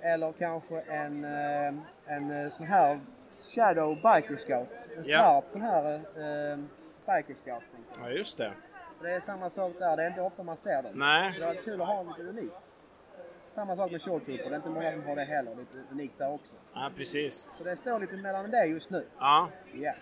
Eh, 0.00 0.12
eller 0.12 0.32
kanske 0.32 0.80
en, 0.80 1.24
eh, 1.24 1.74
en 2.06 2.44
eh, 2.44 2.48
sån 2.50 2.66
här 2.66 3.00
Shadow 3.54 3.94
Biker 3.94 4.36
Scout. 4.36 4.88
En 4.96 5.02
Ja. 5.04 5.18
svart 5.18 5.44
sån 5.52 5.62
här 5.62 5.94
eh, 5.94 6.56
Biker 7.06 7.34
Scout. 7.42 7.62
Ja, 8.02 8.10
just 8.10 8.38
det. 8.38 8.52
Det 9.02 9.10
är 9.10 9.20
samma 9.20 9.50
sak 9.50 9.72
där, 9.78 9.96
det 9.96 10.02
är 10.02 10.08
inte 10.08 10.20
ofta 10.20 10.42
man 10.42 10.56
ser 10.56 10.82
dem. 10.82 10.92
Nej. 10.94 11.32
Så 11.32 11.40
det 11.40 11.46
var 11.46 11.54
kul 11.54 11.80
att 11.80 11.86
ha 11.88 12.02
lite 12.02 12.22
unikt. 12.22 12.54
Samma 13.50 13.76
sak 13.76 13.90
med 13.90 14.02
Short 14.02 14.24
Trooper, 14.26 14.44
det 14.44 14.50
är 14.50 14.56
inte 14.56 14.68
många 14.68 14.92
som 14.92 15.06
har 15.06 15.16
det 15.16 15.24
heller. 15.24 15.54
Lite 15.56 15.78
unikt 15.90 16.18
där 16.18 16.32
också. 16.32 16.56
Ja, 16.74 16.90
precis. 16.96 17.48
Så 17.54 17.64
det 17.64 17.76
står 17.76 18.00
lite 18.00 18.16
mellan 18.16 18.50
det 18.50 18.64
just 18.66 18.90
nu. 18.90 19.06
Ja, 19.18 19.48
Ja, 19.74 19.92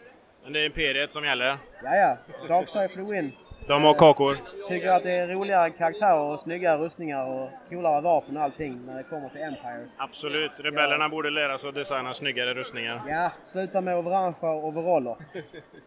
men 0.42 0.52
det 0.52 0.60
är 0.60 0.66
Imperiet 0.66 1.12
som 1.12 1.24
gäller. 1.24 1.46
ja. 1.82 1.96
ja. 1.96 2.16
Dark 2.48 2.68
Side 2.68 2.90
for 2.90 2.96
the 2.96 3.02
win. 3.12 3.32
De 3.70 3.84
har 3.84 3.94
kakor. 3.94 4.36
Tycker 4.68 4.88
att 4.88 5.02
det 5.02 5.10
är 5.10 5.28
roligare 5.28 5.70
karaktärer 5.70 6.20
och 6.20 6.40
snyggare 6.40 6.78
rustningar 6.78 7.26
och 7.26 7.50
coolare 7.68 8.00
vapen 8.00 8.36
och 8.36 8.42
allting 8.42 8.86
när 8.86 8.96
det 8.96 9.02
kommer 9.02 9.28
till 9.28 9.40
Empire. 9.40 9.86
Absolut. 9.96 10.52
Rebellerna 10.56 11.08
borde 11.08 11.30
lära 11.30 11.58
sig 11.58 11.68
att 11.68 11.74
designa 11.74 12.14
snyggare 12.14 12.54
rustningar. 12.54 13.02
Ja, 13.08 13.32
sluta 13.44 13.80
med 13.80 13.96
orangea 13.96 14.50
overaller. 14.50 15.16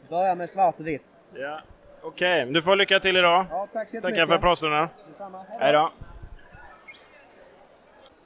Börja 0.10 0.36
med 0.36 0.50
svart 0.50 0.80
och 0.80 0.88
vitt. 0.88 1.06
Ja. 1.34 1.60
Okej, 2.04 2.46
du 2.46 2.62
får 2.62 2.76
lycka 2.76 3.00
till 3.00 3.18
idag. 3.18 3.46
Ja, 3.50 3.68
tack 3.74 3.90
så. 3.90 4.02
Tackar 4.02 4.26
för 4.26 4.38
pratstunden. 4.38 4.88
Hej 5.60 5.74
då. 5.74 5.92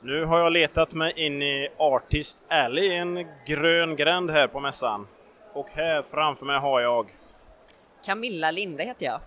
Nu 0.01 0.25
har 0.25 0.39
jag 0.39 0.51
letat 0.51 0.93
mig 0.93 1.13
in 1.15 1.41
i 1.41 1.69
Artist 1.77 2.43
Alley, 2.49 2.93
en 2.93 3.27
grön 3.45 3.95
gränd 3.95 4.31
här 4.31 4.47
på 4.47 4.59
mässan. 4.59 5.07
Och 5.53 5.67
här 5.69 6.01
framför 6.01 6.45
mig 6.45 6.59
har 6.59 6.81
jag... 6.81 7.07
Camilla 8.05 8.51
Linde 8.51 8.83
heter 8.83 9.05
jag. 9.05 9.19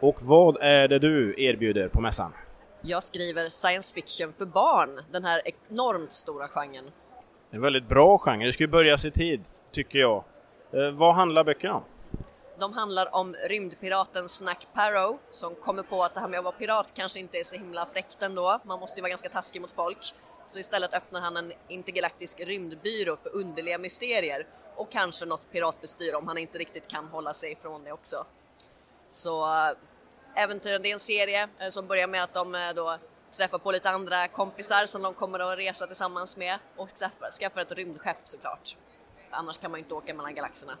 Och 0.00 0.22
vad 0.22 0.56
är 0.60 0.88
det 0.88 0.98
du 0.98 1.34
erbjuder 1.38 1.88
på 1.88 2.00
mässan? 2.00 2.32
Jag 2.82 3.02
skriver 3.02 3.48
science 3.48 3.94
fiction 3.94 4.32
för 4.32 4.46
barn, 4.46 5.00
den 5.12 5.24
här 5.24 5.42
enormt 5.44 6.12
stora 6.12 6.48
genren. 6.48 6.90
En 7.50 7.60
väldigt 7.60 7.88
bra 7.88 8.18
genre, 8.18 8.46
det 8.46 8.52
ska 8.52 8.64
ju 8.64 8.68
börjas 8.68 9.04
i 9.04 9.10
tid, 9.10 9.40
tycker 9.72 9.98
jag. 9.98 10.24
Eh, 10.72 10.90
vad 10.90 11.14
handlar 11.14 11.44
böckerna 11.44 11.74
om? 11.74 11.82
De 12.58 12.72
handlar 12.72 13.14
om 13.14 13.36
rymdpiraten 13.48 14.28
Snack 14.28 14.66
Parrow 14.74 15.18
som 15.30 15.54
kommer 15.54 15.82
på 15.82 16.04
att 16.04 16.14
det 16.14 16.20
här 16.20 16.28
med 16.28 16.38
att 16.38 16.44
vara 16.44 16.54
pirat 16.54 16.92
kanske 16.94 17.20
inte 17.20 17.38
är 17.38 17.44
så 17.44 17.56
himla 17.56 17.86
fräckt 17.86 18.22
ändå. 18.22 18.60
Man 18.64 18.80
måste 18.80 18.98
ju 18.98 19.02
vara 19.02 19.10
ganska 19.10 19.28
taskig 19.28 19.60
mot 19.60 19.70
folk. 19.70 20.14
Så 20.46 20.58
istället 20.58 20.94
öppnar 20.94 21.20
han 21.20 21.36
en 21.36 21.52
intergalaktisk 21.68 22.40
rymdbyrå 22.40 23.16
för 23.16 23.36
underliga 23.36 23.78
mysterier 23.78 24.46
och 24.76 24.92
kanske 24.92 25.26
något 25.26 25.52
piratbestyr 25.52 26.14
om 26.14 26.28
han 26.28 26.38
inte 26.38 26.58
riktigt 26.58 26.88
kan 26.88 27.08
hålla 27.08 27.34
sig 27.34 27.52
ifrån 27.52 27.84
det 27.84 27.92
också. 27.92 28.26
Så 29.10 29.44
äh, 29.44 29.72
äventyren, 30.34 30.82
det 30.82 30.88
är 30.88 30.92
en 30.92 31.00
serie 31.00 31.48
eh, 31.58 31.68
som 31.68 31.86
börjar 31.86 32.06
med 32.06 32.22
att 32.22 32.34
de 32.34 32.54
eh, 32.54 32.70
då 32.74 32.98
träffar 33.36 33.58
på 33.58 33.72
lite 33.72 33.90
andra 33.90 34.28
kompisar 34.28 34.86
som 34.86 35.02
de 35.02 35.14
kommer 35.14 35.52
att 35.52 35.58
resa 35.58 35.86
tillsammans 35.86 36.36
med 36.36 36.58
och 36.76 36.88
skaffar, 37.40 37.60
ett 37.60 37.72
rymdskepp 37.72 38.16
såklart. 38.24 38.76
Annars 39.30 39.58
kan 39.58 39.70
man 39.70 39.80
ju 39.80 39.84
inte 39.84 39.94
åka 39.94 40.14
mellan 40.14 40.34
galaxerna. 40.34 40.78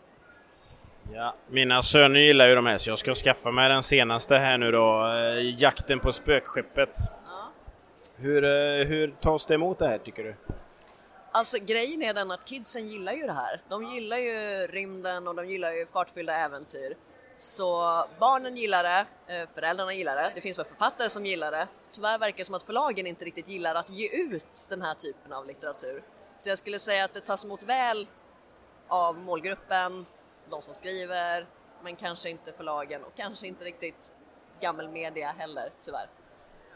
Ja, 1.12 1.34
mina 1.48 1.82
söner 1.82 2.20
gillar 2.20 2.48
ju 2.48 2.54
de 2.54 2.66
här 2.66 2.78
så 2.78 2.90
jag 2.90 2.98
ska 2.98 3.14
skaffa 3.14 3.50
mig 3.50 3.68
den 3.68 3.82
senaste 3.82 4.36
här 4.36 4.58
nu 4.58 4.70
då, 4.70 5.06
eh, 5.06 5.62
Jakten 5.62 6.00
på 6.00 6.12
spökskeppet. 6.12 6.96
Hur, 8.16 8.44
eh, 8.44 8.86
hur 8.86 9.14
tas 9.20 9.46
det 9.46 9.54
emot 9.54 9.78
det 9.78 9.88
här 9.88 9.98
tycker 9.98 10.24
du? 10.24 10.34
Alltså 11.32 11.58
grejen 11.58 12.02
är 12.02 12.14
den 12.14 12.30
att 12.30 12.44
kidsen 12.44 12.88
gillar 12.88 13.12
ju 13.12 13.26
det 13.26 13.32
här. 13.32 13.60
De 13.68 13.84
gillar 13.84 14.16
ju 14.16 14.66
rymden 14.66 15.28
och 15.28 15.34
de 15.34 15.48
gillar 15.48 15.72
ju 15.72 15.86
fartfyllda 15.86 16.34
äventyr. 16.34 16.96
Så 17.40 18.04
barnen 18.18 18.56
gillar 18.56 18.82
det, 18.82 19.06
eh, 19.26 19.48
föräldrarna 19.54 19.94
gillar 19.94 20.16
det, 20.16 20.32
det 20.34 20.40
finns 20.40 20.58
väl 20.58 20.66
författare 20.66 21.10
som 21.10 21.26
gillar 21.26 21.50
det. 21.50 21.68
Tyvärr 21.92 22.18
verkar 22.18 22.38
det 22.38 22.44
som 22.44 22.54
att 22.54 22.62
förlagen 22.62 23.06
inte 23.06 23.24
riktigt 23.24 23.48
gillar 23.48 23.74
att 23.74 23.90
ge 23.90 24.08
ut 24.08 24.66
den 24.68 24.82
här 24.82 24.94
typen 24.94 25.32
av 25.32 25.46
litteratur. 25.46 26.02
Så 26.38 26.48
jag 26.48 26.58
skulle 26.58 26.78
säga 26.78 27.04
att 27.04 27.14
det 27.14 27.20
tas 27.20 27.44
emot 27.44 27.62
väl 27.62 28.06
av 28.88 29.18
målgruppen, 29.18 30.06
de 30.50 30.62
som 30.62 30.74
skriver, 30.74 31.46
men 31.82 31.96
kanske 31.96 32.30
inte 32.30 32.52
förlagen 32.52 33.04
och 33.04 33.16
kanske 33.16 33.46
inte 33.46 33.64
riktigt 33.64 34.12
gammelmedia 34.60 35.34
heller, 35.38 35.70
tyvärr. 35.84 36.06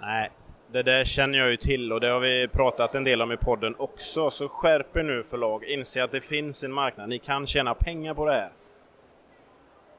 Nej, 0.00 0.30
det 0.72 0.82
där 0.82 1.04
känner 1.04 1.38
jag 1.38 1.50
ju 1.50 1.56
till 1.56 1.92
och 1.92 2.00
det 2.00 2.08
har 2.08 2.20
vi 2.20 2.48
pratat 2.48 2.94
en 2.94 3.04
del 3.04 3.22
om 3.22 3.32
i 3.32 3.36
podden 3.36 3.74
också. 3.78 4.30
Så 4.30 4.48
skärp 4.48 4.96
er 4.96 5.02
nu 5.02 5.22
förlag, 5.22 5.64
inse 5.64 6.04
att 6.04 6.12
det 6.12 6.20
finns 6.20 6.64
en 6.64 6.72
marknad, 6.72 7.08
ni 7.08 7.18
kan 7.18 7.46
tjäna 7.46 7.74
pengar 7.74 8.14
på 8.14 8.26
det 8.26 8.32
här. 8.32 8.52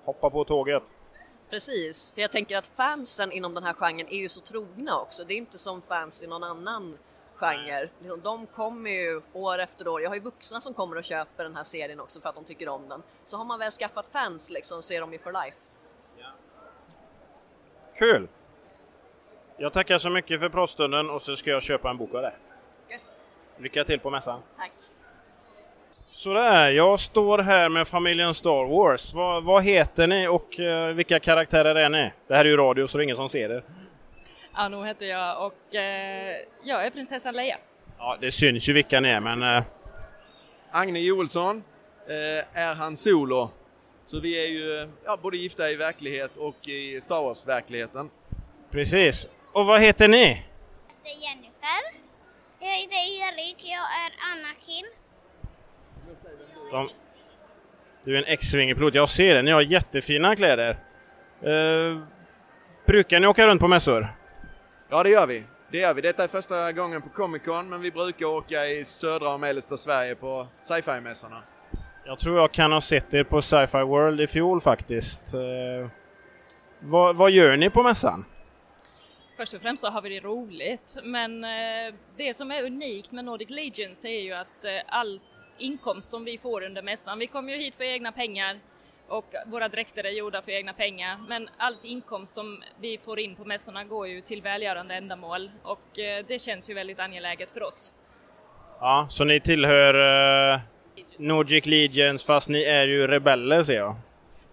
Hoppa 0.06 0.30
på 0.30 0.44
tåget. 0.44 0.96
Precis, 1.50 2.12
för 2.12 2.22
jag 2.22 2.32
tänker 2.32 2.58
att 2.58 2.68
fansen 2.68 3.32
inom 3.32 3.54
den 3.54 3.64
här 3.64 3.74
genren 3.74 4.08
är 4.08 4.18
ju 4.18 4.30
så 4.30 4.42
trogna 4.42 5.00
också. 5.00 5.24
Det 5.24 5.34
är 5.34 5.38
inte 5.38 5.58
som 5.58 5.82
fans 5.82 6.24
i 6.24 6.28
någon 6.28 6.44
annan 6.44 6.98
genre. 7.36 7.90
Liksom, 8.00 8.22
De 8.22 8.48
kommer 8.48 8.90
ju 8.90 9.22
år 9.34 9.60
efter 9.60 9.88
år. 9.88 10.02
Jag 10.02 10.10
har 10.10 10.16
ju 10.16 10.22
vuxna 10.22 10.62
som 10.62 10.74
kommer 10.74 10.96
och 10.98 11.04
köper 11.04 11.44
den 11.44 11.56
här 11.56 11.64
serien 11.64 12.00
också 12.00 12.22
för 12.22 12.30
att 12.30 12.36
de 12.36 12.44
tycker 12.44 12.70
om 12.70 12.90
den. 12.90 13.04
Så 13.24 13.38
har 13.38 13.46
man 13.46 13.60
väl 13.60 13.72
skaffat 13.72 14.08
fans 14.12 14.50
liksom 14.50 14.82
så 14.82 14.94
är 14.94 15.02
de 15.02 15.14
ju 15.14 15.20
for 15.20 15.32
life. 15.32 15.58
Kul! 17.96 18.28
Jag 19.58 19.74
tackar 19.74 19.98
så 19.98 20.10
mycket 20.10 20.40
för 20.40 20.50
pratstunden 20.50 21.10
och 21.10 21.22
så 21.22 21.36
ska 21.36 21.50
jag 21.50 21.64
köpa 21.64 21.90
en 21.90 21.98
bok 21.98 22.14
av 22.14 22.22
det. 22.22 22.34
Gött. 22.90 23.20
Lycka 23.58 23.84
till 23.84 24.00
på 24.00 24.10
mässan! 24.10 24.42
Tack! 24.58 24.72
Sådär, 26.16 26.70
jag 26.72 27.00
står 27.00 27.38
här 27.38 27.70
med 27.70 27.88
familjen 27.88 28.34
Star 28.34 28.66
Wars. 28.66 29.14
Vad, 29.14 29.44
vad 29.44 29.64
heter 29.64 30.08
ni 30.08 30.28
och 30.28 30.60
eh, 30.60 30.94
vilka 30.94 31.20
karaktärer 31.20 31.76
är 31.76 31.90
ni? 31.90 32.12
Det 32.28 32.36
här 32.36 32.46
är 32.46 32.50
ju 32.50 32.58
radio 32.58 32.88
så 32.88 32.98
det 32.98 33.02
är 33.02 33.04
ingen 33.04 33.16
som 33.16 33.30
ser 33.30 33.50
er. 33.50 33.64
Arno 34.54 34.84
heter 34.84 35.06
jag 35.06 35.46
och 35.46 35.76
eh, 35.76 36.36
jag 36.64 36.86
är 36.86 36.90
prinsessan 36.90 37.36
Leia. 37.36 37.58
Ja, 37.98 38.18
det 38.22 38.32
syns 38.32 38.70
ju 38.70 38.74
vilka 38.74 39.00
ni 39.00 39.10
är 39.10 39.20
men... 39.20 39.44
Eh, 39.44 39.64
Agne 40.72 41.00
Joelsson 41.00 41.64
eh, 42.08 42.60
är 42.62 42.76
han 42.76 42.98
solo. 42.98 43.50
Så 44.04 44.20
vi 44.20 44.46
är 44.46 44.48
ju 44.48 44.90
ja, 45.06 45.18
både 45.22 45.38
gifta 45.38 45.70
i 45.70 45.76
verklighet 45.76 46.38
och 46.38 46.68
i 46.68 47.02
Star 47.02 47.24
Wars-verkligheten. 47.24 48.10
precis. 48.72 49.28
Och 49.54 49.66
vad 49.66 49.82
heter 49.82 50.08
ni? 50.08 50.26
heter 50.26 51.22
Jennifer. 51.22 51.82
Jag 52.60 52.68
heter 52.68 52.96
Erik, 53.28 53.58
jag 53.60 54.06
är 54.06 54.12
Anakin. 54.34 54.86
De... 56.72 56.88
Du 58.04 58.18
är 58.18 58.22
en 58.22 58.28
X-Wing-pilot, 58.28 58.96
jag 58.96 59.10
ser 59.10 59.36
det. 59.36 59.42
Ni 59.42 59.52
har 59.52 59.62
jättefina 59.62 60.36
kläder. 60.36 60.78
Eh, 61.42 62.00
brukar 62.86 63.20
ni 63.20 63.28
åka 63.28 63.48
runt 63.48 63.62
på 63.62 63.68
mässor? 63.68 64.08
Ja, 64.90 65.04
det 65.04 65.10
gör 65.10 65.28
vi. 65.28 65.44
Det 65.72 65.78
gör 65.78 65.94
vi. 65.94 66.02
Detta 66.02 66.24
är 66.24 66.28
första 66.28 66.72
gången 66.72 67.02
på 67.02 67.10
Comic 67.10 67.44
Con, 67.44 67.70
men 67.70 67.82
vi 67.82 67.92
brukar 67.92 68.26
åka 68.26 68.68
i 68.68 68.84
södra 68.84 69.34
och 69.34 69.40
mellersta 69.40 69.78
Sverige 69.78 70.16
på 70.16 70.48
sci-fi-mässorna. 70.62 71.44
Jag 72.06 72.20
tror 72.20 72.38
jag 72.38 72.52
kan 72.52 72.72
ha 72.72 72.82
sett 72.82 73.14
er 73.14 73.24
på 73.24 73.42
Sci-Fi 73.42 73.84
World 73.84 74.22
i 74.22 74.28
fjol 74.28 74.62
faktiskt. 74.62 75.34
Eh, 75.34 75.90
vad, 76.80 77.16
vad 77.16 77.32
gör 77.32 77.58
ni 77.58 77.70
på 77.70 77.84
mässan? 77.84 78.26
Först 79.38 79.54
och 79.54 79.62
främst 79.62 79.82
så 79.82 79.90
har 79.90 80.02
vi 80.02 80.10
det 80.10 80.20
roligt, 80.20 80.98
men 81.04 81.44
eh, 81.44 81.94
det 82.18 82.34
som 82.34 82.52
är 82.52 82.64
unikt 82.64 83.12
med 83.12 83.26
Nordic 83.26 83.50
Legions 83.50 84.00
det 84.00 84.10
är 84.10 84.22
ju 84.22 84.34
att 84.34 84.66
eh, 84.66 84.72
all 84.88 85.20
inkomst 85.58 86.10
som 86.10 86.26
vi 86.26 86.38
får 86.38 86.64
under 86.64 86.82
mässan, 86.82 87.20
vi 87.20 87.28
kommer 87.28 87.54
ju 87.54 87.60
hit 87.60 87.76
för 87.76 87.84
egna 87.84 88.12
pengar 88.12 88.60
och 89.08 89.26
våra 89.46 89.70
dräkter 89.70 90.04
är 90.04 90.12
gjorda 90.12 90.42
för 90.42 90.52
egna 90.52 90.74
pengar, 90.74 91.18
men 91.28 91.50
allt 91.58 91.86
inkomst 91.86 92.34
som 92.34 92.64
vi 92.80 92.98
får 92.98 93.20
in 93.20 93.36
på 93.36 93.46
mässorna 93.46 93.84
går 93.84 94.08
ju 94.08 94.22
till 94.22 94.42
välgörande 94.42 94.96
ändamål 94.96 95.52
och 95.64 96.00
eh, 96.00 96.26
det 96.28 96.42
känns 96.42 96.70
ju 96.70 96.74
väldigt 96.74 97.00
angeläget 97.00 97.52
för 97.52 97.64
oss. 97.64 97.94
Ja, 98.80 99.08
så 99.10 99.24
ni 99.24 99.40
tillhör 99.40 99.94
eh, 100.54 100.60
Nordic 101.18 101.66
Legions 101.66 102.26
fast 102.26 102.50
ni 102.50 102.64
är 102.64 102.88
ju 102.88 103.08
rebeller 103.08 103.64
ser 103.64 103.76
jag. 103.76 103.96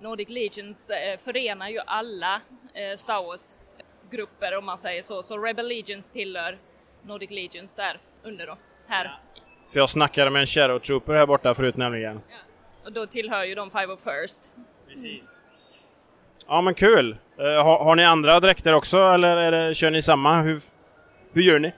Nordic 0.01 0.29
Legions 0.29 0.91
eh, 0.91 1.19
förenar 1.19 1.69
ju 1.69 1.79
alla 1.87 2.41
eh, 2.75 2.97
Star 2.97 3.23
Wars-grupper 3.25 4.57
om 4.57 4.65
man 4.65 4.79
säger 4.79 5.03
så, 5.03 5.23
så 5.23 5.39
Rebel 5.39 5.69
Legions 5.69 6.11
tillhör 6.11 6.59
Nordic 7.03 7.31
Legions 7.31 7.75
där 7.75 7.99
under 8.23 8.47
då, 8.47 8.57
här. 8.89 9.19
För 9.73 9.79
jag 9.79 9.91
snackade 9.91 10.31
med 10.31 10.41
en 10.41 10.47
Shadow 10.47 10.79
Trooper 10.79 11.15
här 11.15 11.27
borta 11.27 11.55
förut 11.55 11.77
nämligen. 11.77 12.21
Och 12.85 12.93
då 12.93 13.07
tillhör 13.07 13.45
ju 13.45 13.55
de 13.55 13.71
Five 13.71 13.87
of 13.87 14.01
First. 14.01 14.53
Precis. 14.89 15.41
Ja 16.47 16.61
men 16.61 16.75
kul! 16.75 17.17
Eh, 17.39 17.65
har, 17.65 17.85
har 17.85 17.95
ni 17.95 18.05
andra 18.05 18.41
dräkter 18.41 18.73
också 18.73 18.99
eller 18.99 19.37
är 19.37 19.53
det, 19.53 19.75
kör 19.75 19.91
ni 19.91 20.03
samma? 20.03 20.43
Hur, 20.43 20.61
hur 21.33 21.43
gör 21.43 21.59
ni? 21.59 21.73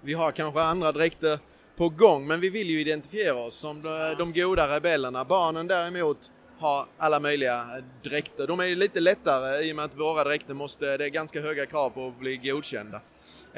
Vi 0.00 0.14
har 0.14 0.32
kanske 0.32 0.60
andra 0.60 0.92
dräkter 0.92 1.38
på 1.76 1.88
gång, 1.88 2.26
men 2.26 2.40
vi 2.40 2.50
vill 2.50 2.70
ju 2.70 2.80
identifiera 2.80 3.34
oss 3.34 3.54
som 3.54 3.82
de, 3.82 4.14
de 4.18 4.32
goda 4.32 4.76
rebellerna. 4.76 5.24
Barnen 5.24 5.66
däremot 5.66 6.18
har 6.58 6.86
alla 6.98 7.20
möjliga 7.20 7.64
dräkter. 8.02 8.46
De 8.46 8.60
är 8.60 8.64
ju 8.64 8.74
lite 8.74 9.00
lättare 9.00 9.64
i 9.64 9.72
och 9.72 9.76
med 9.76 9.84
att 9.84 9.94
våra 9.94 10.24
dräkter 10.24 10.54
måste, 10.54 10.96
det 10.96 11.04
är 11.04 11.08
ganska 11.08 11.40
höga 11.40 11.66
krav 11.66 11.90
på 11.90 12.06
att 12.06 12.18
bli 12.18 12.36
godkända. 12.36 13.00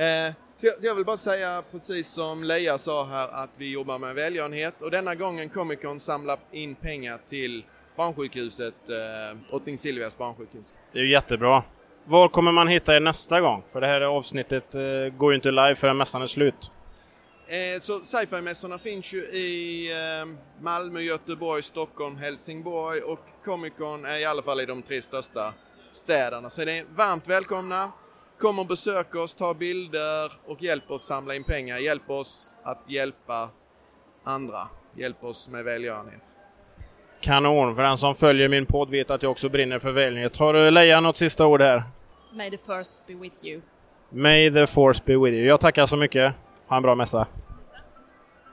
Eh, 0.01 0.33
så 0.57 0.67
jag, 0.67 0.81
så 0.81 0.87
jag 0.87 0.95
vill 0.95 1.05
bara 1.05 1.17
säga 1.17 1.63
precis 1.71 2.09
som 2.09 2.45
Leia 2.45 2.79
sa 2.79 3.05
här 3.05 3.29
att 3.29 3.51
vi 3.57 3.73
jobbar 3.73 3.99
med 3.99 4.15
välgörenhet 4.15 4.83
och 4.83 4.91
denna 4.91 5.15
gången 5.15 5.49
Comic 5.49 5.81
Con 5.81 6.01
samlar 6.01 6.39
in 6.53 6.75
pengar 6.75 7.19
till 7.29 7.65
barnsjukhuset, 7.97 8.75
eh, 8.89 9.39
Drottning 9.51 9.79
Silvias 9.79 10.19
barnsjukhus. 10.19 10.75
Det 10.93 10.99
är 10.99 11.03
ju 11.03 11.11
jättebra. 11.11 11.63
Var 12.05 12.29
kommer 12.29 12.53
man 12.53 12.69
hitta 12.69 12.97
er 12.97 13.01
nästa 13.01 13.41
gång? 13.41 13.63
För 13.73 13.81
det 13.81 13.87
här 13.87 14.01
avsnittet 14.01 14.75
eh, 14.75 14.81
går 15.17 15.33
ju 15.33 15.35
inte 15.35 15.51
live 15.51 15.75
förrän 15.75 15.97
mässan 15.97 16.23
är 16.23 16.27
slut. 16.27 16.71
Eh, 17.49 17.81
så 17.81 18.01
sci-fi-mässorna 18.01 18.79
finns 18.79 19.13
ju 19.13 19.19
i 19.19 19.91
eh, 19.93 20.29
Malmö, 20.63 21.01
Göteborg, 21.01 21.63
Stockholm, 21.63 22.17
Helsingborg 22.17 23.01
och 23.01 23.25
Comic 23.45 23.75
Con 23.79 24.05
är 24.05 24.19
i 24.19 24.25
alla 24.25 24.43
fall 24.43 24.61
i 24.61 24.67
de 24.67 24.83
tre 24.83 25.03
största 25.03 25.55
städerna. 25.93 26.51
Så 26.51 26.65
det 26.65 26.79
är 26.79 26.85
varmt 26.97 27.29
välkomna. 27.29 27.93
Kom 28.41 28.59
och 28.59 28.67
besök 28.67 29.15
oss, 29.15 29.35
ta 29.35 29.55
bilder 29.55 30.33
och 30.47 30.63
hjälp 30.63 30.91
oss 30.91 31.03
samla 31.03 31.35
in 31.35 31.45
pengar. 31.45 31.79
Hjälp 31.79 32.11
oss 32.11 32.49
att 32.63 32.85
hjälpa 32.87 33.51
andra. 34.25 34.69
Hjälp 34.97 35.25
oss 35.25 35.49
med 35.49 35.65
välgörenhet. 35.65 36.37
Kanon! 37.21 37.75
För 37.77 37.83
den 37.83 37.99
som 37.99 38.15
följer 38.15 38.49
min 38.49 38.67
podd 38.67 38.91
vet 38.91 39.11
att 39.11 39.23
jag 39.23 39.33
också 39.33 39.49
brinner 39.49 39.79
för 39.79 39.93
välgörenhet. 39.93 40.37
Har 40.37 40.55
du 40.55 40.71
Leia 40.71 41.01
något 41.01 41.17
sista 41.17 41.47
ord 41.47 41.63
här? 41.63 41.83
May 42.33 42.51
the 42.51 42.59
first 42.59 43.07
be 43.07 43.15
with 43.15 43.45
you. 43.45 43.61
May 44.11 44.51
the 44.51 44.67
force 44.67 45.03
be 45.07 45.17
with 45.17 45.37
you. 45.37 45.47
Jag 45.47 45.61
tackar 45.61 45.87
så 45.87 45.97
mycket. 45.97 46.35
Ha 46.67 46.77
en 46.77 46.83
bra 46.83 46.95
mässa. 46.95 47.27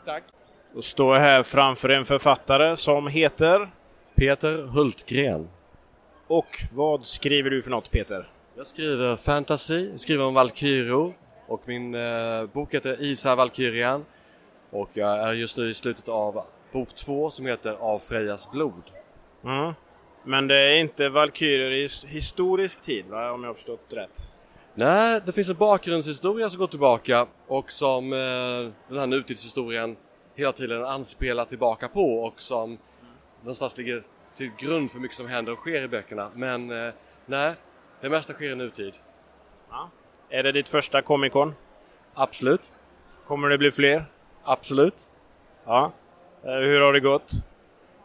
Tack. 0.06 0.24
Då 0.74 0.82
står 0.82 1.16
jag 1.16 1.22
här 1.22 1.44
framför 1.44 1.90
en 1.90 2.06
författare 2.06 2.76
som 2.76 3.08
heter? 3.08 3.70
Peter 4.16 4.68
Hultgren. 4.68 5.50
Och 6.28 6.64
vad 6.74 7.06
skriver 7.06 7.50
du 7.50 7.62
för 7.62 7.70
något 7.70 7.92
Peter? 7.92 8.28
Jag 8.58 8.68
skriver 8.68 9.16
fantasy, 9.16 9.98
skriver 9.98 10.26
om 10.26 10.34
Valkyrior 10.34 11.14
och 11.48 11.62
min 11.66 11.96
eh, 11.96 12.46
bok 12.46 12.74
heter 12.74 13.02
Isa 13.02 13.36
Valkyrian 13.36 14.06
och 14.70 14.90
jag 14.94 15.20
är 15.20 15.34
just 15.34 15.58
nu 15.58 15.70
i 15.70 15.74
slutet 15.74 16.08
av 16.08 16.42
bok 16.72 16.96
två 16.96 17.30
som 17.30 17.46
heter 17.46 17.72
Av 17.72 18.00
Frejas 18.00 18.52
blod. 18.52 18.84
Mm. 19.44 19.74
Men 20.24 20.48
det 20.48 20.56
är 20.56 20.80
inte 20.80 21.10
Valkyrier 21.10 21.72
i 21.72 21.88
historisk 22.08 22.82
tid 22.82 23.06
va? 23.06 23.32
Om 23.32 23.44
jag 23.44 23.50
har 23.50 23.54
förstått 23.54 23.94
rätt? 23.94 24.36
Nej, 24.76 25.22
det 25.26 25.32
finns 25.32 25.50
en 25.50 25.56
bakgrundshistoria 25.56 26.50
som 26.50 26.60
går 26.60 26.68
tillbaka 26.68 27.28
och 27.48 27.72
som 27.72 28.14
eh, 28.14 28.20
den 28.90 29.00
här 29.00 29.08
nutidshistorien 29.08 29.96
hela 30.36 30.52
tiden 30.52 30.86
anspelar 30.86 31.46
tillbaka 31.46 31.88
på 31.88 32.20
och 32.20 32.42
som 32.42 32.78
någonstans 33.42 33.78
ligger 33.78 34.04
till 34.38 34.52
grund 34.60 34.92
för 34.92 35.00
mycket 35.00 35.18
som 35.18 35.28
händer 35.28 35.52
och 35.52 35.60
sker 35.60 35.84
i 35.84 35.88
böckerna. 35.88 36.32
Men 36.34 36.72
eh, 36.72 36.94
nej, 37.26 37.54
det 38.02 38.10
mesta 38.10 38.34
sker 38.34 38.52
i 38.52 38.56
nutid. 38.56 38.94
Ja. 39.70 39.90
Är 40.30 40.44
det 40.44 40.52
ditt 40.52 40.70
första 40.70 41.02
Comic 41.02 41.34
Con? 41.34 41.56
Absolut. 42.14 42.72
Kommer 43.28 43.50
det 43.50 43.58
bli 43.58 43.72
fler? 43.72 44.06
Absolut. 44.44 45.02
Ja. 45.66 45.92
Eh, 46.44 46.54
hur 46.54 46.82
har 46.82 46.94
det 46.94 47.00
gått? 47.00 47.32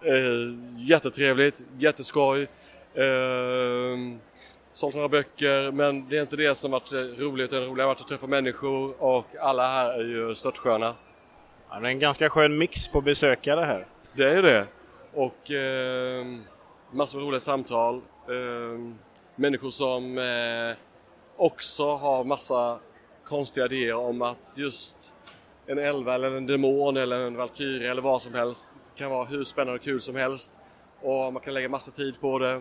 Eh, 0.04 0.84
jättetrevligt, 0.88 1.64
jätteskoj. 1.78 2.42
Eh, 2.94 3.96
sålt 4.72 4.94
några 4.94 5.08
böcker 5.08 5.72
men 5.72 6.08
det 6.08 6.16
är 6.16 6.22
inte 6.22 6.36
det 6.36 6.54
som 6.54 6.70
varit 6.70 6.92
roligt. 6.92 7.50
Det 7.50 7.66
roliga 7.66 7.84
har 7.84 7.94
varit 7.94 8.00
att 8.00 8.08
träffa 8.08 8.26
människor 8.26 9.02
och 9.02 9.26
alla 9.40 9.66
här 9.66 10.00
är 10.00 10.04
ju 10.04 10.34
störtsköna. 10.34 10.94
Ja, 11.70 11.80
det 11.80 11.86
är 11.86 11.90
en 11.90 11.98
ganska 11.98 12.30
skön 12.30 12.58
mix 12.58 12.88
på 12.88 13.00
besökare 13.00 13.64
här. 13.64 13.86
Det 14.12 14.24
är 14.24 14.36
ju 14.36 14.42
det. 14.42 14.66
Och 15.14 15.50
eh, 15.50 16.26
massor 16.92 17.18
med 17.18 17.26
roliga 17.26 17.40
samtal. 17.40 17.94
Eh, 18.28 18.94
människor 19.42 19.70
som 19.70 20.18
eh, 20.18 20.76
också 21.36 21.96
har 21.96 22.24
massa 22.24 22.80
konstiga 23.24 23.66
idéer 23.66 23.96
om 23.96 24.22
att 24.22 24.54
just 24.56 25.14
en 25.66 25.78
elva 25.78 26.14
eller 26.14 26.36
en 26.36 26.46
demon 26.46 26.96
eller 26.96 27.26
en 27.26 27.36
valkyrie 27.36 27.90
eller 27.90 28.02
vad 28.02 28.22
som 28.22 28.34
helst 28.34 28.66
kan 28.96 29.10
vara 29.10 29.24
hur 29.24 29.44
spännande 29.44 29.74
och 29.74 29.82
kul 29.84 30.00
som 30.00 30.16
helst 30.16 30.60
och 31.00 31.32
man 31.32 31.42
kan 31.42 31.54
lägga 31.54 31.68
massa 31.68 31.90
tid 31.90 32.20
på 32.20 32.38
det. 32.38 32.52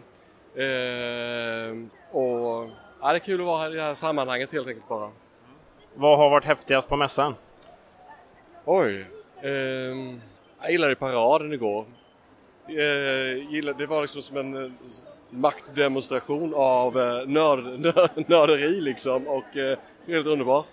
Eh, 0.56 1.78
och 2.12 2.70
ja, 3.02 3.12
det 3.12 3.16
är 3.16 3.20
kul 3.20 3.40
att 3.40 3.46
vara 3.46 3.62
här 3.62 3.72
i 3.72 3.76
det 3.76 3.82
här 3.82 3.94
sammanhanget 3.94 4.52
helt 4.52 4.68
enkelt 4.68 4.88
bara. 4.88 5.10
Vad 5.96 6.18
har 6.18 6.30
varit 6.30 6.46
häftigast 6.46 6.90
på 6.90 6.96
mässan? 6.96 7.36
Oj, 8.66 9.08
eh, 9.42 9.52
jag 10.62 10.72
gillade 10.72 10.96
paraden 10.96 11.54
igår. 11.54 11.86
Eh, 12.68 13.52
gillade, 13.52 13.78
det 13.78 13.88
var 13.88 14.02
liksom 14.02 14.22
som 14.22 14.38
en 14.38 14.78
maktdemonstration 15.32 16.54
av 16.56 17.00
eh, 17.00 17.28
nörd, 17.28 17.80
nörd, 17.80 18.10
nörderi 18.28 18.82
liksom 18.82 19.28
och 19.28 19.58
eh, 19.58 19.78
helt 20.08 20.28
underbar. 20.28 20.66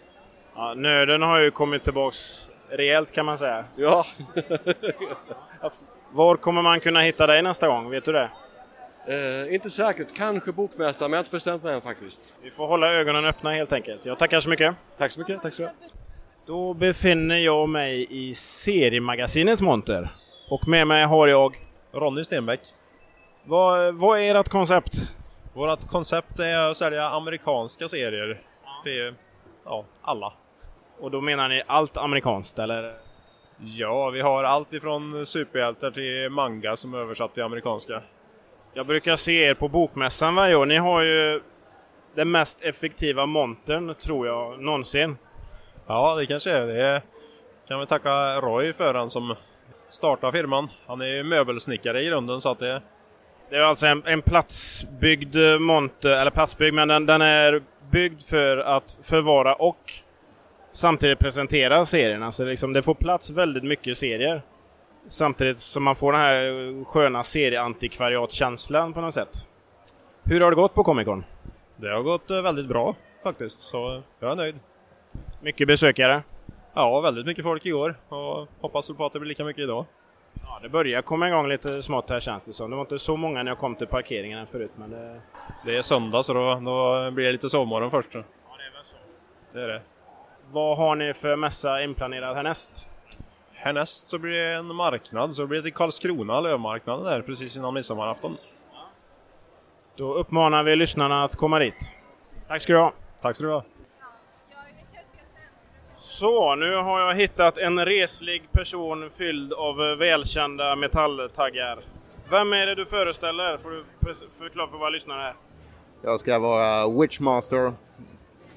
Ja, 0.54 0.74
nöden 0.74 1.22
har 1.22 1.38
ju 1.38 1.50
kommit 1.50 1.84
tillbaks 1.84 2.48
rejält 2.70 3.12
kan 3.12 3.26
man 3.26 3.38
säga. 3.38 3.64
Ja, 3.76 4.06
absolut. 5.60 5.90
Var 6.12 6.36
kommer 6.36 6.62
man 6.62 6.80
kunna 6.80 7.00
hitta 7.00 7.26
dig 7.26 7.42
nästa 7.42 7.68
gång? 7.68 7.90
Vet 7.90 8.04
du 8.04 8.12
det? 8.12 8.30
Eh, 9.08 9.54
inte 9.54 9.70
säkert, 9.70 10.16
kanske 10.16 10.52
bokmässan 10.52 11.10
men 11.10 11.16
jag 11.16 11.18
har 11.18 11.24
inte 11.24 11.36
bestämt 11.36 11.62
mig 11.62 11.74
än 11.74 11.80
faktiskt. 11.80 12.34
Vi 12.42 12.50
får 12.50 12.66
hålla 12.66 12.92
ögonen 12.92 13.24
öppna 13.24 13.50
helt 13.50 13.72
enkelt. 13.72 14.06
Jag 14.06 14.18
tackar 14.18 14.40
så 14.40 14.50
mycket. 14.50 14.74
Tack 14.98 15.12
så 15.12 15.20
mycket, 15.20 15.42
tack 15.42 15.54
så 15.54 15.62
mycket. 15.62 15.76
Då 16.46 16.74
befinner 16.74 17.36
jag 17.36 17.68
mig 17.68 18.06
i 18.10 18.34
seriemagasinets 18.34 19.62
monter. 19.62 20.08
Och 20.50 20.68
med 20.68 20.86
mig 20.86 21.04
har 21.04 21.28
jag 21.28 21.56
Ronny 21.92 22.24
Stenbeck. 22.24 22.60
Vad, 23.48 23.94
vad 23.94 24.20
är 24.20 24.34
ert 24.34 24.48
koncept? 24.48 24.94
Vårt 25.52 25.88
koncept 25.88 26.38
är 26.38 26.70
att 26.70 26.76
sälja 26.76 27.08
amerikanska 27.08 27.88
serier 27.88 28.42
till 28.84 29.14
ja, 29.64 29.84
alla. 30.02 30.32
Och 31.00 31.10
då 31.10 31.20
menar 31.20 31.48
ni 31.48 31.62
allt 31.66 31.96
amerikanskt 31.96 32.58
eller? 32.58 32.94
Ja, 33.58 34.10
vi 34.10 34.20
har 34.20 34.44
allt 34.44 34.74
ifrån 34.74 35.26
superhjältar 35.26 35.90
till 35.90 36.30
manga 36.30 36.76
som 36.76 36.94
är 36.94 36.98
översatt 36.98 37.34
till 37.34 37.42
amerikanska. 37.42 38.02
Jag 38.74 38.86
brukar 38.86 39.16
se 39.16 39.44
er 39.44 39.54
på 39.54 39.68
bokmässan 39.68 40.34
varje 40.34 40.56
år. 40.56 40.66
Ni 40.66 40.76
har 40.76 41.02
ju 41.02 41.42
den 42.14 42.30
mest 42.30 42.62
effektiva 42.62 43.26
montern, 43.26 43.94
tror 43.94 44.26
jag, 44.26 44.60
någonsin. 44.60 45.16
Ja, 45.86 46.14
det 46.14 46.26
kanske 46.26 46.50
är. 46.50 46.66
Det 46.66 47.02
kan 47.68 47.80
vi 47.80 47.86
tacka 47.86 48.40
Roy 48.40 48.72
för, 48.72 48.94
han 48.94 49.10
som 49.10 49.34
startade 49.88 50.32
firman. 50.32 50.68
Han 50.86 51.00
är 51.00 51.06
ju 51.06 51.24
möbelsnickare 51.24 52.00
i 52.00 52.06
grunden 52.06 52.40
så 52.40 52.48
att 52.48 52.58
det... 52.58 52.82
Det 53.50 53.56
är 53.56 53.62
alltså 53.62 53.86
en, 53.86 54.02
en 54.06 54.22
platsbyggd 54.22 55.36
monter, 55.60 56.10
eller 56.10 56.30
platsbyggd, 56.30 56.74
men 56.74 56.88
den, 56.88 57.06
den 57.06 57.22
är 57.22 57.62
byggd 57.90 58.22
för 58.22 58.56
att 58.56 58.98
förvara 59.02 59.54
och 59.54 59.92
samtidigt 60.72 61.18
presentera 61.18 61.86
serierna. 61.86 62.32
Så 62.32 62.44
liksom, 62.44 62.72
det 62.72 62.82
får 62.82 62.94
plats 62.94 63.30
väldigt 63.30 63.64
mycket 63.64 63.98
serier. 63.98 64.42
Samtidigt 65.08 65.58
som 65.58 65.84
man 65.84 65.96
får 65.96 66.12
den 66.12 66.20
här 66.20 66.84
sköna 66.84 67.24
serieantikvariatkänslan 67.24 68.92
på 68.92 69.00
något 69.00 69.14
sätt. 69.14 69.46
Hur 70.24 70.40
har 70.40 70.50
det 70.50 70.56
gått 70.56 70.74
på 70.74 70.84
Comic 70.84 71.04
Con? 71.04 71.24
Det 71.76 71.88
har 71.88 72.02
gått 72.02 72.30
väldigt 72.30 72.68
bra. 72.68 72.94
faktiskt. 73.22 73.60
Så 73.60 74.02
jag 74.20 74.30
är 74.32 74.36
nöjd. 74.36 74.58
Mycket 75.42 75.66
besökare? 75.66 76.22
Ja, 76.74 77.00
väldigt 77.00 77.26
mycket 77.26 77.44
folk 77.44 77.66
igår 77.66 77.94
och 78.08 78.48
hoppas 78.60 78.90
att 78.90 79.12
det 79.12 79.20
blir 79.20 79.28
lika 79.28 79.44
mycket 79.44 79.62
idag. 79.62 79.86
Ja, 80.58 80.62
det 80.62 80.68
börjar 80.68 81.02
komma 81.02 81.28
igång 81.28 81.48
lite 81.48 81.82
smått 81.82 82.10
här 82.10 82.20
känns 82.20 82.46
det 82.46 82.52
som. 82.52 82.70
Det 82.70 82.76
var 82.76 82.82
inte 82.82 82.98
så 82.98 83.16
många 83.16 83.42
när 83.42 83.50
jag 83.50 83.58
kom 83.58 83.74
till 83.74 83.86
parkeringen 83.86 84.46
förut 84.46 84.70
men 84.76 84.90
det... 84.90 85.20
Det 85.64 85.76
är 85.76 85.82
söndag 85.82 86.22
så 86.22 86.34
då, 86.34 86.54
då 86.54 87.10
blir 87.10 87.24
det 87.24 87.32
lite 87.32 87.50
sovmorgon 87.50 87.90
först. 87.90 88.14
Ja, 88.14 88.20
det 88.58 88.66
är 88.66 88.72
väl 88.72 88.84
så. 88.84 88.96
Det 89.52 89.62
är 89.62 89.68
det. 89.68 89.82
Vad 90.50 90.76
har 90.76 90.96
ni 90.96 91.14
för 91.14 91.36
mässa 91.36 91.82
inplanerad 91.82 92.36
härnäst? 92.36 92.86
Härnäst 93.52 94.08
så 94.08 94.18
blir 94.18 94.32
det 94.32 94.54
en 94.54 94.74
marknad, 94.74 95.34
så 95.34 95.42
det 95.42 95.48
blir 95.48 95.62
till 95.62 95.72
Karlskrona, 95.72 96.40
lövmarknaden 96.40 97.04
där 97.04 97.22
precis 97.22 97.56
innan 97.56 97.74
midsommarafton. 97.74 98.36
Då 99.96 100.14
uppmanar 100.14 100.62
vi 100.62 100.76
lyssnarna 100.76 101.24
att 101.24 101.36
komma 101.36 101.58
dit. 101.58 101.94
Tack 102.48 102.62
ska 102.62 102.72
du 102.72 102.78
ha! 102.78 102.92
Tack 103.20 103.36
ska 103.36 103.44
du 103.44 103.52
ha! 103.52 103.64
Så, 106.10 106.54
nu 106.54 106.76
har 106.76 107.00
jag 107.00 107.14
hittat 107.14 107.58
en 107.58 107.84
reslig 107.84 108.52
person 108.52 109.10
fylld 109.10 109.52
av 109.52 109.76
välkända 109.76 110.76
metalltaggar. 110.76 111.78
Vem 112.30 112.52
är 112.52 112.66
det 112.66 112.74
du 112.74 112.86
föreställer? 112.86 113.56
Får 113.56 113.70
du 113.70 113.84
förklara 114.38 114.68
för 114.68 114.78
våra 114.78 114.90
lyssnare 114.90 115.22
här. 115.22 115.34
Jag 116.02 116.20
ska 116.20 116.38
vara 116.38 116.88
Witchmaster, 116.88 117.72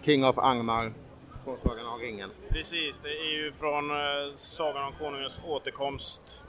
King 0.02 0.26
of 0.26 0.38
Angmar, 0.38 0.92
på 1.46 1.58
Sagan 1.58 1.88
om 1.88 2.00
ringen. 2.00 2.30
Precis, 2.50 3.00
det 3.00 3.10
är 3.10 3.44
ju 3.44 3.52
från 3.52 3.92
uh, 3.92 3.98
Sagan 4.36 4.84
om 4.84 4.94
Konungens 5.00 5.42
återkomst. 5.48 6.44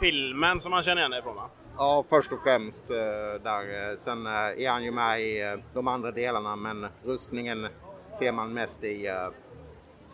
Filmen 0.00 0.60
som 0.60 0.70
man 0.70 0.82
känner 0.82 1.02
igen 1.02 1.18
ifrån 1.18 1.36
va? 1.36 1.50
Ja, 1.78 2.04
först 2.08 2.32
och 2.32 2.42
främst 2.42 2.90
uh, 2.90 2.96
där. 3.42 3.90
Uh, 3.90 3.96
sen 3.96 4.26
är 4.26 4.70
han 4.70 4.84
ju 4.84 4.90
med 4.90 5.20
i 5.20 5.58
de 5.74 5.88
andra 5.88 6.10
delarna 6.10 6.56
men 6.56 6.86
rustningen 7.04 7.68
ser 8.18 8.32
man 8.32 8.54
mest 8.54 8.84
i 8.84 9.08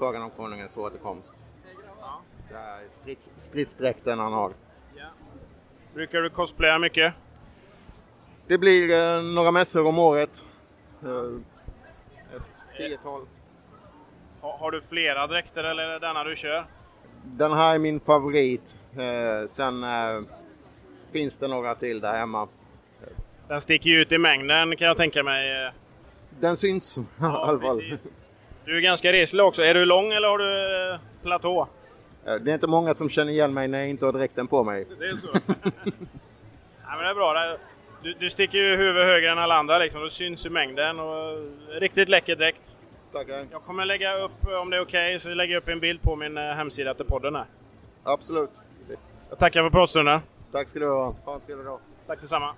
Sagan 0.01 0.23
om 0.23 0.31
Konungens 0.31 0.77
återkomst. 0.77 1.45
Ja. 2.01 2.23
Det 2.49 2.55
är 2.55 2.89
strids, 2.89 3.31
stridsdräkten 3.37 4.19
han 4.19 4.33
har. 4.33 4.53
Ja. 4.97 5.05
Brukar 5.95 6.19
du 6.19 6.31
cosplaya 6.31 6.79
mycket? 6.79 7.15
Det 8.47 8.59
blir 8.59 8.91
eh, 8.91 9.23
några 9.23 9.51
mässor 9.51 9.87
om 9.87 9.99
året. 9.99 10.47
Eh, 11.03 11.11
ett 12.37 12.77
tiotal. 12.77 13.27
Ha, 14.41 14.57
har 14.59 14.71
du 14.71 14.81
flera 14.81 15.27
dräkter 15.27 15.65
eller 15.65 15.83
är 15.83 15.89
det 15.89 15.99
denna 15.99 16.25
du 16.25 16.37
kör? 16.37 16.67
Den 17.25 17.53
här 17.53 17.75
är 17.75 17.79
min 17.79 18.01
favorit. 18.01 18.77
Eh, 18.93 19.47
sen 19.47 19.85
eh, 19.85 20.21
finns 21.13 21.39
det 21.39 21.49
några 21.49 21.75
till 21.75 22.01
där 22.01 22.15
hemma. 22.19 22.49
Den 23.49 23.61
sticker 23.61 23.91
ju 23.91 24.01
ut 24.01 24.13
i 24.13 24.19
mängden 24.19 24.77
kan 24.77 24.89
jag 24.89 24.97
tänka 24.97 25.23
mig. 25.23 25.73
Den 26.39 26.57
syns 26.57 26.99
i 26.99 27.05
alla 27.21 27.61
fall. 27.61 27.81
Du 28.71 28.77
är 28.77 28.81
ganska 28.81 29.13
reslig 29.13 29.45
också. 29.45 29.63
Är 29.63 29.75
du 29.75 29.85
lång 29.85 30.13
eller 30.13 30.29
har 30.29 30.39
du 30.39 30.93
eh, 30.93 31.01
platå? 31.23 31.69
Eh, 32.27 32.35
det 32.35 32.51
är 32.51 32.55
inte 32.55 32.67
många 32.67 32.95
som 32.95 33.09
känner 33.09 33.33
igen 33.33 33.55
mig 33.55 33.69
när 33.69 33.79
jag 33.79 33.89
inte 33.89 34.05
har 34.05 34.13
dräkten 34.13 34.47
på 34.47 34.65
mig. 34.65 34.87
Det 34.99 35.05
är 35.05 35.17
så? 35.17 35.29
ja, 35.37 36.97
men 36.97 36.99
det 36.99 37.11
är 37.11 37.15
bra. 37.15 37.57
Du, 38.03 38.13
du 38.13 38.31
sticker 38.31 38.59
ju 38.59 38.77
huvudet 38.77 39.07
högre 39.07 39.31
än 39.31 39.39
alla 39.39 39.55
andra 39.55 39.79
liksom. 39.79 40.03
Du 40.03 40.11
syns 40.11 40.47
i 40.47 40.51
mängden 40.51 41.01
och 41.01 41.39
riktigt 41.81 42.09
läcker 42.09 42.37
dräkt. 42.37 42.75
Tackar. 43.13 43.47
Jag 43.51 43.63
kommer 43.63 43.85
lägga 43.85 44.19
upp, 44.19 44.47
om 44.63 44.71
det 44.71 44.77
är 44.77 44.83
okej, 44.83 45.09
okay, 45.09 45.19
så 45.19 45.29
lägger 45.29 45.55
jag 45.55 45.63
upp 45.63 45.69
en 45.69 45.81
bild 45.81 46.03
på 46.03 46.17
min 46.17 46.37
eh, 46.37 46.45
hemsida 46.45 46.95
till 46.95 47.07
podden 47.07 47.35
här. 47.35 47.47
Absolut. 48.03 48.51
Jag 49.29 49.39
tackar 49.39 49.63
för 49.63 49.71
pratstunden. 49.71 50.21
Tack 50.53 50.69
ska 50.69 50.79
du 50.79 50.89
ha. 50.89 51.15
Ha 51.25 51.35
en 51.35 51.41
trevlig 51.41 51.67
dag. 51.67 51.79
Tack 52.07 52.21
detsamma. 52.21 52.55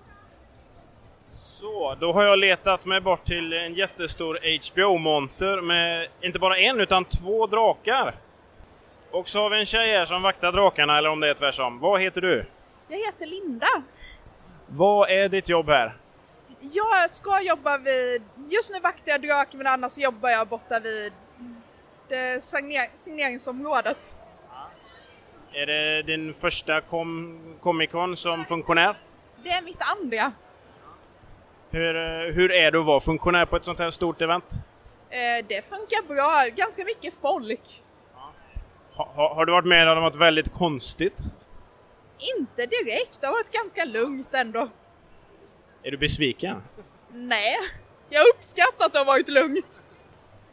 Så, 1.62 1.96
då 2.00 2.12
har 2.12 2.24
jag 2.24 2.38
letat 2.38 2.84
mig 2.84 3.00
bort 3.00 3.24
till 3.24 3.52
en 3.52 3.74
jättestor 3.74 4.38
HBO-monter 4.70 5.60
med 5.60 6.08
inte 6.20 6.38
bara 6.38 6.58
en 6.58 6.80
utan 6.80 7.04
två 7.04 7.46
drakar. 7.46 8.14
Och 9.10 9.28
så 9.28 9.42
har 9.42 9.50
vi 9.50 9.58
en 9.58 9.66
tjej 9.66 9.92
här 9.92 10.04
som 10.04 10.22
vaktar 10.22 10.52
drakarna, 10.52 10.98
eller 10.98 11.10
om 11.10 11.20
det 11.20 11.28
är 11.28 11.34
tvärsom. 11.34 11.78
Vad 11.78 12.00
heter 12.00 12.20
du? 12.20 12.46
Jag 12.88 12.98
heter 12.98 13.26
Linda. 13.26 13.82
Vad 14.66 15.10
är 15.10 15.28
ditt 15.28 15.48
jobb 15.48 15.68
här? 15.68 15.96
Jag 16.60 17.10
ska 17.10 17.42
jobba 17.42 17.78
vid, 17.78 18.22
just 18.50 18.72
nu 18.72 18.80
vaktar 18.80 19.12
jag 19.12 19.22
draken 19.22 19.58
men 19.58 19.66
annars 19.66 19.98
jobbar 19.98 20.30
jag 20.30 20.48
borta 20.48 20.80
vid 20.80 21.12
det 22.08 22.44
signer, 22.44 22.90
signeringsområdet. 22.94 24.16
Är 25.52 25.66
det 25.66 26.02
din 26.02 26.34
första 26.34 26.80
kom, 26.80 27.40
Comic 27.60 27.90
Con 27.90 28.16
som 28.16 28.44
funktionär? 28.44 28.96
Det 29.44 29.50
är 29.50 29.62
mitt 29.62 29.82
andra. 29.82 30.32
Hur, 31.72 31.96
eh, 31.96 32.34
hur 32.34 32.52
är 32.52 32.70
det 32.70 32.78
att 32.78 32.86
vara 32.86 33.00
funktionär 33.00 33.46
på 33.46 33.56
ett 33.56 33.64
sånt 33.64 33.78
här 33.78 33.90
stort 33.90 34.22
event? 34.22 34.44
Eh, 35.10 35.46
det 35.48 35.62
funkar 35.62 36.08
bra, 36.08 36.56
ganska 36.56 36.84
mycket 36.84 37.14
folk. 37.14 37.82
Ha, 38.94 39.12
ha, 39.14 39.34
har 39.34 39.46
du 39.46 39.52
varit 39.52 39.66
med 39.66 39.88
om 39.88 40.02
något 40.02 40.16
väldigt 40.16 40.52
konstigt? 40.52 41.18
Inte 42.38 42.66
direkt, 42.66 43.20
det 43.20 43.26
har 43.26 43.34
varit 43.34 43.50
ganska 43.50 43.84
lugnt 43.84 44.34
ändå. 44.34 44.68
Är 45.82 45.90
du 45.90 45.96
besviken? 45.96 46.62
Nej, 47.12 47.56
jag 48.10 48.22
uppskattar 48.34 48.86
att 48.86 48.92
det 48.92 48.98
har 48.98 49.06
varit 49.06 49.28
lugnt. 49.28 49.84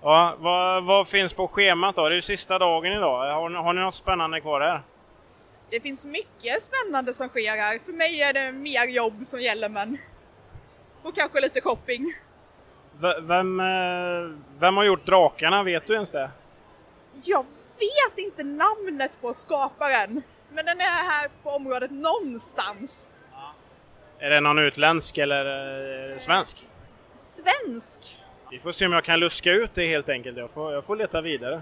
Ja, 0.02 0.36
vad, 0.40 0.84
vad 0.84 1.08
finns 1.08 1.34
på 1.34 1.48
schemat 1.48 1.96
då? 1.96 2.10
Det 2.10 2.14
är 2.14 2.16
ju 2.16 2.22
sista 2.22 2.60
dagen 2.60 2.94
idag. 2.94 3.34
Har, 3.34 3.50
har 3.50 3.74
ni 3.74 3.82
något 3.82 3.96
spännande 3.96 4.42
kvar 4.42 4.62
här? 4.62 4.84
Det 5.70 5.80
finns 5.80 6.06
mycket 6.06 6.62
spännande 6.62 7.14
som 7.14 7.28
sker 7.28 7.58
här. 7.58 7.80
För 7.80 7.92
mig 7.92 8.22
är 8.22 8.34
det 8.34 8.52
mer 8.52 8.96
jobb 8.96 9.26
som 9.26 9.42
gäller 9.42 9.70
men 9.70 9.98
och 11.04 11.16
kanske 11.16 11.42
lite 11.42 11.62
shopping. 11.62 12.14
V 13.02 13.14
vem, 13.22 13.60
eh, 13.60 14.36
vem 14.60 14.78
har 14.78 14.84
gjort 14.84 15.06
drakarna? 15.06 15.64
Vet 15.64 15.88
du 15.88 15.94
ens 15.94 16.12
det? 16.12 16.32
Jag 17.24 17.46
vet 17.80 18.18
inte 18.18 18.44
namnet 18.44 19.22
på 19.22 19.34
skaparen. 19.34 20.22
Men 20.52 20.66
den 20.66 20.80
är 20.80 21.10
här 21.12 21.30
på 21.44 21.50
området 21.50 21.92
någonstans. 21.92 23.12
Är 24.20 24.30
det 24.30 24.40
någon 24.40 24.60
utländsk 24.60 25.18
eller 25.18 25.46
eh, 26.12 26.18
svensk? 26.18 26.68
Svensk? 27.14 28.20
Vi 28.52 28.60
får 28.60 28.72
se 28.72 28.86
om 28.86 28.94
jag 28.94 29.04
kan 29.04 29.20
luska 29.20 29.52
ut 29.52 29.74
det 29.74 29.88
helt 29.88 30.10
enkelt. 30.10 30.38
Jag 30.38 30.52
får, 30.52 30.74
jag 30.74 30.86
får 30.86 30.96
leta 30.96 31.22
vidare. 31.22 31.62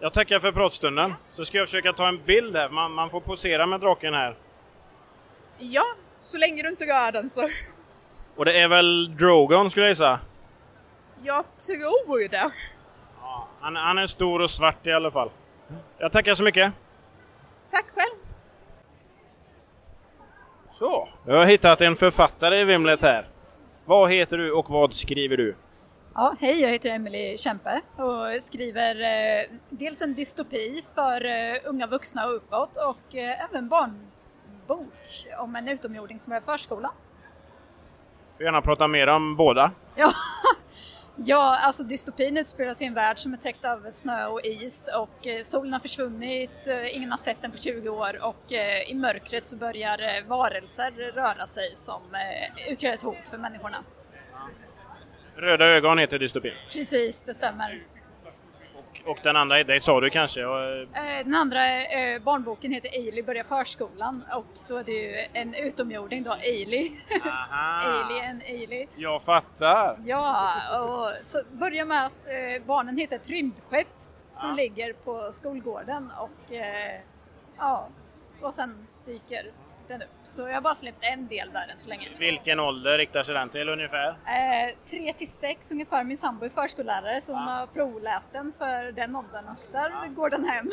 Jag 0.00 0.12
tackar 0.12 0.38
för 0.38 0.52
pratstunden. 0.52 1.14
Så 1.30 1.44
ska 1.44 1.58
jag 1.58 1.68
försöka 1.68 1.92
ta 1.92 2.08
en 2.08 2.24
bild 2.24 2.56
här. 2.56 2.68
Man, 2.68 2.92
man 2.92 3.10
får 3.10 3.20
posera 3.20 3.66
med 3.66 3.80
draken 3.80 4.14
här. 4.14 4.36
Ja, 5.58 5.84
så 6.20 6.38
länge 6.38 6.62
du 6.62 6.68
inte 6.68 6.84
rör 6.84 7.12
den 7.12 7.30
så. 7.30 7.48
Och 8.36 8.44
det 8.44 8.60
är 8.60 8.68
väl 8.68 9.16
Drogon 9.16 9.70
skulle 9.70 9.86
jag 9.86 9.90
gissa? 9.90 10.20
Jag 11.22 11.44
tror 11.58 12.28
det. 12.28 12.52
Ja, 13.20 13.48
han, 13.60 13.76
han 13.76 13.98
är 13.98 14.06
stor 14.06 14.40
och 14.40 14.50
svart 14.50 14.86
i 14.86 14.92
alla 14.92 15.10
fall. 15.10 15.30
Jag 15.98 16.12
tackar 16.12 16.34
så 16.34 16.42
mycket. 16.42 16.72
Tack 17.70 17.86
själv. 17.94 18.14
Så, 20.78 21.08
jag 21.26 21.38
har 21.38 21.46
hittat 21.46 21.80
en 21.80 21.94
författare 21.94 22.60
i 22.60 22.64
vimlet 22.64 23.02
här. 23.02 23.28
Vad 23.84 24.10
heter 24.10 24.38
du 24.38 24.52
och 24.52 24.70
vad 24.70 24.94
skriver 24.94 25.36
du? 25.36 25.56
Ja, 26.14 26.36
hej, 26.40 26.62
jag 26.62 26.70
heter 26.70 26.90
Emelie 26.90 27.38
Kempe 27.38 27.80
och 27.96 28.42
skriver 28.42 28.94
eh, 29.00 29.46
dels 29.70 30.02
en 30.02 30.14
dystopi 30.14 30.84
för 30.94 31.24
eh, 31.24 31.60
unga 31.64 31.86
vuxna 31.86 32.26
och 32.26 32.36
uppåt 32.36 32.76
och 32.76 33.16
eh, 33.16 33.44
även 33.44 33.68
barnbok 33.68 35.26
om 35.38 35.56
en 35.56 35.68
utomjording 35.68 36.18
som 36.18 36.32
är 36.32 36.40
förskola. 36.40 36.90
Får 38.36 38.44
gärna 38.44 38.62
prata 38.62 38.88
mer 38.88 39.06
om 39.06 39.36
båda. 39.36 39.72
Ja, 39.96 40.12
ja 41.16 41.58
alltså 41.58 41.82
dystopin 41.82 42.36
utspelar 42.36 42.74
sig 42.74 42.84
i 42.84 42.88
en 42.88 42.94
värld 42.94 43.18
som 43.18 43.32
är 43.32 43.36
täckt 43.36 43.64
av 43.64 43.90
snö 43.90 44.26
och 44.26 44.40
is 44.44 44.90
och 44.96 45.26
eh, 45.26 45.42
solen 45.42 45.72
har 45.72 45.80
försvunnit, 45.80 46.66
eh, 46.68 46.96
ingen 46.96 47.10
har 47.10 47.18
sett 47.18 47.42
den 47.42 47.50
på 47.50 47.58
20 47.58 47.88
år 47.88 48.24
och 48.24 48.52
eh, 48.52 48.90
i 48.90 48.94
mörkret 48.94 49.46
så 49.46 49.56
börjar 49.56 50.28
varelser 50.28 50.90
röra 50.90 51.46
sig 51.46 51.72
som 51.76 52.02
utgör 52.68 52.92
ett 52.92 53.02
hot 53.02 53.28
för 53.30 53.38
människorna. 53.38 53.76
Röda 55.36 55.66
ögon 55.66 55.98
heter 55.98 56.18
dystopin. 56.18 56.54
Precis, 56.72 57.22
det 57.22 57.34
stämmer. 57.34 57.82
Och 59.06 59.18
den 59.22 59.36
andra, 59.36 59.64
det 59.64 59.80
sa 59.80 60.00
du 60.00 60.10
kanske? 60.10 60.42
Eh, 60.42 61.24
den 61.24 61.34
andra 61.34 61.84
eh, 61.84 62.22
barnboken 62.22 62.72
heter 62.72 62.88
Ailey 62.88 63.22
börjar 63.22 63.44
förskolan 63.44 64.24
och 64.32 64.46
då 64.68 64.76
är 64.76 64.84
det 64.84 64.92
ju 64.92 65.26
en 65.32 65.54
utomjording 65.54 66.22
då, 66.22 66.32
Ailey. 66.32 66.90
Alien, 67.50 68.42
Ailey. 68.46 68.86
Jag 68.96 69.22
fattar! 69.22 69.98
Ja, 70.04 70.52
och 70.80 71.24
så 71.24 71.42
börjar 71.52 71.84
med 71.84 72.06
att 72.06 72.26
eh, 72.26 72.66
barnen 72.66 72.98
hittar 72.98 73.16
ett 73.16 73.28
rymdskepp 73.28 73.88
som 74.30 74.48
ja. 74.48 74.54
ligger 74.54 74.92
på 74.92 75.32
skolgården 75.32 76.12
och 76.20 76.54
ja, 77.58 77.88
och 78.40 78.54
sen 78.54 78.86
dyker 79.04 79.52
den 79.88 80.02
upp. 80.02 80.08
Så 80.24 80.42
jag 80.42 80.54
har 80.54 80.60
bara 80.60 80.74
släppt 80.74 80.98
en 81.00 81.28
del 81.28 81.50
där 81.52 81.68
än 81.68 81.78
så 81.78 81.88
länge. 81.88 82.08
Vilken 82.18 82.60
ålder 82.60 82.98
riktar 82.98 83.22
sig 83.22 83.34
den 83.34 83.48
till 83.48 83.68
ungefär? 83.68 84.08
Eh, 84.08 84.74
3 84.90 85.12
till 85.12 85.30
6 85.30 85.72
ungefär. 85.72 86.04
Min 86.04 86.18
sambo 86.18 86.44
är 86.44 86.48
förskollärare 86.48 87.20
så 87.20 87.32
hon 87.32 87.42
har 87.42 87.66
provläst 87.66 88.32
den 88.32 88.52
för 88.58 88.92
den 88.92 89.16
åldern 89.16 89.44
och 89.48 89.72
där 89.72 89.90
ja. 89.90 90.06
går 90.08 90.30
den 90.30 90.44
hem. 90.44 90.70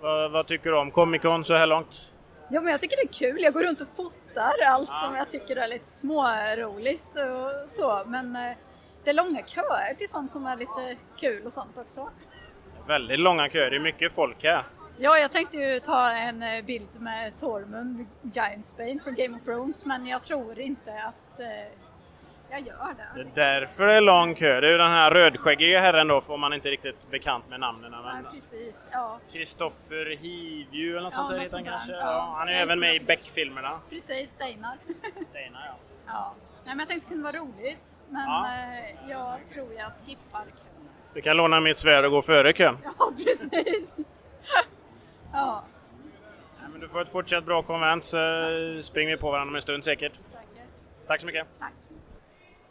Vad, 0.00 0.30
vad, 0.30 0.46
tycker 0.46 0.70
du 0.70 0.76
om 0.76 0.90
Comic 0.90 1.22
Con 1.22 1.44
så 1.44 1.54
här 1.54 1.66
långt? 1.66 2.12
Ja 2.48 2.60
men 2.60 2.70
jag 2.70 2.80
tycker 2.80 2.96
det 2.96 3.02
är 3.02 3.32
kul. 3.32 3.42
Jag 3.42 3.52
går 3.52 3.62
runt 3.62 3.80
och 3.80 3.88
fotar 3.96 4.52
allt 4.66 4.88
ja. 4.92 5.00
som 5.04 5.16
jag 5.16 5.30
tycker 5.30 5.56
är 5.56 5.68
lite 5.68 5.86
småroligt 5.86 7.16
och 7.16 7.68
så 7.68 8.02
men 8.06 8.36
eh, 8.36 8.52
det 9.04 9.10
är 9.10 9.14
långa 9.14 9.42
köer 9.46 9.94
till 9.94 10.08
sånt 10.08 10.30
som 10.30 10.46
är 10.46 10.56
lite 10.56 10.96
kul 11.20 11.46
och 11.46 11.52
sånt 11.52 11.78
också. 11.78 12.10
Väldigt 12.86 13.18
långa 13.18 13.48
köer, 13.48 13.70
det 13.70 13.76
är 13.76 13.80
mycket 13.80 14.12
folk 14.12 14.44
här. 14.44 14.64
Ja, 14.98 15.18
jag 15.18 15.32
tänkte 15.32 15.56
ju 15.56 15.80
ta 15.80 16.10
en 16.10 16.42
eh, 16.42 16.64
bild 16.64 16.88
med 17.00 17.36
Tormund 17.36 18.06
Giantsbane 18.22 18.98
från 19.04 19.14
Game 19.14 19.36
of 19.36 19.42
Thrones 19.44 19.84
men 19.84 20.06
jag 20.06 20.22
tror 20.22 20.58
inte 20.58 20.92
att 21.02 21.40
eh, 21.40 21.46
jag 22.50 22.60
gör 22.66 22.94
det. 22.96 23.24
Det 23.34 23.42
är 23.42 23.60
därför 23.60 23.86
det 23.86 23.92
är 23.94 24.00
lång 24.00 24.34
kö. 24.34 24.60
Det 24.60 24.66
är 24.66 24.70
ju 24.72 24.78
den 24.78 24.90
här 24.90 25.10
rödskäggiga 25.10 25.80
herren 25.80 26.08
då, 26.08 26.20
får 26.20 26.36
man 26.36 26.52
inte 26.52 26.68
riktigt 26.70 27.10
bekant 27.10 27.48
med 27.48 27.60
namnen. 27.60 27.92
Ja, 27.92 28.02
Men 28.22 28.32
precis. 28.32 28.88
Ja, 28.92 29.18
Kristoffer 29.32 30.16
Hivju 30.20 30.90
eller 30.90 31.00
något 31.02 31.12
Ja, 31.12 31.16
sånt 31.16 31.30
där 31.30 31.38
heter 31.38 31.56
han 31.56 31.64
kanske. 31.64 31.92
Ja. 31.92 31.98
Ja, 31.98 32.34
han 32.38 32.48
är 32.48 32.52
Nej, 32.52 32.62
även 32.62 32.80
med 32.80 32.94
i 32.94 33.00
Beck-filmerna. 33.00 33.80
precis. 33.90 34.30
Steinar. 34.30 34.76
Steinar 35.26 35.66
ja. 35.66 35.74
Ja. 36.06 36.34
Nej, 36.64 36.74
men 36.74 36.78
jag 36.78 36.88
tänkte 36.88 37.08
det 37.08 37.14
kunde 37.14 37.32
vara 37.32 37.42
roligt 37.42 37.98
men 38.08 38.22
Ja. 38.28 38.46
eh, 38.48 39.10
jag 39.10 39.38
tror 39.54 39.72
jag 39.72 39.92
skippar 39.92 40.40
kön. 40.44 40.88
Du 41.14 41.20
kan 41.20 41.36
låna 41.36 41.60
mitt 41.60 41.76
svärd 41.78 42.04
och 42.04 42.10
gå 42.10 42.22
före 42.22 42.52
kön. 42.52 42.78
Ja, 42.84 43.12
precis. 43.24 44.00
Ja, 45.34 45.64
Nej, 46.60 46.68
men 46.72 46.80
du 46.80 46.88
får 46.88 47.00
ett 47.00 47.08
fortsatt 47.08 47.44
bra 47.44 47.62
konvent 47.62 48.04
så 48.04 48.18
springer 48.82 49.10
vi 49.10 49.16
på 49.16 49.30
varandra 49.30 49.50
om 49.50 49.56
en 49.56 49.62
stund 49.62 49.84
säkert. 49.84 50.12
säkert. 50.14 50.68
Tack 51.06 51.20
så 51.20 51.26
mycket. 51.26 51.46
Tack. 51.58 51.72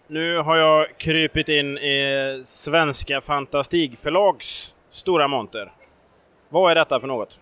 Nu 0.08 0.38
har 0.38 0.58
jag 0.58 0.98
krypit 0.98 1.50
in 1.50 1.78
i 1.78 2.42
Svenska 2.46 3.22
Fantastikförlags 3.22 4.76
stora 4.90 5.28
monter. 5.28 5.72
Vad 6.50 6.72
är 6.72 6.76
detta 6.76 7.00
för 7.00 7.08
något? 7.08 7.42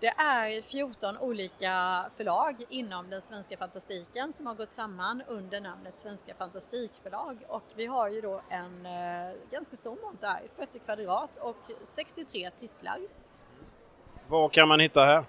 Det 0.00 0.08
är 0.08 0.62
14 0.62 1.18
olika 1.18 2.04
förlag 2.16 2.56
inom 2.68 3.10
den 3.10 3.20
svenska 3.20 3.56
fantastiken 3.56 4.32
som 4.32 4.46
har 4.46 4.54
gått 4.54 4.72
samman 4.72 5.22
under 5.28 5.60
namnet 5.60 5.98
Svenska 5.98 6.34
Fantastikförlag 6.34 7.38
och 7.48 7.64
vi 7.74 7.86
har 7.86 8.08
ju 8.08 8.20
då 8.20 8.40
en 8.48 8.86
eh, 8.86 9.34
ganska 9.50 9.76
stor 9.76 9.96
monter, 10.02 10.40
40 10.56 10.78
kvadrat 10.78 11.38
och 11.38 11.70
63 11.82 12.50
titlar. 12.50 12.98
Vad 14.28 14.52
kan 14.52 14.68
man 14.68 14.80
hitta 14.80 15.04
här? 15.04 15.24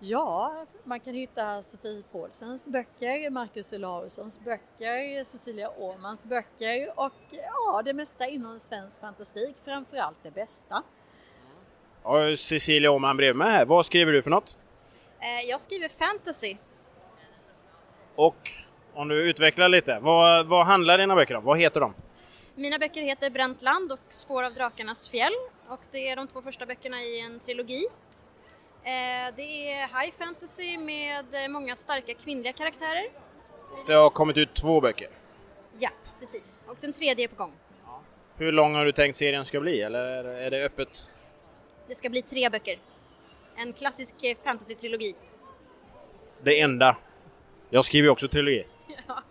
Ja, 0.00 0.66
man 0.84 1.00
kan 1.00 1.14
hitta 1.14 1.62
Sofie 1.62 2.02
Paulsens 2.12 2.68
böcker, 2.68 3.30
Marcus 3.30 3.72
Olaussons 3.72 4.40
böcker, 4.40 5.24
Cecilia 5.24 5.70
Åhmans 5.78 6.24
böcker 6.26 6.92
och 6.96 7.12
ja, 7.30 7.82
det 7.84 7.92
mesta 7.92 8.26
inom 8.26 8.58
svensk 8.58 9.00
fantastik, 9.00 9.56
framförallt 9.64 10.16
det 10.22 10.30
bästa. 10.30 10.82
Ja, 12.04 12.36
Cecilia 12.36 12.90
Åhman 12.90 13.16
bredvid 13.16 13.36
mig 13.36 13.50
här. 13.50 13.64
Vad 13.64 13.86
skriver 13.86 14.12
du 14.12 14.22
för 14.22 14.30
något? 14.30 14.58
Eh, 15.20 15.48
Jag 15.48 15.60
skriver 15.60 15.88
fantasy. 15.88 16.56
Och 18.14 18.50
om 18.94 19.08
du 19.08 19.28
utvecklar 19.30 19.68
lite, 19.68 19.98
vad, 19.98 20.46
vad 20.46 20.66
handlar 20.66 20.98
dina 20.98 21.14
böcker 21.14 21.36
om? 21.36 21.44
Vad 21.44 21.58
heter 21.58 21.80
de? 21.80 21.94
Mina 22.54 22.78
böcker 22.78 23.02
heter 23.02 23.30
Bräntland 23.30 23.92
och 23.92 23.98
Spår 24.08 24.42
av 24.42 24.54
drakarnas 24.54 25.08
fjäll 25.08 25.32
och 25.68 25.80
det 25.90 26.08
är 26.08 26.16
de 26.16 26.26
två 26.28 26.42
första 26.42 26.66
böckerna 26.66 27.02
i 27.02 27.20
en 27.20 27.40
trilogi. 27.40 27.86
Eh, 28.84 29.34
Det 29.36 29.72
är 29.72 30.00
high 30.02 30.12
fantasy 30.18 30.78
med 30.78 31.34
eh, 31.34 31.48
många 31.48 31.76
starka 31.76 32.14
kvinnliga 32.14 32.52
karaktärer. 32.52 33.04
Det 33.86 33.92
har 33.92 34.10
kommit 34.10 34.36
ut 34.36 34.54
två 34.54 34.80
böcker. 34.80 35.08
Ja, 35.78 35.90
precis. 36.20 36.60
Och 36.66 36.76
den 36.80 36.92
tredje 36.92 37.24
är 37.24 37.28
på 37.28 37.36
gång. 37.36 37.52
Hur 38.36 38.52
lång 38.52 38.74
har 38.74 38.84
du 38.84 38.92
tänkt 38.92 39.16
serien 39.16 39.44
ska 39.44 39.60
bli 39.60 39.82
eller 39.82 40.24
är- 40.24 40.50
det 40.50 40.64
öppet? 40.64 41.08
Det 41.88 41.94
ska 41.94 42.10
bli 42.10 42.22
tre 42.22 42.48
böcker. 42.50 42.78
En 43.56 43.72
klassisk 43.72 44.24
eh, 44.24 44.36
fantasy-trilogi. 44.44 45.14
Det 46.42 46.60
enda. 46.60 46.96
Jag 47.70 47.84
skriver 47.84 48.06
ju 48.06 48.10
också 48.10 48.28
trilogi. 48.28 48.66
Ja, 49.08 49.22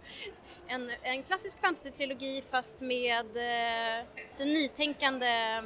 en, 0.68 0.91
en 1.02 1.24
klassisk 1.24 1.60
fantasy-trilogi 1.62 2.43
fast 2.52 2.82
med 2.82 3.26
eh, 3.26 4.06
den 4.38 4.47
nytänkande 4.54 5.28
eh, 5.28 5.62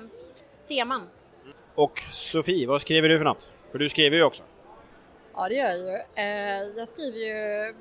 teman. 0.67 1.07
Och 1.75 1.99
Sofie, 2.11 2.67
vad 2.67 2.81
skriver 2.81 3.09
du 3.09 3.17
för 3.17 3.25
något? 3.25 3.53
För 3.75 3.79
du 3.79 3.89
skriver 3.89 4.17
ju 4.17 4.23
också. 4.23 4.43
Ja, 5.33 5.49
det 5.49 5.55
gör 5.55 5.69
jag 5.69 5.77
ju. 5.77 5.95
Eh, 6.23 6.77
Jag 6.77 6.87
skriver 6.87 7.17
ju 7.19 7.75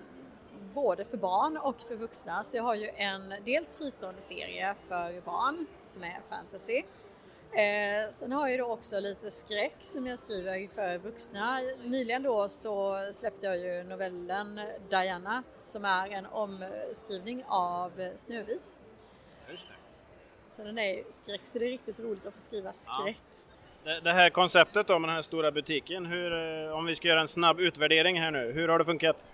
både 0.74 1.04
för 1.04 1.16
barn 1.16 1.56
och 1.56 1.80
för 1.80 1.94
vuxna. 1.96 2.42
Så 2.44 2.56
jag 2.56 2.64
har 2.64 2.74
ju 2.74 2.88
en 2.88 3.34
dels 3.44 3.78
fristående 3.78 4.20
serie 4.20 4.74
för 4.88 5.20
barn 5.20 5.66
som 5.86 6.02
är 6.04 6.20
fantasy. 6.28 6.82
Eh, 7.52 8.10
sen 8.10 8.32
har 8.32 8.48
jag 8.48 8.58
då 8.58 8.64
också 8.66 9.00
lite 9.00 9.30
skräck 9.30 9.76
som 9.80 10.06
jag 10.06 10.18
skriver 10.18 10.68
för 10.74 10.98
vuxna. 10.98 11.60
Nyligen 11.84 12.22
då 12.22 12.48
så 12.48 13.08
släppte 13.12 13.46
jag 13.46 13.58
ju 13.58 13.82
novellen 13.82 14.60
Diana 14.90 15.42
som 15.62 15.84
är 15.84 16.08
en 16.10 16.26
omskrivning 16.26 17.44
av 17.48 17.90
Snövit. 18.14 18.76
Just 19.50 19.68
det. 19.68 19.74
Så 20.56 20.62
den 20.62 20.78
är 20.78 20.94
ju 20.94 21.04
skräck 21.10 21.40
så 21.44 21.58
det 21.58 21.64
är 21.64 21.70
riktigt 21.70 22.00
roligt 22.00 22.26
att 22.26 22.32
få 22.32 22.38
skriva 22.38 22.72
skräck. 22.72 23.22
Det, 23.84 24.00
det 24.00 24.12
här 24.12 24.30
konceptet 24.30 24.86
då 24.86 24.98
med 24.98 25.08
den 25.08 25.14
här 25.14 25.22
stora 25.22 25.50
butiken, 25.52 26.06
hur, 26.06 26.32
eh, 26.66 26.76
om 26.76 26.86
vi 26.86 26.94
ska 26.94 27.08
göra 27.08 27.20
en 27.20 27.28
snabb 27.28 27.60
utvärdering 27.60 28.20
här 28.20 28.30
nu, 28.30 28.52
hur 28.52 28.68
har 28.68 28.78
det 28.78 28.84
funkat? 28.84 29.32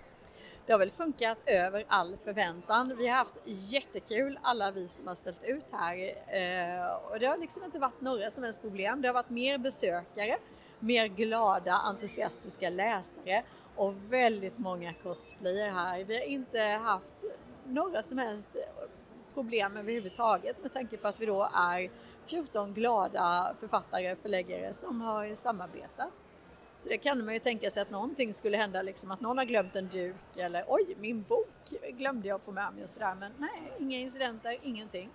Det 0.65 0.71
har 0.71 0.79
väl 0.79 0.91
funkat 0.91 1.43
över 1.45 1.83
all 1.87 2.17
förväntan. 2.23 2.97
Vi 2.97 3.07
har 3.07 3.15
haft 3.15 3.33
jättekul 3.45 4.39
alla 4.41 4.71
vi 4.71 4.87
som 4.87 5.07
har 5.07 5.15
ställt 5.15 5.43
ut 5.43 5.65
här 5.71 5.95
eh, 5.95 6.95
och 6.95 7.19
det 7.19 7.25
har 7.25 7.37
liksom 7.37 7.63
inte 7.63 7.79
varit 7.79 8.01
några 8.01 8.29
som 8.29 8.43
helst 8.43 8.61
problem. 8.61 9.01
Det 9.01 9.07
har 9.07 9.13
varit 9.13 9.29
mer 9.29 9.57
besökare, 9.57 10.37
mer 10.79 11.07
glada, 11.07 11.73
entusiastiska 11.73 12.69
läsare 12.69 13.43
och 13.75 13.93
väldigt 14.09 14.57
många 14.57 14.93
cosplayer 14.93 15.69
här. 15.69 16.03
Vi 16.03 16.17
har 16.17 16.25
inte 16.25 16.59
haft 16.61 17.13
några 17.65 18.03
som 18.03 18.17
helst 18.17 18.49
problem 19.33 19.77
överhuvudtaget 19.77 20.63
med 20.63 20.73
tanke 20.73 20.97
på 20.97 21.07
att 21.07 21.21
vi 21.21 21.25
då 21.25 21.49
är 21.53 21.89
14 22.25 22.73
glada 22.73 23.55
författare, 23.59 24.15
förläggare 24.15 24.73
som 24.73 25.01
har 25.01 25.35
samarbetat. 25.35 26.09
Så 26.83 26.89
det 26.89 26.97
kan 26.97 27.25
man 27.25 27.33
ju 27.33 27.39
tänka 27.39 27.69
sig 27.71 27.81
att 27.81 27.89
någonting 27.89 28.33
skulle 28.33 28.57
hända, 28.57 28.81
liksom 28.81 29.11
att 29.11 29.21
någon 29.21 29.37
har 29.37 29.45
glömt 29.45 29.75
en 29.75 29.87
duk 29.87 30.15
eller 30.37 30.63
oj, 30.67 30.95
min 30.99 31.21
bok 31.23 31.47
glömde 31.97 32.27
jag 32.27 32.41
få 32.41 32.51
med 32.51 32.73
mig 32.73 32.83
och 32.83 32.89
sådär. 32.89 33.15
Men 33.19 33.31
nej, 33.37 33.71
inga 33.79 33.97
incidenter, 33.99 34.59
ingenting. 34.63 35.09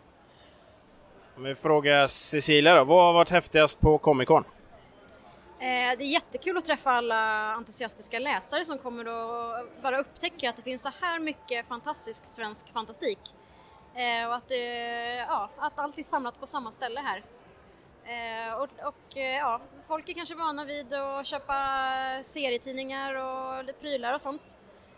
Om 1.37 1.43
vi 1.43 1.55
frågar 1.55 2.07
Cecilia 2.07 2.75
då, 2.75 2.85
vad 2.85 3.05
har 3.05 3.13
varit 3.13 3.31
häftigast 3.31 3.81
på 3.81 3.99
Comic 3.99 4.27
Con? 4.29 4.45
Eh, 4.45 5.99
Det 5.99 6.05
är 6.05 6.13
jättekul 6.13 6.57
att 6.59 6.65
träffa 6.65 6.91
alla 6.91 7.53
entusiastiska 7.53 8.19
läsare 8.19 8.65
som 8.65 8.79
kommer 8.79 9.09
och 9.09 9.67
bara 9.83 9.99
upptäcker 9.99 10.49
att 10.49 10.57
det 10.57 10.63
finns 10.63 10.83
så 10.83 10.91
här 11.01 11.19
mycket 11.21 11.67
fantastisk 11.69 12.27
svensk 12.27 12.73
fantastik. 12.73 13.19
Eh, 13.97 14.28
Och 14.28 14.34
att, 14.34 14.49
det- 14.49 15.16
ja, 15.16 15.51
att 15.59 15.78
allt 15.78 15.99
är 15.99 16.03
samlat 16.03 16.40
på 16.40 16.47
samma 16.47 16.70
ställe 16.70 17.01
här. 17.01 17.22
Eh, 18.05 18.55
Och, 18.55 18.68
och 18.88 19.16
eh, 19.16 19.36
ja, 19.36 19.61
folk 19.88 20.09
är 20.09 20.12
kanske 20.12 20.34
vana 20.34 20.64
vid 20.64 20.94
att 20.94 21.26
köpa 21.26 21.55
serietidningar 22.22 23.14
och 23.14 23.64
lite 23.64 23.78
prylar 23.80 24.14
och 24.14 24.20
sånt. 24.20 24.57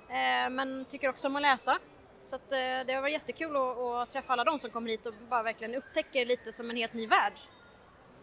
Eh, 0.09 0.51
Men 0.51 0.85
tycker 0.89 1.09
också 1.09 1.29
om 1.29 1.37
att 1.37 1.43
läsa. 1.43 1.79
Så 2.23 2.37
att 2.37 2.53
eh, 2.53 2.59
det 2.87 2.93
har 2.95 3.01
varit 3.01 3.13
jättekul 3.13 3.57
att, 3.57 3.79
att 3.79 4.11
träffa 4.11 4.33
alla 4.33 4.45
de 4.45 4.59
som 4.59 4.71
kommer 4.71 4.91
hit 4.91 5.07
och 5.07 5.15
bara 5.29 5.43
verkligen 5.43 5.75
upptäcker 5.75 6.27
lite 6.27 6.53
som 6.53 6.71
en 6.71 6.77
helt 6.77 6.95
ny 6.95 7.07
värld. 7.07 7.33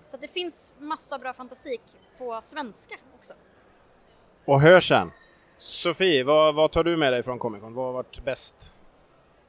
Så 0.08 0.16
att 0.16 0.22
det 0.22 0.28
finns 0.28 0.74
massa 0.80 1.18
bra 1.20 1.34
fantastik 1.34 1.82
på 2.18 2.40
svenska 2.42 2.96
också. 3.20 3.34
Och 4.46 4.62
hör 4.62 4.80
sen. 4.80 5.12
Sofie, 5.58 6.24
vad, 6.24 6.56
vad 6.56 6.72
tar 6.72 6.84
du 6.84 6.98
med 6.98 7.14
dig 7.14 7.24
från 7.24 7.40
Comic 7.40 7.62
Con? 7.62 7.74
Vad 7.74 7.86
har 7.86 7.94
varit 7.94 8.20
bäst? 8.24 8.74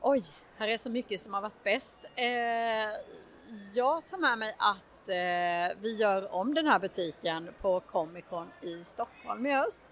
Oj, 0.00 0.22
här 0.59 0.68
är 0.68 0.76
så 0.76 0.90
mycket 0.90 1.20
som 1.20 1.34
har 1.34 1.40
varit 1.40 1.64
bäst. 1.64 1.98
Eh, 2.14 2.26
jag 3.74 4.07
tar 4.07 4.18
med 4.18 4.38
mig 4.38 4.57
att 4.59 5.09
eh, 5.09 5.82
vi 5.82 5.96
gör 5.98 6.34
om 6.34 6.54
den 6.54 6.66
här 6.66 6.78
butiken 6.78 7.48
på 7.61 7.80
Comic 7.80 8.24
Con 8.30 8.48
i 8.62 8.84
Stockholm 8.84 9.46
i 9.46 9.52
höst. 9.52 9.86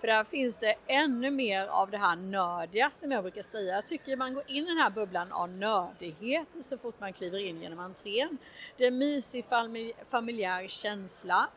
För 0.00 0.06
där 0.06 0.24
finns 0.24 0.58
det 0.58 0.74
ännu 0.86 1.30
mer 1.30 1.66
av 1.66 1.90
det 1.90 1.98
här 1.98 2.16
nördiga 2.16 2.90
som 2.90 3.12
jag 3.12 3.22
brukar 3.22 3.42
säga. 3.42 3.74
Jag 3.74 3.86
tycker 3.86 4.16
man 4.16 4.34
går 4.34 4.44
in 4.46 4.64
i 4.64 4.68
den 4.68 4.78
här 4.78 4.90
bubblan 4.90 5.32
av 5.32 5.48
nördighet 5.48 6.64
så 6.64 6.78
fort 6.78 7.00
man 7.00 7.12
kliver 7.12 7.38
in 7.38 7.62
genom 7.62 7.78
entrén. 7.78 8.38
Det 8.76 8.84
är 8.84 8.88
en 8.88 8.98
mysig 8.98 9.44
familjär 10.10 10.68
känsla. 10.68 11.48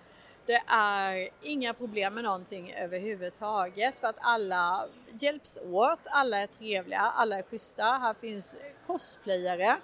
Det 0.46 0.62
är 0.68 1.30
inga 1.41 1.74
problem 1.74 2.14
med 2.14 2.24
någonting 2.24 2.74
överhuvudtaget 2.74 4.00
för 4.00 4.08
att 4.08 4.16
alla 4.20 4.86
hjälps 5.20 5.60
åt, 5.72 6.00
alla 6.06 6.38
är 6.38 6.48
trevliga, 6.48 7.00
alla 7.00 7.38
är 7.38 7.44
schyssta. 7.44 7.84
Här 7.84 8.14
finns 8.14 8.58
cosplayare. 8.88 9.78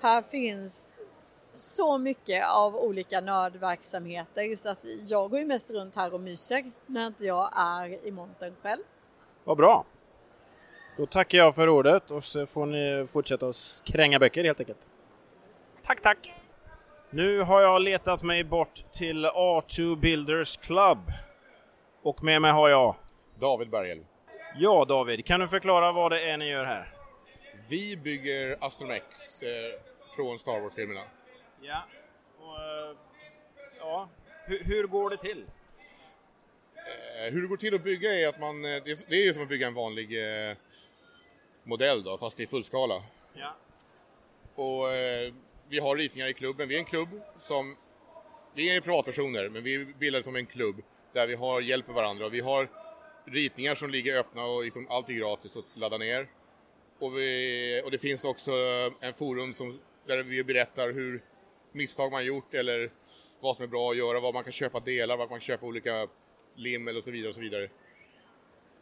Här 0.00 0.22
finns 0.22 1.00
så 1.52 1.98
mycket 1.98 2.44
av 2.48 2.76
olika 2.76 3.20
nördverksamheter 3.20 4.56
så 4.56 4.70
att 4.70 4.84
jag 5.06 5.30
går 5.30 5.38
ju 5.38 5.46
mest 5.46 5.70
runt 5.70 5.96
här 5.96 6.14
och 6.14 6.20
myser 6.20 6.72
när 6.86 7.06
inte 7.06 7.24
jag 7.24 7.52
är 7.56 8.06
i 8.06 8.10
montern 8.10 8.54
själv. 8.62 8.82
Vad 9.44 9.56
bra! 9.56 9.84
Då 10.96 11.06
tackar 11.06 11.38
jag 11.38 11.54
för 11.54 11.68
ordet 11.68 12.10
och 12.10 12.24
så 12.24 12.46
får 12.46 12.66
ni 12.66 13.06
fortsätta 13.06 13.48
att 13.48 13.82
kränga 13.84 14.18
böcker 14.18 14.44
helt 14.44 14.60
enkelt. 14.60 14.86
Tack, 15.82 16.00
tack! 16.00 16.37
Nu 17.10 17.40
har 17.40 17.60
jag 17.60 17.82
letat 17.82 18.22
mig 18.22 18.44
bort 18.44 18.84
till 18.92 19.26
A2 19.26 19.96
Builders 19.96 20.56
Club. 20.56 20.98
Och 22.02 22.24
med 22.24 22.42
mig 22.42 22.50
har 22.50 22.68
jag... 22.68 22.94
David 23.38 23.70
Bergel. 23.70 24.04
Ja, 24.56 24.84
David, 24.84 25.26
kan 25.26 25.40
du 25.40 25.48
förklara 25.48 25.92
vad 25.92 26.12
det 26.12 26.30
är 26.30 26.36
ni 26.36 26.48
gör 26.48 26.64
här? 26.64 26.94
Vi 27.68 27.96
bygger 27.96 28.56
Astromex 28.60 29.42
eh, 29.42 29.80
från 30.16 30.38
Star 30.38 30.60
Wars-filmerna. 30.60 31.00
Ja, 31.60 31.82
och, 32.38 32.56
eh, 32.56 32.96
ja. 33.78 34.08
Hur, 34.44 34.64
hur 34.64 34.86
går 34.86 35.10
det 35.10 35.16
till? 35.16 35.44
Eh, 36.76 37.32
hur 37.32 37.42
det 37.42 37.48
går 37.48 37.56
till 37.56 37.74
att 37.74 37.84
bygga 37.84 38.14
är 38.14 38.28
att 38.28 38.40
man, 38.40 38.64
eh, 38.64 38.82
det 38.84 38.90
är, 38.90 39.10
det 39.10 39.16
är 39.16 39.24
ju 39.24 39.32
som 39.32 39.42
att 39.42 39.48
bygga 39.48 39.66
en 39.66 39.74
vanlig 39.74 40.48
eh, 40.48 40.56
modell 41.64 42.02
då, 42.02 42.18
fast 42.18 42.40
i 42.40 42.46
fullskala. 42.46 43.02
Ja. 43.34 43.54
Och 44.54 44.92
eh, 44.92 45.32
vi 45.68 45.78
har 45.78 45.96
ritningar 45.96 46.28
i 46.28 46.34
klubben. 46.34 46.68
Vi 46.68 46.74
är 46.74 46.78
en 46.78 46.84
klubb 46.84 47.08
som, 47.38 47.76
vi 48.54 48.76
är 48.76 48.80
privatpersoner, 48.80 49.48
men 49.48 49.62
vi 49.62 49.74
är 49.74 49.84
bildade 49.84 50.24
som 50.24 50.36
en 50.36 50.46
klubb 50.46 50.82
där 51.12 51.26
vi 51.26 51.34
har 51.34 51.60
hjälper 51.60 51.92
varandra. 51.92 52.28
Vi 52.28 52.40
har 52.40 52.68
ritningar 53.24 53.74
som 53.74 53.90
ligger 53.90 54.20
öppna 54.20 54.44
och 54.44 54.64
liksom 54.64 54.86
allt 54.90 55.08
är 55.08 55.12
gratis 55.12 55.56
att 55.56 55.64
ladda 55.74 55.98
ner. 55.98 56.28
Och, 56.98 57.18
vi, 57.18 57.82
och 57.84 57.90
det 57.90 57.98
finns 57.98 58.24
också 58.24 58.50
eh, 58.50 58.92
en 59.08 59.14
forum 59.14 59.54
som, 59.54 59.80
där 60.06 60.22
vi 60.22 60.44
berättar 60.44 60.92
hur 60.92 61.22
misstag 61.72 62.12
man 62.12 62.24
gjort 62.24 62.54
eller 62.54 62.90
vad 63.40 63.56
som 63.56 63.62
är 63.62 63.68
bra 63.68 63.90
att 63.90 63.96
göra, 63.96 64.20
vad 64.20 64.34
man 64.34 64.44
kan 64.44 64.52
köpa 64.52 64.80
delar, 64.80 65.16
vad 65.16 65.30
man 65.30 65.38
kan 65.38 65.46
köpa 65.46 65.66
olika 65.66 66.08
lim 66.56 66.88
eller 66.88 67.00
så 67.00 67.10
vidare 67.10 67.28
och 67.28 67.34
så 67.34 67.40
vidare. 67.40 67.68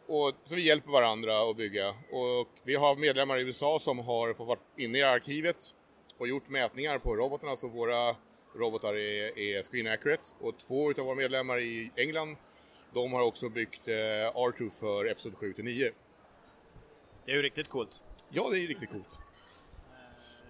Och, 0.07 0.31
så 0.45 0.55
vi 0.55 0.61
hjälper 0.61 0.91
varandra 0.91 1.49
att 1.49 1.57
bygga. 1.57 1.89
Och 1.89 2.49
vi 2.63 2.75
har 2.75 2.95
medlemmar 2.95 3.37
i 3.37 3.41
USA 3.41 3.79
som 3.79 3.99
har 3.99 4.33
fått 4.33 4.47
vara 4.47 4.59
inne 4.77 4.97
i 4.97 5.03
arkivet 5.03 5.73
och 6.17 6.27
gjort 6.27 6.49
mätningar 6.49 6.99
på 6.99 7.15
robotarna 7.15 7.55
så 7.55 7.67
våra 7.67 8.15
robotar 8.55 8.93
är, 8.93 9.39
är 9.39 9.63
screen 9.63 9.87
accurate. 9.87 10.23
Och 10.39 10.57
två 10.57 10.91
utav 10.91 11.05
våra 11.05 11.15
medlemmar 11.15 11.59
i 11.59 11.91
England 11.95 12.37
de 12.93 13.13
har 13.13 13.21
också 13.21 13.49
byggt 13.49 13.87
eh, 13.87 13.93
R2 14.33 14.69
för 14.79 15.05
Episod 15.05 15.37
7 15.37 15.53
till 15.53 15.65
9. 15.65 15.91
Det 17.25 17.31
är 17.31 17.35
ju 17.35 17.41
riktigt 17.41 17.69
coolt. 17.69 18.03
Ja, 18.29 18.49
det 18.49 18.59
är 18.59 18.67
riktigt 18.67 18.89
coolt. 18.89 19.19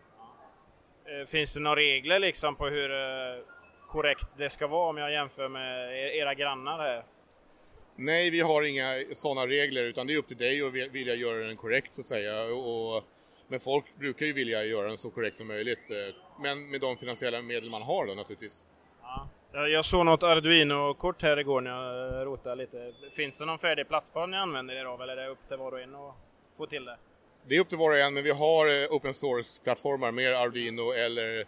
Finns 1.27 1.55
det 1.55 1.61
några 1.61 1.77
regler 1.77 2.19
liksom 2.19 2.57
på 2.57 2.67
hur 2.67 2.91
eh, 2.93 2.99
korrekt 3.89 4.27
det 4.37 4.51
ska 4.51 4.67
vara 4.67 4.89
om 4.91 4.97
jag 4.97 5.13
jämför 5.13 5.49
med 5.49 5.93
er- 5.93 6.15
era 6.23 6.35
grannar 6.35 6.79
här? 6.79 7.05
Nej, 7.97 8.31
vi 8.31 8.41
har 8.41 8.63
inga 8.63 8.95
sådana 9.15 9.47
regler 9.47 9.85
utan 9.85 10.07
det 10.07 10.15
är 10.15 10.19
upp 10.19 10.29
till 10.29 10.37
dig 10.37 10.63
att 10.67 10.73
vi- 10.73 10.89
vilja 10.89 11.15
göra 11.15 11.39
den 11.47 11.57
korrekt 11.57 11.95
så 11.95 12.01
att 12.01 12.07
säga. 12.07 12.43
Och, 12.45 13.05
men 13.49 13.61
folk 13.61 13.85
brukar 13.99 14.27
ju 14.27 14.33
vilja 14.33 14.65
göra 14.65 14.89
den 14.89 14.97
så 14.97 15.11
korrekt 15.11 15.39
som 15.39 15.47
möjligt. 15.49 15.91
eh, 15.91 16.15
Men 16.43 16.71
med 16.71 16.81
de 16.81 16.97
finansiella 16.97 17.43
medel 17.43 17.71
man 17.71 17.83
har 17.83 18.07
då 18.07 18.15
naturligtvis. 18.15 18.65
Jag 19.53 19.71
jag 19.71 19.85
såg 19.85 20.07
något 20.07 20.23
Arduino-kort 20.23 21.23
här 21.23 21.37
igår 21.39 21.61
när 21.61 21.71
jag 21.71 22.27
rotade 22.27 22.57
lite. 22.57 22.93
Finns 23.11 23.39
det 23.39 23.45
någon 23.45 23.59
färdig 23.59 23.89
plattform 23.89 24.31
ni 24.31 24.37
använder 24.37 24.75
er 24.75 24.85
av 24.85 25.03
eller 25.03 25.17
är 25.17 25.23
det 25.23 25.29
upp 25.31 25.49
till 25.49 25.57
var 25.57 25.73
och 25.73 25.81
en 25.81 25.95
att 25.95 26.15
få 26.57 26.67
till 26.67 26.85
det? 26.85 26.97
Det 27.47 27.57
är 27.57 27.61
upp 27.61 27.69
till 27.69 27.79
var 27.79 27.91
och 27.91 27.99
en 27.99 28.15
men 28.15 28.23
vi 28.25 28.31
har 28.31 28.67
eh, 28.67 28.89
open 28.91 29.15
source-plattformar 29.15 30.11
med 30.13 30.35
Arduino 30.35 30.93
eller 30.93 31.45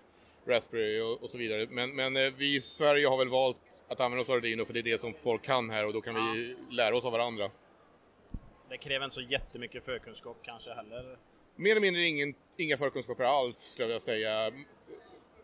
Raspberry 0.46 1.00
och, 1.00 1.22
och 1.22 1.30
så 1.30 1.38
vidare. 1.38 1.66
Men, 1.70 1.96
men 1.96 2.16
eh, 2.16 2.32
vi 2.36 2.56
i 2.56 2.60
Sverige 2.60 3.06
har 3.06 3.18
väl 3.18 3.28
valt 3.28 3.56
att 3.88 4.00
använda 4.00 4.22
oss 4.22 4.30
av 4.30 4.36
Arduino 4.36 4.64
för 4.64 4.72
det 4.72 4.80
är 4.80 4.82
det 4.82 5.00
som 5.00 5.14
folk 5.14 5.42
kan 5.42 5.70
här 5.70 5.86
och 5.86 5.92
då 5.92 6.00
kan 6.00 6.14
vi 6.14 6.56
lära 6.70 6.96
oss 6.96 7.04
av 7.04 7.12
varandra. 7.12 7.50
Det 8.68 8.78
kräver 8.78 9.04
inte 9.04 9.14
så 9.14 9.20
jättemycket 9.20 9.84
förkunskap 9.84 10.36
kanske 10.42 10.74
heller. 10.74 11.18
Mer 11.56 11.70
eller 11.70 11.80
mindre 11.80 12.02
ingen, 12.02 12.34
inga 12.56 12.76
förkunskaper 12.76 13.24
alls 13.24 13.58
skulle 13.58 13.92
jag 13.92 14.02
säga. 14.02 14.50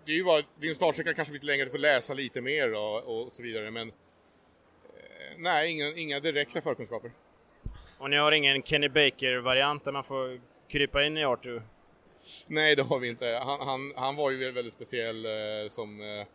Det 0.05 0.13
är 0.13 0.17
ju 0.17 0.25
bara, 0.25 0.43
din 0.61 0.75
startsträcka 0.75 1.15
kanske 1.15 1.35
lite 1.35 1.47
längre, 1.47 1.65
du 1.65 1.71
får 1.71 1.79
läsa 1.79 2.15
lite 2.15 2.41
mer 2.41 2.75
och, 2.75 2.97
och 2.97 3.33
så 3.33 3.43
vidare 3.43 3.71
men 3.71 3.89
eh, 3.89 3.95
nej, 5.39 5.71
inga, 5.71 5.89
inga 5.97 6.21
direkta 6.21 6.61
förkunskaper. 6.61 7.13
Och 7.99 8.11
ni 8.11 8.17
har 8.17 8.33
ingen 8.33 8.63
Kenny 8.63 8.89
Baker-variant 8.89 9.85
där 9.85 9.93
man 9.93 10.05
får 10.05 10.41
krypa 10.69 11.05
in 11.05 11.17
i 11.17 11.25
R2? 11.25 11.63
Nej, 12.47 12.77
det 12.77 12.83
har 12.83 12.99
vi 12.99 13.09
inte. 13.09 13.41
Han, 13.45 13.61
han, 13.61 13.93
han 13.97 14.17
var 14.17 14.31
ju 14.31 14.53
väldigt 14.53 14.75
speciell 14.75 15.25
eh, 15.25 15.71
som 15.71 16.01
eh, 16.01 16.27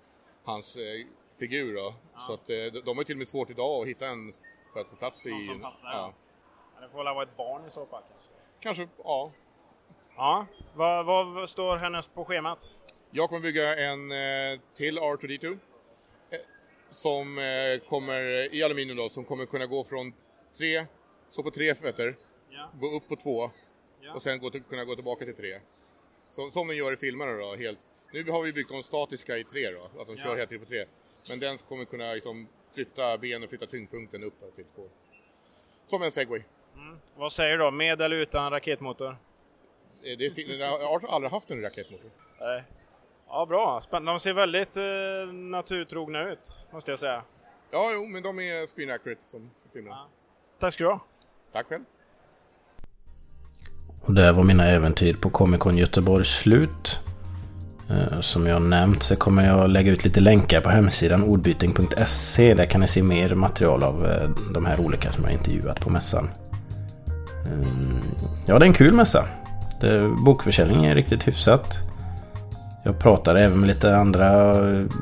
hans 0.43 0.75
eh, 0.75 1.05
figur 1.39 1.75
då. 1.75 1.93
Så 2.27 2.33
att, 2.33 2.49
eh, 2.49 2.81
de 2.85 2.97
har 2.97 3.03
till 3.03 3.15
och 3.15 3.19
med 3.19 3.27
svårt 3.27 3.49
idag 3.49 3.81
att 3.81 3.87
hitta 3.87 4.07
en 4.07 4.33
för 4.73 4.79
att 4.79 4.87
få 4.87 4.95
plats 4.95 5.25
i... 5.25 5.29
Någon 5.29 5.45
som 5.45 5.61
passar, 5.61 5.89
ja. 5.91 6.13
Ja, 6.75 6.81
Det 6.81 6.89
får 6.89 7.03
väl 7.03 7.13
vara 7.15 7.23
ett 7.23 7.37
barn 7.37 7.65
i 7.65 7.69
så 7.69 7.85
fall 7.85 8.03
kanske? 8.11 8.31
Kanske, 8.59 8.87
ja. 9.03 9.31
Ja, 10.17 10.45
vad, 10.75 11.05
vad 11.05 11.49
står 11.49 11.77
härnäst 11.77 12.13
på 12.13 12.25
schemat? 12.25 12.77
Jag 13.11 13.29
kommer 13.29 13.41
bygga 13.41 13.75
en 13.89 14.11
eh, 14.11 14.59
till 14.73 14.99
R2D2 14.99 15.57
eh, 16.29 16.37
som 16.89 17.37
eh, 17.37 17.87
kommer 17.89 18.53
i 18.55 18.63
aluminium 18.63 18.97
då, 18.97 19.09
som 19.09 19.23
kommer 19.25 19.45
kunna 19.45 19.65
gå 19.65 19.83
från 19.83 20.13
tre, 20.57 20.85
så 21.29 21.43
på 21.43 21.51
tre 21.51 21.75
fötter, 21.75 22.15
Ja. 22.49 22.69
gå 22.79 22.87
upp 22.87 23.07
på 23.07 23.15
två 23.15 23.51
Ja. 24.01 24.13
och 24.13 24.21
sen 24.21 24.39
gå 24.39 24.49
till, 24.49 24.63
kunna 24.63 24.83
gå 24.85 24.95
tillbaka 24.95 25.25
till 25.25 25.35
tre. 25.35 25.59
Så, 26.29 26.49
som 26.49 26.67
den 26.67 26.77
gör 26.77 26.93
i 26.93 26.97
filmerna 26.97 27.31
då, 27.31 27.55
helt. 27.55 27.79
Nu 28.13 28.31
har 28.31 28.43
vi 28.43 28.53
byggt 28.53 28.69
de 28.69 28.83
statiska 28.83 29.37
i 29.37 29.43
tre 29.43 29.71
då, 29.71 29.83
att 30.01 30.07
de 30.07 30.15
Ja. 30.17 30.23
kör 30.23 30.35
hela 30.35 30.45
tiden 30.47 30.63
på 30.65 30.69
tre. 30.69 30.85
Men 31.29 31.39
den 31.39 31.57
kommer 31.57 31.85
kunna 31.85 32.13
liksom, 32.13 32.47
flytta 32.73 33.17
ben 33.17 33.43
och 33.43 33.49
flytta 33.49 33.65
tyngdpunkten 33.65 34.23
upp 34.23 34.33
då, 34.39 34.51
till 34.51 34.65
två. 34.75 34.81
Som 35.85 36.01
en 36.03 36.11
segway. 36.11 36.41
Mm. 36.75 36.99
Vad 37.15 37.31
säger 37.31 37.57
du 37.57 37.63
då, 37.63 37.71
med 37.71 38.01
eller 38.01 38.15
utan 38.15 38.51
raketmotor? 38.51 39.17
Eh, 40.03 40.17
Det 40.17 40.25
är, 40.25 40.59
jag 40.59 40.79
har 40.79 41.07
aldrig 41.07 41.31
haft 41.31 41.51
en 41.51 41.61
raketmotor. 41.61 42.11
Nej. 42.39 42.63
Ja, 43.27 43.45
bra. 43.45 43.81
Spännande. 43.81 44.11
De 44.11 44.19
ser 44.19 44.33
väldigt 44.33 44.77
eh, 44.77 45.33
naturtrogna 45.33 46.29
ut, 46.31 46.59
måste 46.71 46.91
jag 46.91 46.99
säga. 46.99 47.23
Ja, 47.71 47.91
jo, 47.93 48.05
men 48.05 48.23
de 48.23 48.39
är 48.39 48.67
screen 48.67 48.91
accurate 48.91 49.23
som 49.23 49.51
filmerna. 49.73 50.05
Tack 50.59 50.73
ska 50.73 50.83
du 50.83 50.89
ha. 50.89 50.99
Tack 51.51 51.67
själv. 51.67 51.83
Och 54.01 54.13
där 54.13 54.33
var 54.33 54.43
mina 54.43 54.65
äventyr 54.67 55.13
på 55.13 55.29
Comic 55.29 55.59
Con 55.59 55.77
Göteborg 55.77 56.25
slut. 56.25 56.99
Eh, 57.89 58.19
som 58.19 58.47
jag 58.47 58.61
nämnt 58.61 59.03
så 59.03 59.15
kommer 59.15 59.45
jag 59.45 59.69
lägga 59.69 59.91
ut 59.91 60.03
lite 60.03 60.19
länkar 60.19 60.61
på 60.61 60.69
hemsidan 60.69 61.23
ordbyting.se. 61.23 62.53
Där 62.53 62.65
kan 62.65 62.81
ni 62.81 62.87
se 62.87 63.03
mer 63.03 63.35
material 63.35 63.83
av 63.83 64.05
eh, 64.05 64.29
de 64.53 64.65
här 64.65 64.79
olika 64.79 65.11
som 65.11 65.23
jag 65.23 65.33
intervjuat 65.33 65.79
på 65.79 65.89
mässan. 65.89 66.29
Eh, 67.45 67.67
ja, 68.45 68.59
det 68.59 68.65
är 68.65 68.67
en 68.67 68.73
kul 68.73 68.93
mässa. 68.93 69.25
Bokförsäljningen 70.25 70.91
är 70.91 70.95
riktigt 70.95 71.27
hyfsat. 71.27 71.77
Jag 72.83 72.99
pratade 72.99 73.43
även 73.43 73.59
med 73.59 73.67
lite 73.67 73.97
andra 73.97 74.53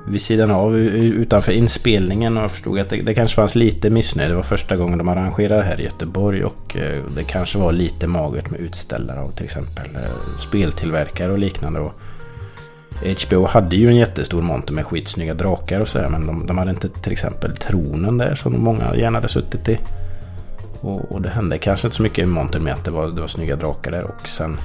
vid 0.08 0.22
sidan 0.22 0.52
av 0.52 0.78
utanför 0.78 1.52
inspelningen 1.52 2.38
och 2.38 2.44
jag 2.44 2.52
förstod 2.52 2.80
att 2.80 2.90
det, 2.90 3.02
det 3.02 3.14
kanske 3.14 3.36
fanns 3.36 3.56
lite 3.56 3.90
missnöje. 3.90 4.30
Det 4.30 4.36
var 4.36 4.44
första 4.44 4.76
gången 4.76 4.98
de 4.98 5.10
arrangerade 5.10 5.64
här 5.64 5.82
i 5.82 5.84
Göteborg 5.84 6.44
och 6.44 6.78
det 7.16 7.24
kanske 7.28 7.58
var 7.58 7.72
lite 7.72 8.08
magert 8.08 8.50
med 8.50 8.60
utställare 8.60 9.20
av 9.20 9.32
till 9.32 9.46
exempel 9.46 9.86
speltillverkare 10.38 11.32
och 11.32 11.40
liknande. 11.40 11.80
Och 11.80 11.94
HBO 13.04 13.46
hade 13.46 13.76
ju 13.76 13.88
en 13.88 13.96
jättestor 13.96 14.42
monter 14.42 14.74
med 14.74 14.86
skitsnygga 14.86 15.34
drakar 15.34 15.80
och 15.80 15.88
sådär 15.88 16.10
men 16.10 16.28
de, 16.28 16.48
de 16.48 16.58
hade 16.58 16.72
inte 16.72 16.90
till 16.90 17.12
exempel 17.12 17.56
tronen 17.58 18.18
där 18.18 18.36
som 18.36 18.64
många 18.64 18.96
gärna 18.96 19.18
hade 19.18 19.30
suttit 19.30 19.70
i. 19.70 19.80
Och, 20.82 21.12
och 21.12 21.22
det 21.22 21.30
hände 21.30 21.58
kanske 21.58 21.88
inte 21.88 21.98
så 21.98 22.04
mycket 22.04 22.24
i 22.24 22.26
montern 22.26 22.64
med 22.64 22.74
att 22.74 22.86
det 22.86 22.92
var, 22.92 23.08
det 23.08 23.22
var 23.22 23.28
snygga 23.28 23.56
drakar 23.56 23.92
där 23.92 24.04
och 24.04 24.28
sen 24.28 24.58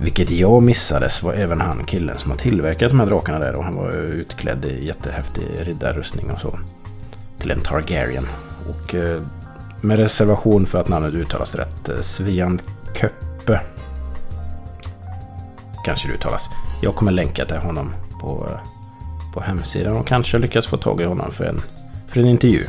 vilket 0.00 0.30
jag 0.30 0.62
missades 0.62 1.22
var 1.22 1.32
även 1.32 1.60
han 1.60 1.84
killen 1.84 2.18
som 2.18 2.30
har 2.30 2.38
tillverkat 2.38 2.88
de 2.88 3.00
här 3.00 3.06
drakarna 3.06 3.38
där 3.38 3.54
och 3.54 3.64
han 3.64 3.74
var 3.74 3.92
utklädd 3.92 4.64
i 4.64 4.86
jättehäftig 4.86 5.44
riddarrustning 5.60 6.30
och 6.30 6.40
så. 6.40 6.58
Till 7.38 7.50
en 7.50 7.60
Targaryen. 7.60 8.28
Och 8.68 8.94
eh, 8.94 9.22
med 9.80 9.98
reservation 9.98 10.66
för 10.66 10.80
att 10.80 10.88
namnet 10.88 11.14
uttalas 11.14 11.54
rätt. 11.54 11.88
Eh, 11.88 12.00
Svean 12.00 12.02
Svian 12.02 12.60
Köppe. 12.94 13.60
Kanske 15.84 16.08
det 16.08 16.14
uttalas. 16.14 16.48
Jag 16.80 16.94
kommer 16.94 17.12
länka 17.12 17.44
till 17.44 17.56
honom 17.56 17.94
på, 18.20 18.48
på 19.34 19.40
hemsidan 19.40 19.96
och 19.96 20.06
kanske 20.06 20.38
lyckas 20.38 20.66
få 20.66 20.76
tag 20.76 21.00
i 21.00 21.04
honom 21.04 21.30
för 21.30 21.44
en, 21.44 21.60
för 22.08 22.20
en 22.20 22.26
intervju. 22.26 22.66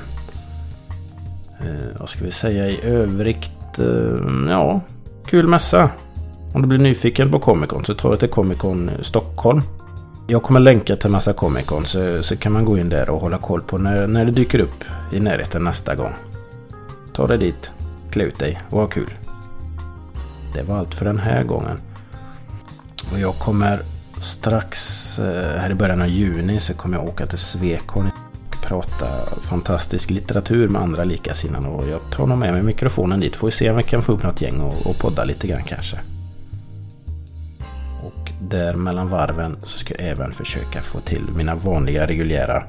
Eh, 1.60 2.00
vad 2.00 2.10
ska 2.10 2.26
vi 2.26 2.32
säga 2.32 2.70
i 2.70 2.80
övrigt? 2.84 3.80
Eh, 3.80 4.50
ja, 4.50 4.82
kul 5.26 5.48
mässa. 5.48 5.90
Om 6.54 6.62
du 6.62 6.68
blir 6.68 6.80
nyfiken 6.80 7.32
på 7.32 7.40
Comic 7.40 7.70
Con 7.70 7.86
så 7.86 7.96
ta 7.96 8.10
dig 8.10 8.18
till 8.18 8.30
Comic 8.30 8.58
Con 8.58 8.90
eh, 8.90 9.02
Stockholm. 9.02 9.62
Jag 10.28 10.44
kommer 10.44 10.60
länka 10.60 10.96
till 10.96 11.10
massa 11.10 11.34
Comic 11.34 11.66
Con 11.66 11.86
så, 11.86 12.24
så 12.24 12.36
kan 12.36 12.52
man 12.52 12.66
gå 12.66 12.78
in 12.78 12.90
där 12.90 13.10
och 13.10 13.22
hålla 13.22 13.38
koll 13.38 13.62
på 13.62 13.78
när, 13.78 14.08
när 14.08 14.26
det 14.26 14.32
dyker 14.32 14.60
upp 14.60 14.84
i 15.12 15.20
närheten 15.20 15.64
nästa 15.64 15.96
gång. 15.96 16.14
ta 17.14 17.28
dig 17.28 17.38
dit, 17.38 17.72
klä 18.12 18.24
ut 18.24 18.40
dig 18.40 18.60
och 18.70 18.80
ha 18.80 18.88
kul. 18.88 19.14
Det 20.54 20.64
var 20.64 20.78
allt 20.78 20.96
för 20.96 21.06
den 21.06 21.20
här 21.20 21.44
gången. 21.44 21.78
Och 23.12 23.20
jag 23.20 23.36
kommer 23.36 23.82
strax 24.24 25.20
eh, 25.20 25.60
här 25.60 25.72
i 25.72 25.76
början 25.76 26.02
av 26.02 26.08
juni 26.08 26.60
så 26.60 26.74
kommer 26.74 26.98
jag 26.98 27.08
åka 27.08 27.26
till 27.26 27.38
Svekholm 27.38 28.10
och 28.48 28.62
prata 28.64 29.08
fantastisk 29.42 30.10
litteratur 30.10 30.70
med 30.70 30.82
andra 30.82 31.04
likasinnade. 31.04 31.68
Och 31.68 31.88
jag 31.88 32.02
tar 32.12 32.28
nog 32.28 32.38
med 32.38 32.54
mig 32.54 32.64
mikrofonen 32.64 33.20
dit. 33.20 33.36
Får 33.36 33.48
vi 33.48 33.52
se 33.52 33.70
om 33.70 33.78
vi 33.78 33.84
kan 33.84 34.02
få 34.02 34.12
upp 34.12 34.24
något 34.24 34.42
gäng 34.42 34.60
och, 34.60 34.88
och 34.88 34.98
podda 34.98 35.24
lite 35.24 35.48
grann 35.48 35.64
kanske. 35.64 36.00
Och 38.04 38.32
där 38.42 38.74
mellan 38.74 39.10
varven 39.10 39.58
så 39.64 39.78
ska 39.78 39.94
jag 39.94 40.10
även 40.10 40.32
försöka 40.32 40.82
få 40.82 41.00
till 41.00 41.24
mina 41.36 41.56
vanliga 41.56 42.08
reguljära 42.08 42.64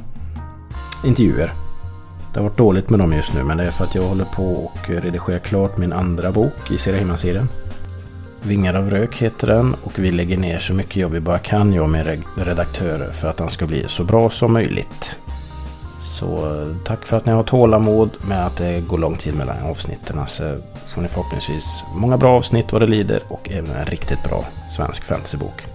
intervjuer. 1.04 1.52
Det 2.32 2.40
har 2.40 2.48
varit 2.48 2.58
dåligt 2.58 2.90
med 2.90 2.98
dem 2.98 3.12
just 3.12 3.34
nu 3.34 3.44
men 3.44 3.56
det 3.56 3.64
är 3.64 3.70
för 3.70 3.84
att 3.84 3.94
jag 3.94 4.02
håller 4.02 4.24
på 4.24 4.44
och 4.44 4.88
redigerar 4.88 5.38
klart 5.38 5.78
min 5.78 5.92
andra 5.92 6.32
bok 6.32 6.70
i 6.70 6.78
Serahima-serien. 6.78 7.48
Vingar 8.42 8.74
av 8.74 8.90
rök 8.90 9.16
heter 9.16 9.46
den 9.46 9.76
och 9.84 9.98
vi 9.98 10.10
lägger 10.10 10.36
ner 10.36 10.58
så 10.58 10.72
mycket 10.72 10.96
jobb 10.96 11.12
vi 11.12 11.20
bara 11.20 11.38
kan, 11.38 11.72
jag 11.72 11.84
och 11.84 11.90
min 11.90 12.24
redaktör, 12.36 13.12
för 13.12 13.28
att 13.28 13.36
den 13.36 13.50
ska 13.50 13.66
bli 13.66 13.84
så 13.86 14.04
bra 14.04 14.30
som 14.30 14.52
möjligt. 14.52 15.16
Så 16.02 16.26
eh, 16.26 16.76
tack 16.84 17.06
för 17.06 17.16
att 17.16 17.26
ni 17.26 17.32
har 17.32 17.42
tålamod 17.42 18.10
med 18.28 18.46
att 18.46 18.56
det 18.56 18.80
går 18.80 18.98
lång 18.98 19.16
tid 19.16 19.34
mellan 19.34 19.56
avsnitten. 19.62 20.20
Så 20.26 20.56
får 20.94 21.02
ni 21.02 21.08
förhoppningsvis 21.08 21.84
många 21.94 22.16
bra 22.16 22.36
avsnitt 22.36 22.72
vad 22.72 22.82
det 22.82 22.86
lider 22.86 23.22
och 23.28 23.50
även 23.50 23.70
en 23.70 23.86
riktigt 23.86 24.22
bra 24.22 24.44
svensk 24.76 25.04
fantasybok. 25.04 25.66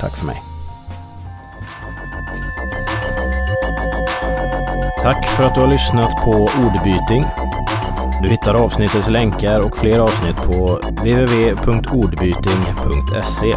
Tack 0.00 0.16
för 0.16 0.26
mig. 0.26 0.42
Tack 5.02 5.26
för 5.26 5.44
att 5.44 5.54
du 5.54 5.60
har 5.60 5.68
lyssnat 5.68 6.24
på 6.24 6.30
Ordbyting. 6.30 7.24
Du 8.24 8.30
hittar 8.30 8.54
avsnittets 8.54 9.08
länkar 9.08 9.60
och 9.60 9.76
fler 9.76 9.98
avsnitt 9.98 10.36
på 10.36 10.76
www.ordbyting.se. 10.76 13.54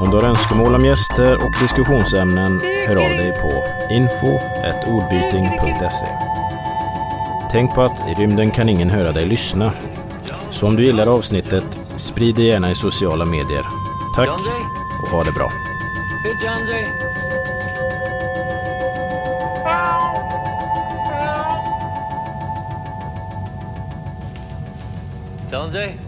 Om 0.00 0.10
du 0.10 0.16
har 0.16 0.22
önskemål 0.22 0.74
om 0.74 0.84
gäster 0.84 1.36
och 1.36 1.52
diskussionsämnen, 1.62 2.60
hör 2.86 2.96
av 2.96 3.10
dig 3.10 3.32
på 3.42 3.48
info.ordbyting.se. 3.94 6.06
Tänk 7.52 7.74
på 7.74 7.82
att 7.82 8.08
i 8.08 8.14
rymden 8.14 8.50
kan 8.50 8.68
ingen 8.68 8.90
höra 8.90 9.12
dig 9.12 9.26
lyssna. 9.26 9.72
Så 10.50 10.66
om 10.66 10.76
du 10.76 10.84
gillar 10.84 11.06
avsnittet, 11.06 11.78
sprid 11.96 12.34
det 12.34 12.42
gärna 12.42 12.70
i 12.70 12.74
sociala 12.74 13.24
medier. 13.24 13.64
Tack 14.16 14.28
och 15.02 15.08
ha 15.08 15.24
det 15.24 15.32
bra. 15.32 15.52
Sanjay? 25.52 25.98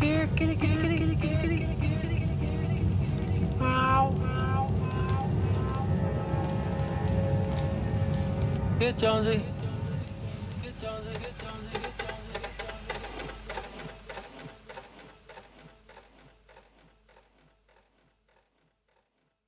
Here, 0.00 0.26
kitty, 0.34 0.56
kitty, 0.56 0.76
kitty, 0.80 1.16
kitty, 1.16 1.58
kitty, 1.80 2.28
kitty. 2.40 3.46
Ow. 3.60 4.16
Here, 8.78 8.92
Jonesy. 8.92 9.49